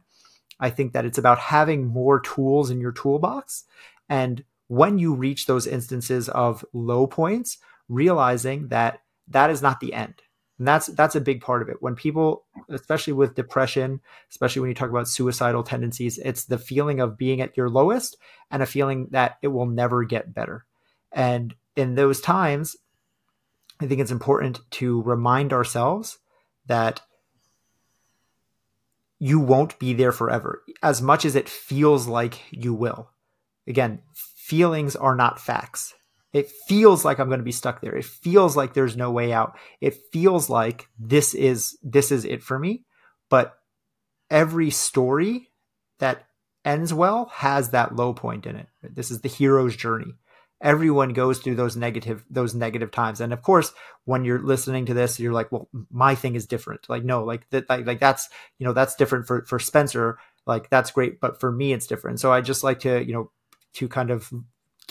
I 0.59 0.69
think 0.69 0.93
that 0.93 1.05
it's 1.05 1.17
about 1.17 1.39
having 1.39 1.87
more 1.87 2.19
tools 2.19 2.69
in 2.69 2.79
your 2.79 2.91
toolbox 2.91 3.65
and 4.09 4.43
when 4.67 4.99
you 4.99 5.13
reach 5.13 5.47
those 5.47 5.67
instances 5.67 6.29
of 6.29 6.63
low 6.71 7.05
points, 7.05 7.57
realizing 7.89 8.69
that 8.69 9.01
that 9.27 9.49
is 9.49 9.61
not 9.61 9.81
the 9.81 9.93
end 9.93 10.21
and 10.61 10.67
that's 10.67 10.85
that's 10.85 11.15
a 11.15 11.21
big 11.21 11.41
part 11.41 11.63
of 11.63 11.69
it. 11.69 11.77
When 11.79 11.95
people 11.95 12.43
especially 12.69 13.13
with 13.13 13.33
depression 13.33 13.99
especially 14.29 14.59
when 14.59 14.69
you 14.69 14.75
talk 14.75 14.91
about 14.91 15.07
suicidal 15.07 15.63
tendencies 15.63 16.19
it's 16.19 16.45
the 16.45 16.59
feeling 16.59 16.99
of 16.99 17.17
being 17.17 17.41
at 17.41 17.57
your 17.57 17.67
lowest 17.67 18.15
and 18.51 18.61
a 18.61 18.67
feeling 18.67 19.07
that 19.09 19.39
it 19.41 19.47
will 19.47 19.65
never 19.65 20.03
get 20.03 20.35
better. 20.35 20.67
And 21.11 21.55
in 21.75 21.95
those 21.95 22.21
times 22.21 22.75
i 23.79 23.87
think 23.87 24.01
it's 24.01 24.11
important 24.11 24.59
to 24.69 25.01
remind 25.01 25.51
ourselves 25.51 26.19
that 26.67 27.01
you 29.17 29.39
won't 29.39 29.79
be 29.79 29.93
there 29.93 30.11
forever 30.11 30.61
as 30.83 31.01
much 31.01 31.25
as 31.25 31.35
it 31.35 31.49
feels 31.49 32.05
like 32.05 32.39
you 32.51 32.75
will. 32.75 33.09
Again 33.65 34.03
feelings 34.13 34.95
are 34.95 35.15
not 35.15 35.41
facts 35.41 35.95
it 36.33 36.49
feels 36.67 37.03
like 37.03 37.19
I'm 37.19 37.27
going 37.27 37.39
to 37.39 37.43
be 37.43 37.51
stuck 37.51 37.81
there. 37.81 37.95
It 37.95 38.05
feels 38.05 38.55
like 38.55 38.73
there's 38.73 38.95
no 38.97 39.11
way 39.11 39.33
out. 39.33 39.57
It 39.81 39.95
feels 40.13 40.49
like 40.49 40.87
this 40.99 41.33
is 41.33 41.77
this 41.83 42.11
is 42.11 42.25
it 42.25 42.41
for 42.43 42.57
me. 42.57 42.85
But 43.29 43.57
every 44.29 44.69
story 44.69 45.49
that 45.99 46.25
ends 46.63 46.93
well 46.93 47.25
has 47.33 47.71
that 47.71 47.95
low 47.95 48.13
point 48.13 48.45
in 48.45 48.55
it. 48.55 48.67
This 48.81 49.11
is 49.11 49.21
the 49.21 49.29
hero's 49.29 49.75
journey. 49.75 50.13
everyone 50.61 51.13
goes 51.13 51.39
through 51.39 51.55
those 51.55 51.75
negative 51.75 52.23
those 52.29 52.53
negative 52.53 52.91
times 52.91 53.19
and 53.19 53.33
of 53.33 53.41
course 53.41 53.73
when 54.05 54.23
you're 54.23 54.39
listening 54.39 54.85
to 54.85 54.93
this 54.93 55.19
you're 55.19 55.33
like 55.33 55.51
well 55.51 55.67
my 55.89 56.13
thing 56.13 56.35
is 56.35 56.45
different 56.45 56.87
like 56.87 57.03
no 57.03 57.23
like 57.23 57.49
that 57.49 57.67
like, 57.69 57.85
like 57.85 57.99
that's 57.99 58.29
you 58.59 58.65
know 58.65 58.73
that's 58.73 58.95
different 58.95 59.25
for 59.25 59.43
for 59.45 59.57
spencer 59.59 60.19
like 60.45 60.69
that's 60.69 60.91
great 60.91 61.19
but 61.19 61.39
for 61.39 61.51
me 61.51 61.73
it's 61.73 61.87
different 61.87 62.19
so 62.19 62.31
i 62.31 62.41
just 62.41 62.63
like 62.63 62.79
to 62.79 63.03
you 63.03 63.13
know 63.13 63.31
to 63.73 63.87
kind 63.87 64.11
of 64.11 64.31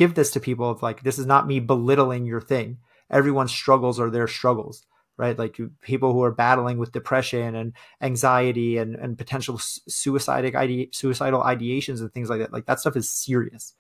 give 0.01 0.15
this 0.15 0.31
to 0.31 0.41
people 0.41 0.71
of 0.71 0.83
like 0.83 1.03
this 1.03 1.19
is 1.19 1.27
not 1.27 1.47
me 1.47 1.61
belittling 1.61 2.25
your 2.25 2.41
thing 2.41 2.79
everyone's 3.11 3.53
struggles 3.53 4.01
are 4.01 4.11
their 4.11 4.29
struggles 4.29 4.85
right 5.17 5.39
like 5.39 5.59
people 5.81 6.13
who 6.13 6.23
are 6.23 6.33
battling 6.33 6.79
with 6.79 6.93
depression 6.93 7.55
and 7.55 7.73
anxiety 8.01 8.79
and 8.79 8.95
and 8.97 9.19
potential 9.19 9.59
suicidal 9.59 10.57
ide- 10.57 10.95
suicidal 10.95 11.43
ideations 11.43 12.01
and 12.01 12.13
things 12.13 12.31
like 12.31 12.41
that 12.41 12.53
like 12.53 12.67
that 12.67 12.81
stuff 12.81 12.97
is 12.97 13.09
serious 13.09 13.75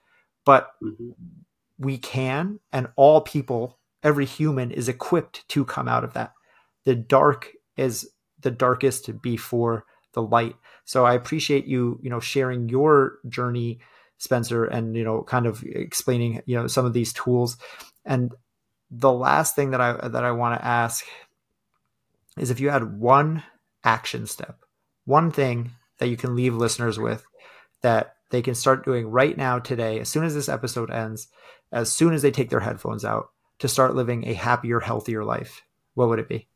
but 0.44 0.72
mm-hmm 0.82 1.10
we 1.80 1.96
can, 1.96 2.60
and 2.72 2.88
all 2.94 3.22
people, 3.22 3.78
every 4.02 4.26
human 4.26 4.70
is 4.70 4.88
equipped 4.88 5.48
to 5.48 5.64
come 5.64 5.88
out 5.88 6.04
of 6.04 6.12
that. 6.12 6.34
The 6.84 6.94
dark 6.94 7.52
is 7.76 8.08
the 8.38 8.50
darkest 8.50 9.20
before 9.22 9.86
the 10.12 10.22
light. 10.22 10.56
So 10.84 11.06
I 11.06 11.14
appreciate 11.14 11.64
you, 11.66 11.98
you 12.02 12.10
know, 12.10 12.20
sharing 12.20 12.68
your 12.68 13.18
journey, 13.28 13.80
Spencer, 14.20 14.64
and 14.64 14.94
you 14.94 15.02
know, 15.02 15.22
kind 15.22 15.46
of 15.46 15.62
explaining, 15.64 16.42
you 16.46 16.56
know, 16.56 16.66
some 16.66 16.86
of 16.86 16.92
these 16.92 17.12
tools. 17.12 17.56
And 18.04 18.32
the 18.90 19.12
last 19.12 19.56
thing 19.56 19.70
that 19.72 19.80
I 19.80 20.08
that 20.08 20.24
I 20.24 20.30
want 20.30 20.60
to 20.60 20.64
ask 20.64 21.04
is 22.38 22.50
if 22.50 22.60
you 22.60 22.70
had 22.70 22.98
one 22.98 23.42
action 23.82 24.26
step, 24.26 24.60
one 25.04 25.30
thing 25.30 25.72
that 25.98 26.08
you 26.08 26.16
can 26.16 26.36
leave 26.36 26.54
listeners 26.54 26.98
with 26.98 27.24
that 27.82 28.14
they 28.30 28.42
can 28.42 28.54
start 28.54 28.84
doing 28.84 29.08
right 29.08 29.36
now 29.36 29.58
today 29.58 29.98
as 29.98 30.08
soon 30.08 30.24
as 30.24 30.34
this 30.34 30.48
episode 30.48 30.90
ends 30.90 31.28
as 31.72 31.92
soon 31.92 32.14
as 32.14 32.22
they 32.22 32.30
take 32.30 32.50
their 32.50 32.60
headphones 32.60 33.04
out 33.04 33.30
to 33.58 33.68
start 33.68 33.94
living 33.94 34.26
a 34.26 34.34
happier, 34.34 34.80
healthier 34.80 35.24
life? 35.24 35.62
What 35.94 36.08
would 36.08 36.18
it 36.18 36.28
be? 36.28 36.48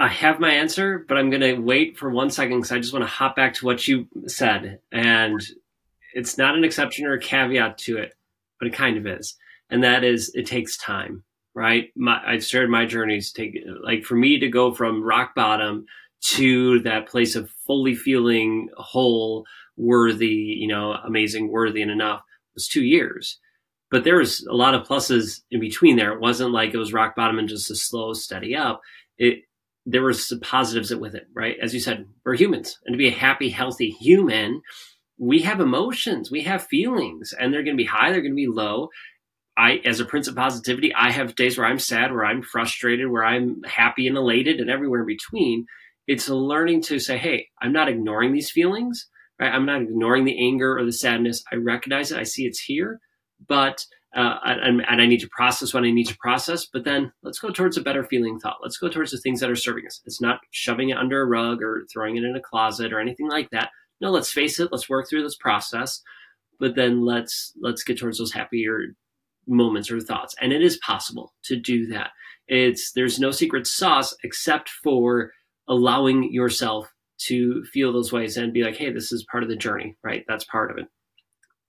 I 0.00 0.08
have 0.08 0.40
my 0.40 0.50
answer, 0.50 1.04
but 1.06 1.18
I'm 1.18 1.28
going 1.28 1.42
to 1.42 1.60
wait 1.60 1.98
for 1.98 2.08
one 2.08 2.30
second 2.30 2.56
because 2.56 2.72
I 2.72 2.78
just 2.78 2.94
want 2.94 3.02
to 3.02 3.10
hop 3.10 3.36
back 3.36 3.52
to 3.54 3.66
what 3.66 3.86
you 3.86 4.08
said. 4.26 4.80
And 4.90 5.38
it's 6.14 6.38
not 6.38 6.56
an 6.56 6.64
exception 6.64 7.04
or 7.04 7.12
a 7.12 7.20
caveat 7.20 7.76
to 7.78 7.98
it, 7.98 8.14
but 8.58 8.66
it 8.66 8.72
kind 8.72 8.96
of 8.96 9.06
is. 9.06 9.36
And 9.68 9.84
that 9.84 10.02
is 10.02 10.32
it 10.34 10.46
takes 10.46 10.78
time, 10.78 11.22
right? 11.54 11.90
My, 11.96 12.18
I 12.26 12.38
started 12.38 12.70
my 12.70 12.86
journeys 12.86 13.30
take 13.30 13.62
like 13.84 14.04
for 14.04 14.14
me 14.14 14.38
to 14.38 14.48
go 14.48 14.72
from 14.72 15.02
rock 15.02 15.34
bottom 15.34 15.84
to 16.22 16.80
that 16.80 17.06
place 17.06 17.36
of 17.36 17.50
fully 17.66 17.94
feeling 17.94 18.70
whole, 18.78 19.44
worthy, 19.76 20.28
you 20.28 20.66
know, 20.66 20.92
amazing, 20.92 21.52
worthy, 21.52 21.82
and 21.82 21.90
enough 21.90 22.22
was 22.54 22.66
two 22.66 22.84
years. 22.84 23.38
But 23.90 24.04
there 24.04 24.16
was 24.16 24.46
a 24.46 24.54
lot 24.54 24.74
of 24.74 24.86
pluses 24.86 25.42
in 25.50 25.60
between 25.60 25.96
there. 25.96 26.12
It 26.12 26.20
wasn't 26.20 26.52
like 26.52 26.72
it 26.72 26.78
was 26.78 26.94
rock 26.94 27.16
bottom 27.16 27.38
and 27.38 27.48
just 27.48 27.70
a 27.70 27.76
slow, 27.76 28.14
steady 28.14 28.56
up. 28.56 28.80
It 29.18 29.44
there 29.90 30.02
was 30.02 30.28
some 30.28 30.40
positives 30.40 30.94
with 30.94 31.14
it, 31.14 31.26
right? 31.34 31.56
As 31.60 31.74
you 31.74 31.80
said, 31.80 32.06
we're 32.24 32.34
humans, 32.34 32.78
and 32.84 32.94
to 32.94 32.98
be 32.98 33.08
a 33.08 33.12
happy, 33.12 33.50
healthy 33.50 33.90
human, 33.90 34.62
we 35.18 35.42
have 35.42 35.60
emotions, 35.60 36.30
we 36.30 36.42
have 36.42 36.66
feelings, 36.66 37.34
and 37.38 37.52
they're 37.52 37.62
going 37.62 37.76
to 37.76 37.82
be 37.82 37.88
high, 37.88 38.10
they're 38.10 38.22
going 38.22 38.32
to 38.32 38.36
be 38.36 38.46
low. 38.46 38.88
I, 39.58 39.80
as 39.84 40.00
a 40.00 40.06
prince 40.06 40.28
of 40.28 40.36
positivity, 40.36 40.94
I 40.94 41.10
have 41.10 41.34
days 41.34 41.58
where 41.58 41.66
I'm 41.66 41.78
sad, 41.78 42.12
where 42.12 42.24
I'm 42.24 42.42
frustrated, 42.42 43.10
where 43.10 43.24
I'm 43.24 43.62
happy 43.64 44.06
and 44.06 44.16
elated, 44.16 44.60
and 44.60 44.70
everywhere 44.70 45.00
in 45.00 45.06
between. 45.06 45.66
It's 46.06 46.28
learning 46.28 46.82
to 46.82 46.98
say, 46.98 47.18
hey, 47.18 47.48
I'm 47.60 47.72
not 47.72 47.88
ignoring 47.88 48.32
these 48.32 48.50
feelings. 48.50 49.08
Right? 49.38 49.52
I'm 49.52 49.66
not 49.66 49.82
ignoring 49.82 50.24
the 50.24 50.38
anger 50.46 50.78
or 50.78 50.84
the 50.84 50.92
sadness. 50.92 51.42
I 51.52 51.56
recognize 51.56 52.12
it. 52.12 52.18
I 52.18 52.24
see 52.24 52.44
it's 52.44 52.60
here, 52.60 53.00
but 53.46 53.84
uh, 54.14 54.38
and, 54.44 54.84
and 54.88 55.00
I 55.00 55.06
need 55.06 55.20
to 55.20 55.28
process 55.28 55.72
what 55.72 55.84
I 55.84 55.90
need 55.90 56.06
to 56.08 56.16
process. 56.18 56.66
But 56.66 56.84
then 56.84 57.12
let's 57.22 57.38
go 57.38 57.50
towards 57.50 57.76
a 57.76 57.82
better 57.82 58.04
feeling 58.04 58.38
thought. 58.38 58.58
Let's 58.62 58.78
go 58.78 58.88
towards 58.88 59.12
the 59.12 59.18
things 59.18 59.40
that 59.40 59.50
are 59.50 59.56
serving 59.56 59.86
us. 59.86 60.00
It's 60.04 60.20
not 60.20 60.40
shoving 60.50 60.90
it 60.90 60.96
under 60.96 61.22
a 61.22 61.26
rug 61.26 61.62
or 61.62 61.86
throwing 61.92 62.16
it 62.16 62.24
in 62.24 62.34
a 62.34 62.40
closet 62.40 62.92
or 62.92 63.00
anything 63.00 63.28
like 63.28 63.50
that. 63.50 63.70
No, 64.00 64.10
let's 64.10 64.32
face 64.32 64.58
it. 64.58 64.70
Let's 64.72 64.88
work 64.88 65.08
through 65.08 65.22
this 65.22 65.36
process. 65.36 66.02
But 66.58 66.74
then 66.74 67.04
let's 67.04 67.52
let's 67.60 67.84
get 67.84 67.98
towards 67.98 68.18
those 68.18 68.32
happier 68.32 68.94
moments 69.46 69.90
or 69.90 70.00
thoughts. 70.00 70.34
And 70.40 70.52
it 70.52 70.62
is 70.62 70.78
possible 70.78 71.32
to 71.44 71.56
do 71.56 71.86
that. 71.88 72.10
It's 72.48 72.92
there's 72.92 73.20
no 73.20 73.30
secret 73.30 73.66
sauce 73.66 74.14
except 74.24 74.68
for 74.68 75.32
allowing 75.68 76.32
yourself 76.32 76.92
to 77.26 77.62
feel 77.64 77.92
those 77.92 78.12
ways 78.12 78.36
and 78.36 78.52
be 78.52 78.64
like, 78.64 78.76
hey, 78.76 78.92
this 78.92 79.12
is 79.12 79.26
part 79.30 79.42
of 79.42 79.48
the 79.48 79.56
journey, 79.56 79.96
right? 80.02 80.24
That's 80.26 80.44
part 80.44 80.70
of 80.70 80.78
it. 80.78 80.86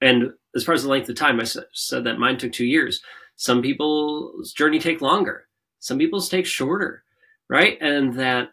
And 0.01 0.31
as 0.55 0.63
far 0.63 0.73
as 0.73 0.83
the 0.83 0.89
length 0.89 1.09
of 1.09 1.15
time, 1.15 1.39
I 1.39 1.43
said 1.43 2.03
that 2.03 2.19
mine 2.19 2.37
took 2.37 2.51
two 2.51 2.65
years. 2.65 3.01
Some 3.35 3.61
people's 3.61 4.53
journey 4.53 4.79
take 4.79 5.01
longer. 5.01 5.47
Some 5.79 5.97
people's 5.97 6.29
take 6.29 6.45
shorter, 6.45 7.03
right? 7.49 7.77
And 7.81 8.15
that 8.15 8.49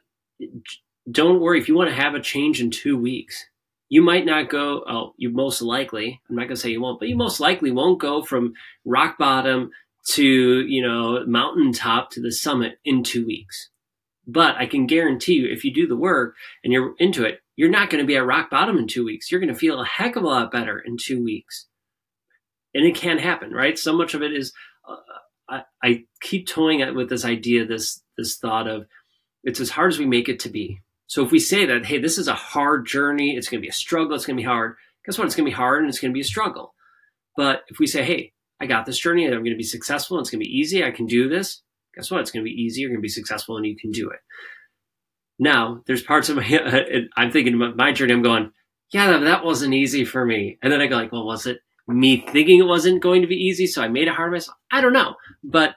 don't 1.10 1.40
worry 1.40 1.58
if 1.58 1.68
you 1.68 1.74
want 1.74 1.90
to 1.90 1.96
have 1.96 2.14
a 2.14 2.20
change 2.20 2.60
in 2.60 2.70
two 2.70 2.96
weeks. 2.96 3.46
You 3.88 4.02
might 4.02 4.26
not 4.26 4.50
go. 4.50 4.84
Oh, 4.88 5.14
you 5.16 5.30
most 5.30 5.62
likely. 5.62 6.20
I'm 6.28 6.36
not 6.36 6.42
going 6.42 6.56
to 6.56 6.56
say 6.56 6.70
you 6.70 6.80
won't, 6.80 7.00
but 7.00 7.08
you 7.08 7.16
most 7.16 7.40
likely 7.40 7.70
won't 7.70 8.00
go 8.00 8.22
from 8.22 8.52
rock 8.84 9.16
bottom 9.18 9.70
to 10.10 10.22
you 10.22 10.82
know 10.82 11.24
mountaintop 11.26 12.10
to 12.10 12.20
the 12.20 12.32
summit 12.32 12.78
in 12.84 13.02
two 13.02 13.26
weeks 13.26 13.70
but 14.28 14.56
I 14.56 14.66
can 14.66 14.86
guarantee 14.86 15.34
you, 15.34 15.48
if 15.50 15.64
you 15.64 15.72
do 15.72 15.88
the 15.88 15.96
work 15.96 16.36
and 16.62 16.72
you're 16.72 16.94
into 16.98 17.24
it, 17.24 17.40
you're 17.56 17.70
not 17.70 17.88
going 17.88 18.02
to 18.02 18.06
be 18.06 18.16
at 18.16 18.26
rock 18.26 18.50
bottom 18.50 18.76
in 18.76 18.86
two 18.86 19.04
weeks. 19.04 19.32
You're 19.32 19.40
going 19.40 19.52
to 19.52 19.58
feel 19.58 19.80
a 19.80 19.86
heck 19.86 20.16
of 20.16 20.22
a 20.22 20.26
lot 20.26 20.52
better 20.52 20.78
in 20.78 20.98
two 20.98 21.24
weeks. 21.24 21.66
And 22.74 22.84
it 22.84 22.94
can 22.94 23.18
happen, 23.18 23.50
right? 23.52 23.78
So 23.78 23.96
much 23.96 24.12
of 24.12 24.22
it 24.22 24.32
is, 24.32 24.52
uh, 24.86 24.96
I, 25.48 25.62
I 25.82 26.04
keep 26.20 26.46
toying 26.46 26.94
with 26.94 27.08
this 27.08 27.24
idea, 27.24 27.66
this 27.66 28.02
this 28.18 28.36
thought 28.36 28.68
of 28.68 28.86
it's 29.44 29.60
as 29.60 29.70
hard 29.70 29.92
as 29.92 29.98
we 29.98 30.04
make 30.04 30.28
it 30.28 30.40
to 30.40 30.50
be. 30.50 30.80
So 31.06 31.24
if 31.24 31.30
we 31.30 31.38
say 31.38 31.64
that, 31.64 31.86
hey, 31.86 31.98
this 31.98 32.18
is 32.18 32.28
a 32.28 32.34
hard 32.34 32.86
journey, 32.86 33.34
it's 33.34 33.48
going 33.48 33.60
to 33.60 33.64
be 33.64 33.70
a 33.70 33.72
struggle, 33.72 34.14
it's 34.14 34.26
going 34.26 34.36
to 34.36 34.42
be 34.42 34.46
hard. 34.46 34.76
Guess 35.06 35.16
what? 35.16 35.26
It's 35.26 35.34
going 35.34 35.46
to 35.46 35.50
be 35.50 35.56
hard 35.56 35.80
and 35.82 35.88
it's 35.88 36.00
going 36.00 36.12
to 36.12 36.14
be 36.14 36.20
a 36.20 36.24
struggle. 36.24 36.74
But 37.34 37.62
if 37.68 37.78
we 37.78 37.86
say, 37.86 38.04
hey, 38.04 38.32
I 38.60 38.66
got 38.66 38.84
this 38.84 38.98
journey 38.98 39.24
and 39.24 39.32
I'm 39.32 39.40
going 39.40 39.54
to 39.54 39.56
be 39.56 39.62
successful 39.62 40.18
it's 40.18 40.30
going 40.30 40.40
to 40.40 40.44
be 40.44 40.58
easy, 40.58 40.84
I 40.84 40.90
can 40.90 41.06
do 41.06 41.28
this, 41.30 41.62
guess 41.98 42.12
what? 42.12 42.20
It's 42.20 42.30
going 42.30 42.44
to 42.44 42.48
be 42.48 42.62
easy. 42.62 42.80
You're 42.80 42.90
going 42.90 43.00
to 43.00 43.02
be 43.02 43.08
successful 43.08 43.56
and 43.56 43.66
you 43.66 43.76
can 43.76 43.90
do 43.90 44.08
it. 44.08 44.20
Now, 45.38 45.82
there's 45.86 46.02
parts 46.02 46.28
of 46.28 46.36
my, 46.36 47.06
I'm 47.16 47.32
thinking 47.32 47.54
about 47.54 47.76
my 47.76 47.92
journey. 47.92 48.12
I'm 48.12 48.22
going, 48.22 48.52
yeah, 48.92 49.18
that 49.18 49.44
wasn't 49.44 49.74
easy 49.74 50.04
for 50.04 50.24
me. 50.24 50.58
And 50.62 50.72
then 50.72 50.80
I 50.80 50.86
go 50.86 50.96
like, 50.96 51.12
well, 51.12 51.26
was 51.26 51.46
it 51.46 51.58
me 51.88 52.24
thinking 52.28 52.60
it 52.60 52.66
wasn't 52.66 53.02
going 53.02 53.22
to 53.22 53.28
be 53.28 53.34
easy? 53.34 53.66
So 53.66 53.82
I 53.82 53.88
made 53.88 54.06
it 54.06 54.14
hard 54.14 54.30
myself. 54.30 54.56
I 54.70 54.80
don't 54.80 54.92
know. 54.92 55.16
But 55.42 55.74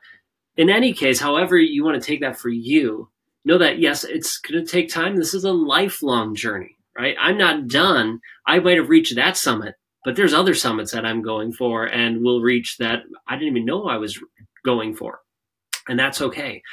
in 0.57 0.69
any 0.69 0.93
case, 0.93 1.19
however 1.19 1.57
you 1.57 1.83
want 1.83 1.99
to 1.99 2.05
take 2.05 2.21
that 2.21 2.37
for 2.37 2.49
you, 2.49 3.09
know 3.43 3.57
that 3.57 3.79
yes, 3.79 4.03
it's 4.03 4.37
going 4.37 4.63
to 4.63 4.71
take 4.71 4.89
time. 4.89 5.15
This 5.15 5.33
is 5.33 5.43
a 5.43 5.51
lifelong 5.51 6.35
journey, 6.35 6.77
right? 6.95 7.15
I'm 7.19 7.37
not 7.37 7.67
done. 7.67 8.19
I 8.45 8.59
might 8.59 8.77
have 8.77 8.89
reached 8.89 9.15
that 9.15 9.37
summit, 9.37 9.73
but 10.05 10.15
there's 10.15 10.35
other 10.35 10.53
summits 10.53 10.91
that 10.91 11.05
I'm 11.05 11.23
going 11.23 11.51
for 11.51 11.85
and 11.85 12.23
will 12.23 12.41
reach 12.41 12.77
that 12.77 12.99
I 13.27 13.35
didn't 13.35 13.49
even 13.49 13.65
know 13.65 13.87
I 13.87 13.97
was 13.97 14.19
going 14.63 14.95
for 14.95 15.21
and 15.91 15.99
that's 15.99 16.21
okay. 16.21 16.63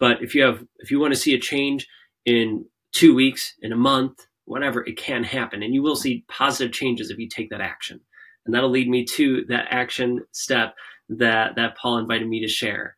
But 0.00 0.22
if 0.22 0.34
you 0.34 0.42
have, 0.44 0.64
if 0.78 0.90
you 0.90 0.98
want 0.98 1.12
to 1.12 1.20
see 1.20 1.34
a 1.34 1.38
change 1.38 1.86
in 2.24 2.64
two 2.92 3.14
weeks, 3.14 3.54
in 3.60 3.70
a 3.70 3.76
month, 3.76 4.26
whatever, 4.46 4.82
it 4.84 4.96
can 4.96 5.24
happen, 5.24 5.62
and 5.62 5.74
you 5.74 5.82
will 5.82 5.94
see 5.94 6.24
positive 6.28 6.72
changes 6.72 7.10
if 7.10 7.18
you 7.18 7.28
take 7.28 7.50
that 7.50 7.60
action. 7.60 8.00
And 8.46 8.54
that'll 8.54 8.70
lead 8.70 8.88
me 8.88 9.04
to 9.04 9.44
that 9.48 9.66
action 9.68 10.24
step 10.32 10.74
that 11.10 11.54
that 11.56 11.76
Paul 11.76 11.98
invited 11.98 12.26
me 12.26 12.40
to 12.40 12.48
share. 12.48 12.96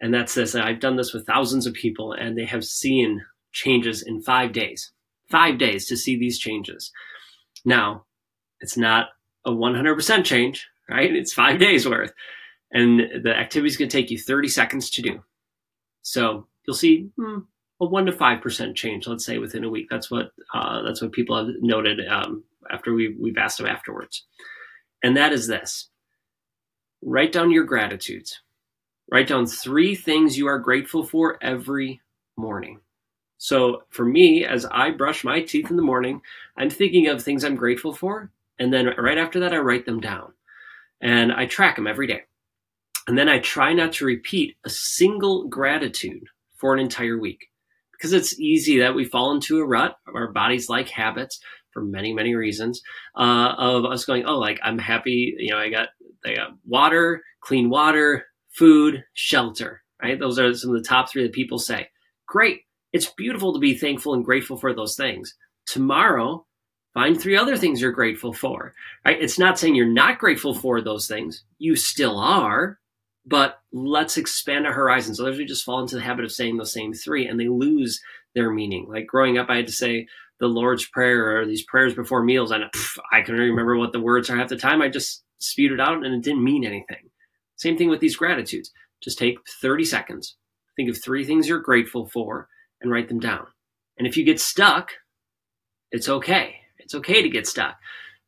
And 0.00 0.14
that's 0.14 0.34
this. 0.34 0.54
I've 0.54 0.78
done 0.78 0.94
this 0.94 1.12
with 1.12 1.26
thousands 1.26 1.66
of 1.66 1.74
people, 1.74 2.12
and 2.12 2.38
they 2.38 2.44
have 2.44 2.64
seen 2.64 3.24
changes 3.50 4.02
in 4.02 4.22
five 4.22 4.52
days. 4.52 4.92
Five 5.28 5.58
days 5.58 5.86
to 5.88 5.96
see 5.96 6.16
these 6.16 6.38
changes. 6.38 6.92
Now, 7.64 8.04
it's 8.60 8.76
not 8.76 9.08
a 9.44 9.50
100% 9.50 10.24
change, 10.24 10.68
right? 10.88 11.12
It's 11.12 11.32
five 11.32 11.58
days 11.58 11.88
worth 11.88 12.12
and 12.72 13.22
the 13.22 13.34
activity 13.36 13.68
is 13.68 13.76
going 13.76 13.88
to 13.88 13.96
take 13.96 14.10
you 14.10 14.18
30 14.18 14.48
seconds 14.48 14.90
to 14.90 15.02
do. 15.02 15.22
So 16.02 16.46
you'll 16.66 16.76
see 16.76 17.10
hmm, 17.16 17.38
a 17.80 17.86
one 17.86 18.06
to 18.06 18.12
five 18.12 18.40
percent 18.40 18.76
change, 18.76 19.06
let's 19.06 19.24
say 19.24 19.38
within 19.38 19.64
a 19.64 19.68
week. 19.68 19.88
That's 19.90 20.10
what 20.10 20.30
uh, 20.54 20.82
that's 20.82 21.02
what 21.02 21.12
people 21.12 21.36
have 21.36 21.54
noted 21.60 22.06
um, 22.08 22.44
after 22.70 22.94
we 22.94 23.16
we've 23.20 23.38
asked 23.38 23.58
them 23.58 23.66
afterwards, 23.66 24.24
and 25.02 25.16
that 25.16 25.32
is 25.32 25.46
this: 25.46 25.88
write 27.02 27.32
down 27.32 27.50
your 27.50 27.64
gratitudes. 27.64 28.40
Write 29.10 29.28
down 29.28 29.46
three 29.46 29.94
things 29.94 30.36
you 30.36 30.48
are 30.48 30.58
grateful 30.58 31.04
for 31.04 31.38
every 31.42 32.00
morning. 32.36 32.80
So 33.38 33.82
for 33.90 34.04
me, 34.04 34.44
as 34.44 34.64
I 34.64 34.90
brush 34.90 35.22
my 35.22 35.42
teeth 35.42 35.70
in 35.70 35.76
the 35.76 35.82
morning, 35.82 36.22
I'm 36.56 36.70
thinking 36.70 37.06
of 37.06 37.22
things 37.22 37.44
I'm 37.44 37.54
grateful 37.54 37.92
for, 37.92 38.30
and 38.58 38.72
then 38.72 38.86
right 38.98 39.18
after 39.18 39.40
that, 39.40 39.52
I 39.52 39.58
write 39.58 39.86
them 39.86 40.00
down, 40.00 40.32
and 41.00 41.32
I 41.32 41.46
track 41.46 41.76
them 41.76 41.86
every 41.86 42.06
day. 42.06 42.22
And 43.06 43.16
then 43.16 43.28
I 43.28 43.38
try 43.38 43.72
not 43.72 43.92
to 43.94 44.04
repeat 44.04 44.56
a 44.64 44.70
single 44.70 45.46
gratitude 45.48 46.24
for 46.56 46.74
an 46.74 46.80
entire 46.80 47.18
week 47.18 47.50
because 47.92 48.12
it's 48.12 48.38
easy 48.40 48.78
that 48.80 48.94
we 48.94 49.04
fall 49.04 49.32
into 49.32 49.58
a 49.60 49.64
rut. 49.66 49.96
Our 50.12 50.32
bodies 50.32 50.68
like 50.68 50.88
habits. 50.88 51.40
for 51.76 51.82
many, 51.82 52.14
many 52.14 52.34
reasons, 52.34 52.80
uh, 53.18 53.54
of 53.58 53.84
us 53.84 54.06
going, 54.06 54.24
oh, 54.24 54.38
like 54.38 54.58
I'm 54.62 54.78
happy, 54.78 55.34
you 55.38 55.50
know, 55.50 55.58
I 55.58 55.68
got, 55.68 55.90
I 56.24 56.34
got 56.34 56.52
water, 56.66 57.22
clean 57.42 57.68
water, 57.68 58.24
food, 58.48 59.04
shelter, 59.12 59.82
right? 60.02 60.18
Those 60.18 60.38
are 60.38 60.54
some 60.54 60.74
of 60.74 60.82
the 60.82 60.88
top 60.88 61.10
three 61.10 61.22
that 61.24 61.34
people 61.34 61.58
say. 61.58 61.90
Great. 62.26 62.60
It's 62.94 63.12
beautiful 63.12 63.52
to 63.52 63.58
be 63.58 63.74
thankful 63.74 64.14
and 64.14 64.24
grateful 64.24 64.56
for 64.56 64.72
those 64.72 64.96
things. 64.96 65.34
Tomorrow, 65.66 66.46
find 66.94 67.20
three 67.20 67.36
other 67.36 67.58
things 67.58 67.82
you're 67.82 67.92
grateful 67.92 68.32
for, 68.32 68.72
right? 69.04 69.20
It's 69.20 69.38
not 69.38 69.58
saying 69.58 69.74
you're 69.74 69.86
not 69.86 70.18
grateful 70.18 70.54
for 70.54 70.80
those 70.80 71.06
things. 71.06 71.44
You 71.58 71.76
still 71.76 72.18
are, 72.18 72.78
but 73.26 73.60
let's 73.72 74.16
expand 74.16 74.66
our 74.66 74.72
horizons. 74.72 75.18
Others 75.18 75.38
we 75.38 75.44
just 75.44 75.64
fall 75.64 75.80
into 75.80 75.96
the 75.96 76.02
habit 76.02 76.24
of 76.24 76.32
saying 76.32 76.56
those 76.56 76.72
same 76.72 76.92
three 76.92 77.26
and 77.26 77.38
they 77.38 77.48
lose 77.48 78.00
their 78.34 78.50
meaning. 78.50 78.86
Like 78.88 79.06
growing 79.06 79.36
up, 79.36 79.50
I 79.50 79.56
had 79.56 79.66
to 79.66 79.72
say 79.72 80.06
the 80.38 80.46
Lord's 80.46 80.86
Prayer 80.86 81.40
or 81.40 81.46
these 81.46 81.64
prayers 81.64 81.94
before 81.94 82.22
meals, 82.22 82.50
and 82.50 82.64
pff, 82.64 82.98
I 83.12 83.22
couldn't 83.22 83.40
remember 83.40 83.76
what 83.76 83.92
the 83.92 84.00
words 84.00 84.30
are 84.30 84.36
half 84.36 84.48
the 84.48 84.56
time. 84.56 84.82
I 84.82 84.88
just 84.88 85.24
spewed 85.38 85.72
it 85.72 85.80
out 85.80 86.04
and 86.04 86.14
it 86.14 86.22
didn't 86.22 86.44
mean 86.44 86.64
anything. 86.64 87.10
Same 87.56 87.76
thing 87.76 87.88
with 87.88 88.00
these 88.00 88.16
gratitudes. 88.16 88.70
Just 89.02 89.18
take 89.18 89.38
30 89.62 89.84
seconds, 89.84 90.36
think 90.76 90.88
of 90.88 91.02
three 91.02 91.24
things 91.24 91.48
you're 91.48 91.58
grateful 91.60 92.06
for, 92.06 92.48
and 92.80 92.90
write 92.90 93.08
them 93.08 93.20
down. 93.20 93.46
And 93.98 94.06
if 94.06 94.16
you 94.16 94.24
get 94.24 94.40
stuck, 94.40 94.90
it's 95.90 96.08
okay. 96.08 96.56
It's 96.78 96.94
okay 96.94 97.22
to 97.22 97.28
get 97.28 97.46
stuck. 97.46 97.76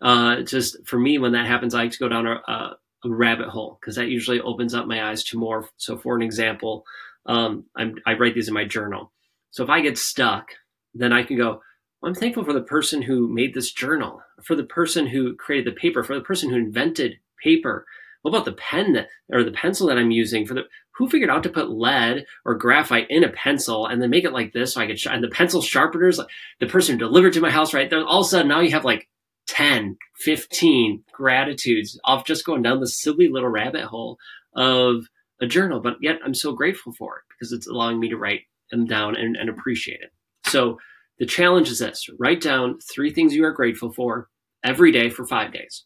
Uh, 0.00 0.42
just 0.42 0.76
for 0.86 0.98
me, 0.98 1.18
when 1.18 1.32
that 1.32 1.46
happens, 1.46 1.74
I 1.74 1.82
like 1.82 1.92
to 1.92 1.98
go 1.98 2.08
down 2.08 2.26
a, 2.26 2.34
a, 2.48 2.76
rabbit 3.04 3.48
hole 3.48 3.78
because 3.80 3.96
that 3.96 4.08
usually 4.08 4.40
opens 4.40 4.74
up 4.74 4.86
my 4.86 5.10
eyes 5.10 5.22
to 5.24 5.38
more. 5.38 5.68
So, 5.76 5.96
for 5.96 6.16
an 6.16 6.22
example, 6.22 6.84
um, 7.26 7.64
i 7.76 8.14
write 8.14 8.34
these 8.34 8.48
in 8.48 8.54
my 8.54 8.64
journal. 8.64 9.12
So 9.50 9.62
if 9.62 9.70
I 9.70 9.80
get 9.80 9.98
stuck, 9.98 10.48
then 10.94 11.12
I 11.12 11.22
can 11.22 11.36
go, 11.36 11.60
well, 12.00 12.10
I'm 12.10 12.14
thankful 12.14 12.44
for 12.44 12.52
the 12.52 12.62
person 12.62 13.02
who 13.02 13.28
made 13.28 13.54
this 13.54 13.72
journal, 13.72 14.22
for 14.42 14.56
the 14.56 14.64
person 14.64 15.06
who 15.06 15.34
created 15.36 15.66
the 15.66 15.78
paper, 15.78 16.02
for 16.02 16.14
the 16.14 16.24
person 16.24 16.50
who 16.50 16.56
invented 16.56 17.18
paper. 17.42 17.86
What 18.22 18.30
about 18.30 18.44
the 18.44 18.52
pen 18.52 18.92
that, 18.94 19.08
or 19.30 19.44
the 19.44 19.52
pencil 19.52 19.88
that 19.88 19.98
I'm 19.98 20.10
using? 20.10 20.46
For 20.46 20.54
the 20.54 20.64
who 20.96 21.08
figured 21.08 21.30
out 21.30 21.44
to 21.44 21.48
put 21.48 21.70
lead 21.70 22.24
or 22.44 22.56
graphite 22.56 23.06
in 23.08 23.22
a 23.22 23.28
pencil 23.28 23.86
and 23.86 24.02
then 24.02 24.10
make 24.10 24.24
it 24.24 24.32
like 24.32 24.52
this 24.52 24.74
so 24.74 24.80
I 24.80 24.88
could. 24.88 24.98
Sh- 24.98 25.06
and 25.08 25.22
the 25.22 25.28
pencil 25.28 25.62
sharpeners, 25.62 26.18
like 26.18 26.28
the 26.58 26.66
person 26.66 26.94
who 26.94 26.98
delivered 26.98 27.34
to 27.34 27.40
my 27.40 27.50
house, 27.50 27.72
right 27.72 27.88
there. 27.88 28.04
All 28.04 28.20
of 28.20 28.26
a 28.26 28.28
sudden, 28.28 28.48
now 28.48 28.60
you 28.60 28.72
have 28.72 28.84
like 28.84 29.08
10, 29.48 29.96
15 30.20 31.04
gratitudes 31.12 31.98
of 32.04 32.24
just 32.24 32.44
going 32.44 32.62
down 32.62 32.80
the 32.80 32.88
silly 32.88 33.28
little 33.28 33.48
rabbit 33.48 33.84
hole 33.84 34.18
of 34.54 35.06
a 35.40 35.46
journal. 35.46 35.80
But 35.80 35.96
yet, 36.00 36.18
I'm 36.24 36.34
so 36.34 36.52
grateful 36.52 36.92
for 36.92 37.16
it 37.16 37.22
because 37.28 37.52
it's 37.52 37.66
allowing 37.66 37.98
me 37.98 38.08
to 38.10 38.16
write 38.16 38.42
them 38.70 38.86
down 38.86 39.16
and, 39.16 39.36
and 39.36 39.48
appreciate 39.48 40.00
it. 40.00 40.12
So 40.46 40.78
the 41.18 41.26
challenge 41.26 41.70
is 41.70 41.80
this 41.80 42.06
write 42.18 42.40
down 42.40 42.78
three 42.94 43.12
things 43.12 43.34
you 43.34 43.44
are 43.44 43.52
grateful 43.52 43.92
for 43.92 44.28
every 44.62 44.92
day 44.92 45.10
for 45.10 45.26
five 45.26 45.52
days. 45.52 45.84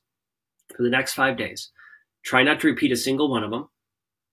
For 0.77 0.83
the 0.83 0.91
next 0.91 1.15
five 1.15 1.37
days, 1.37 1.71
try 2.25 2.43
not 2.43 2.61
to 2.61 2.67
repeat 2.67 2.93
a 2.93 2.97
single 2.97 3.31
one 3.31 3.45
of 3.45 3.51
them 3.51 3.69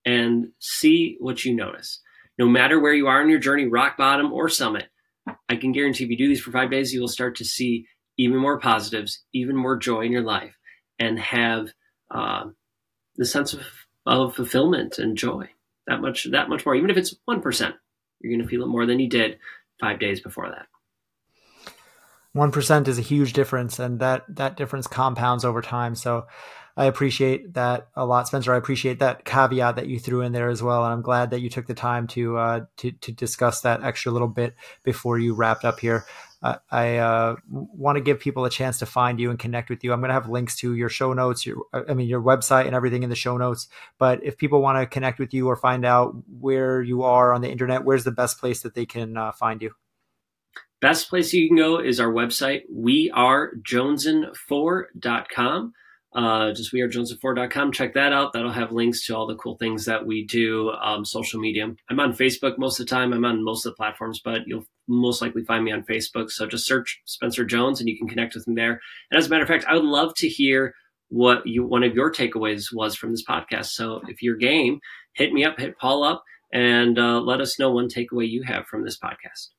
and 0.05 0.47
see 0.59 1.17
what 1.19 1.43
you 1.43 1.55
notice. 1.55 2.01
No 2.37 2.47
matter 2.47 2.79
where 2.79 2.93
you 2.93 3.07
are 3.07 3.21
in 3.21 3.29
your 3.29 3.39
journey, 3.39 3.67
rock 3.67 3.97
bottom 3.97 4.31
or 4.31 4.47
summit, 4.47 4.87
I 5.49 5.57
can 5.57 5.73
guarantee 5.73 6.05
if 6.05 6.09
you 6.09 6.17
do 6.17 6.27
these 6.27 6.41
for 6.41 6.51
five 6.51 6.71
days, 6.71 6.93
you 6.93 7.01
will 7.01 7.09
start 7.09 7.35
to 7.37 7.45
see 7.45 7.85
even 8.19 8.37
more 8.37 8.59
positives, 8.59 9.23
even 9.33 9.55
more 9.55 9.77
joy 9.77 10.01
in 10.01 10.11
your 10.11 10.21
life, 10.21 10.53
and 10.99 11.17
have 11.17 11.69
uh, 12.11 12.43
the 13.15 13.25
sense 13.25 13.53
of, 13.53 13.61
of 14.05 14.35
fulfillment 14.35 14.99
and 14.99 15.17
joy 15.17 15.49
that 15.87 16.01
much 16.01 16.27
that 16.31 16.49
much 16.49 16.65
more. 16.65 16.75
Even 16.75 16.89
if 16.89 16.97
it's 16.97 17.15
one 17.23 17.41
percent, 17.41 17.75
you're 18.19 18.31
going 18.31 18.43
to 18.43 18.47
feel 18.47 18.63
it 18.63 18.67
more 18.67 18.85
than 18.85 18.99
you 18.99 19.07
did 19.07 19.39
five 19.79 19.99
days 19.99 20.19
before 20.19 20.49
that. 20.49 20.67
1% 22.35 22.87
is 22.87 22.99
a 22.99 23.01
huge 23.01 23.33
difference 23.33 23.79
and 23.79 23.99
that 24.01 24.23
that 24.29 24.55
difference 24.55 24.85
compounds 24.85 25.43
over 25.43 25.63
time 25.63 25.95
so 25.95 26.27
i 26.77 26.85
appreciate 26.85 27.55
that 27.55 27.87
a 27.95 28.05
lot 28.05 28.27
spencer 28.27 28.53
i 28.53 28.57
appreciate 28.57 28.99
that 28.99 29.25
caveat 29.25 29.77
that 29.77 29.87
you 29.87 29.97
threw 29.97 30.21
in 30.21 30.31
there 30.31 30.47
as 30.47 30.61
well 30.61 30.83
and 30.83 30.93
i'm 30.93 31.01
glad 31.01 31.31
that 31.31 31.41
you 31.41 31.49
took 31.49 31.65
the 31.65 31.73
time 31.73 32.05
to 32.05 32.37
uh, 32.37 32.59
to, 32.77 32.91
to 32.91 33.11
discuss 33.11 33.61
that 33.61 33.83
extra 33.83 34.11
little 34.11 34.27
bit 34.27 34.53
before 34.83 35.17
you 35.17 35.33
wrapped 35.33 35.65
up 35.65 35.79
here 35.79 36.05
I 36.41 36.97
uh, 36.97 37.35
want 37.49 37.97
to 37.97 38.01
give 38.01 38.19
people 38.19 38.45
a 38.45 38.49
chance 38.49 38.79
to 38.79 38.85
find 38.85 39.19
you 39.19 39.29
and 39.29 39.37
connect 39.37 39.69
with 39.69 39.83
you. 39.83 39.91
I'm 39.91 39.99
going 39.99 40.07
to 40.09 40.13
have 40.13 40.29
links 40.29 40.55
to 40.57 40.73
your 40.73 40.87
show 40.87 41.11
notes, 41.13 41.45
your 41.45 41.65
I 41.73 41.93
mean 41.93 42.07
your 42.07 42.21
website 42.21 42.65
and 42.65 42.73
everything 42.73 43.03
in 43.03 43.09
the 43.09 43.15
show 43.15 43.35
notes. 43.37 43.67
But 43.97 44.23
if 44.23 44.37
people 44.37 44.61
want 44.61 44.79
to 44.79 44.85
connect 44.85 45.19
with 45.19 45.33
you 45.33 45.47
or 45.47 45.57
find 45.57 45.83
out 45.85 46.15
where 46.39 46.81
you 46.81 47.03
are 47.03 47.33
on 47.33 47.41
the 47.41 47.49
internet, 47.49 47.83
where's 47.83 48.05
the 48.05 48.11
best 48.11 48.39
place 48.39 48.61
that 48.61 48.73
they 48.73 48.85
can 48.85 49.17
uh, 49.17 49.33
find 49.33 49.61
you? 49.61 49.71
Best 50.79 51.09
place 51.09 51.33
you 51.33 51.49
can 51.49 51.57
go 51.57 51.77
is 51.79 51.99
our 51.99 52.11
website, 52.11 52.61
wearejonesin4.com 52.73 55.73
uh, 56.13 56.51
just 56.53 56.73
wearejonesin4.com. 56.73 57.71
Check 57.71 57.93
that 57.93 58.13
out. 58.13 58.33
That'll 58.33 58.51
have 58.51 58.71
links 58.71 59.05
to 59.05 59.15
all 59.15 59.27
the 59.27 59.35
cool 59.35 59.57
things 59.57 59.85
that 59.85 60.05
we 60.05 60.25
do, 60.25 60.71
um, 60.71 61.05
social 61.05 61.39
media. 61.39 61.71
I'm 61.89 61.99
on 61.99 62.13
Facebook 62.13 62.57
most 62.57 62.79
of 62.79 62.87
the 62.87 62.89
time. 62.89 63.13
I'm 63.13 63.25
on 63.25 63.43
most 63.43 63.65
of 63.65 63.73
the 63.73 63.77
platforms, 63.77 64.19
but 64.23 64.41
you'll 64.47 64.65
most 64.89 65.21
likely 65.21 65.43
find 65.43 65.63
me 65.63 65.71
on 65.71 65.83
Facebook. 65.83 66.31
So 66.31 66.47
just 66.47 66.65
search 66.65 66.99
Spencer 67.05 67.45
Jones 67.45 67.79
and 67.79 67.87
you 67.87 67.97
can 67.97 68.07
connect 68.07 68.35
with 68.35 68.47
me 68.47 68.55
there. 68.55 68.81
And 69.11 69.17
as 69.17 69.27
a 69.27 69.29
matter 69.29 69.43
of 69.43 69.47
fact, 69.47 69.65
I 69.67 69.75
would 69.75 69.85
love 69.85 70.13
to 70.17 70.27
hear 70.27 70.73
what 71.09 71.45
you 71.45 71.65
one 71.65 71.83
of 71.83 71.95
your 71.95 72.11
takeaways 72.11 72.73
was 72.73 72.95
from 72.95 73.11
this 73.11 73.23
podcast. 73.23 73.67
So 73.67 74.01
if 74.07 74.21
you're 74.21 74.35
game, 74.35 74.79
hit 75.13 75.31
me 75.31 75.45
up, 75.45 75.59
hit 75.59 75.77
Paul 75.77 76.03
up, 76.03 76.23
and 76.53 76.97
uh, 76.97 77.19
let 77.19 77.41
us 77.41 77.59
know 77.59 77.71
one 77.71 77.87
takeaway 77.87 78.29
you 78.29 78.43
have 78.43 78.65
from 78.65 78.83
this 78.83 78.97
podcast. 78.97 79.49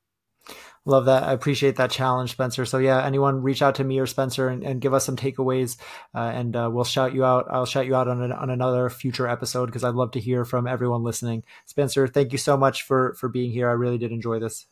Love 0.87 1.05
that. 1.05 1.25
I 1.25 1.33
appreciate 1.33 1.77
that 1.77 1.91
challenge, 1.91 2.31
Spencer. 2.31 2.65
So 2.65 2.79
yeah, 2.79 3.05
anyone 3.05 3.43
reach 3.43 3.61
out 3.61 3.75
to 3.77 3.85
me 3.85 3.99
or 3.99 4.07
Spencer 4.07 4.49
and, 4.49 4.65
and 4.65 4.81
give 4.81 4.95
us 4.95 5.05
some 5.05 5.17
takeaways, 5.17 5.77
uh, 6.15 6.21
and 6.21 6.57
uh, 6.57 6.71
we'll 6.73 6.85
shout 6.85 7.13
you 7.13 7.23
out. 7.23 7.47
I'll 7.51 7.67
shout 7.67 7.87
you 7.87 7.95
out 7.95 8.09
on, 8.09 8.23
an, 8.23 8.33
on 8.33 8.49
another 8.49 8.89
future 8.89 9.29
episode 9.29 9.67
because 9.67 9.85
I'd 9.85 9.95
love 9.95 10.13
to 10.13 10.21
hear 10.21 10.45
from 10.45 10.67
everyone 10.67 11.03
listening. 11.03 11.45
Spencer, 11.67 12.09
thank 12.09 12.33
you 12.33 12.39
so 12.39 12.57
much 12.57 12.83
for 12.83 13.15
for 13.15 13.29
being 13.29 13.53
here. 13.53 13.69
I 13.69 13.73
really 13.73 13.99
did 13.99 14.11
enjoy 14.11 14.39
this. 14.39 14.67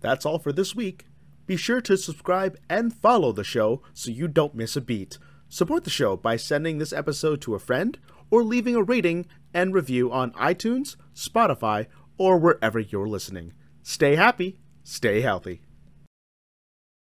That's 0.00 0.26
all 0.26 0.38
for 0.38 0.52
this 0.52 0.74
week. 0.74 1.06
Be 1.46 1.56
sure 1.56 1.80
to 1.82 1.96
subscribe 1.96 2.56
and 2.68 2.94
follow 2.94 3.32
the 3.32 3.44
show 3.44 3.82
so 3.92 4.10
you 4.10 4.28
don't 4.28 4.54
miss 4.54 4.76
a 4.76 4.80
beat. 4.80 5.18
Support 5.48 5.84
the 5.84 5.90
show 5.90 6.16
by 6.16 6.36
sending 6.36 6.78
this 6.78 6.92
episode 6.92 7.40
to 7.42 7.54
a 7.54 7.58
friend 7.58 7.98
or 8.30 8.44
leaving 8.44 8.76
a 8.76 8.82
rating 8.82 9.26
and 9.52 9.74
review 9.74 10.12
on 10.12 10.30
iTunes, 10.32 10.96
Spotify, 11.14 11.86
or 12.16 12.38
wherever 12.38 12.78
you're 12.78 13.08
listening. 13.08 13.52
Stay 13.82 14.14
happy, 14.14 14.58
stay 14.84 15.22
healthy. 15.22 15.62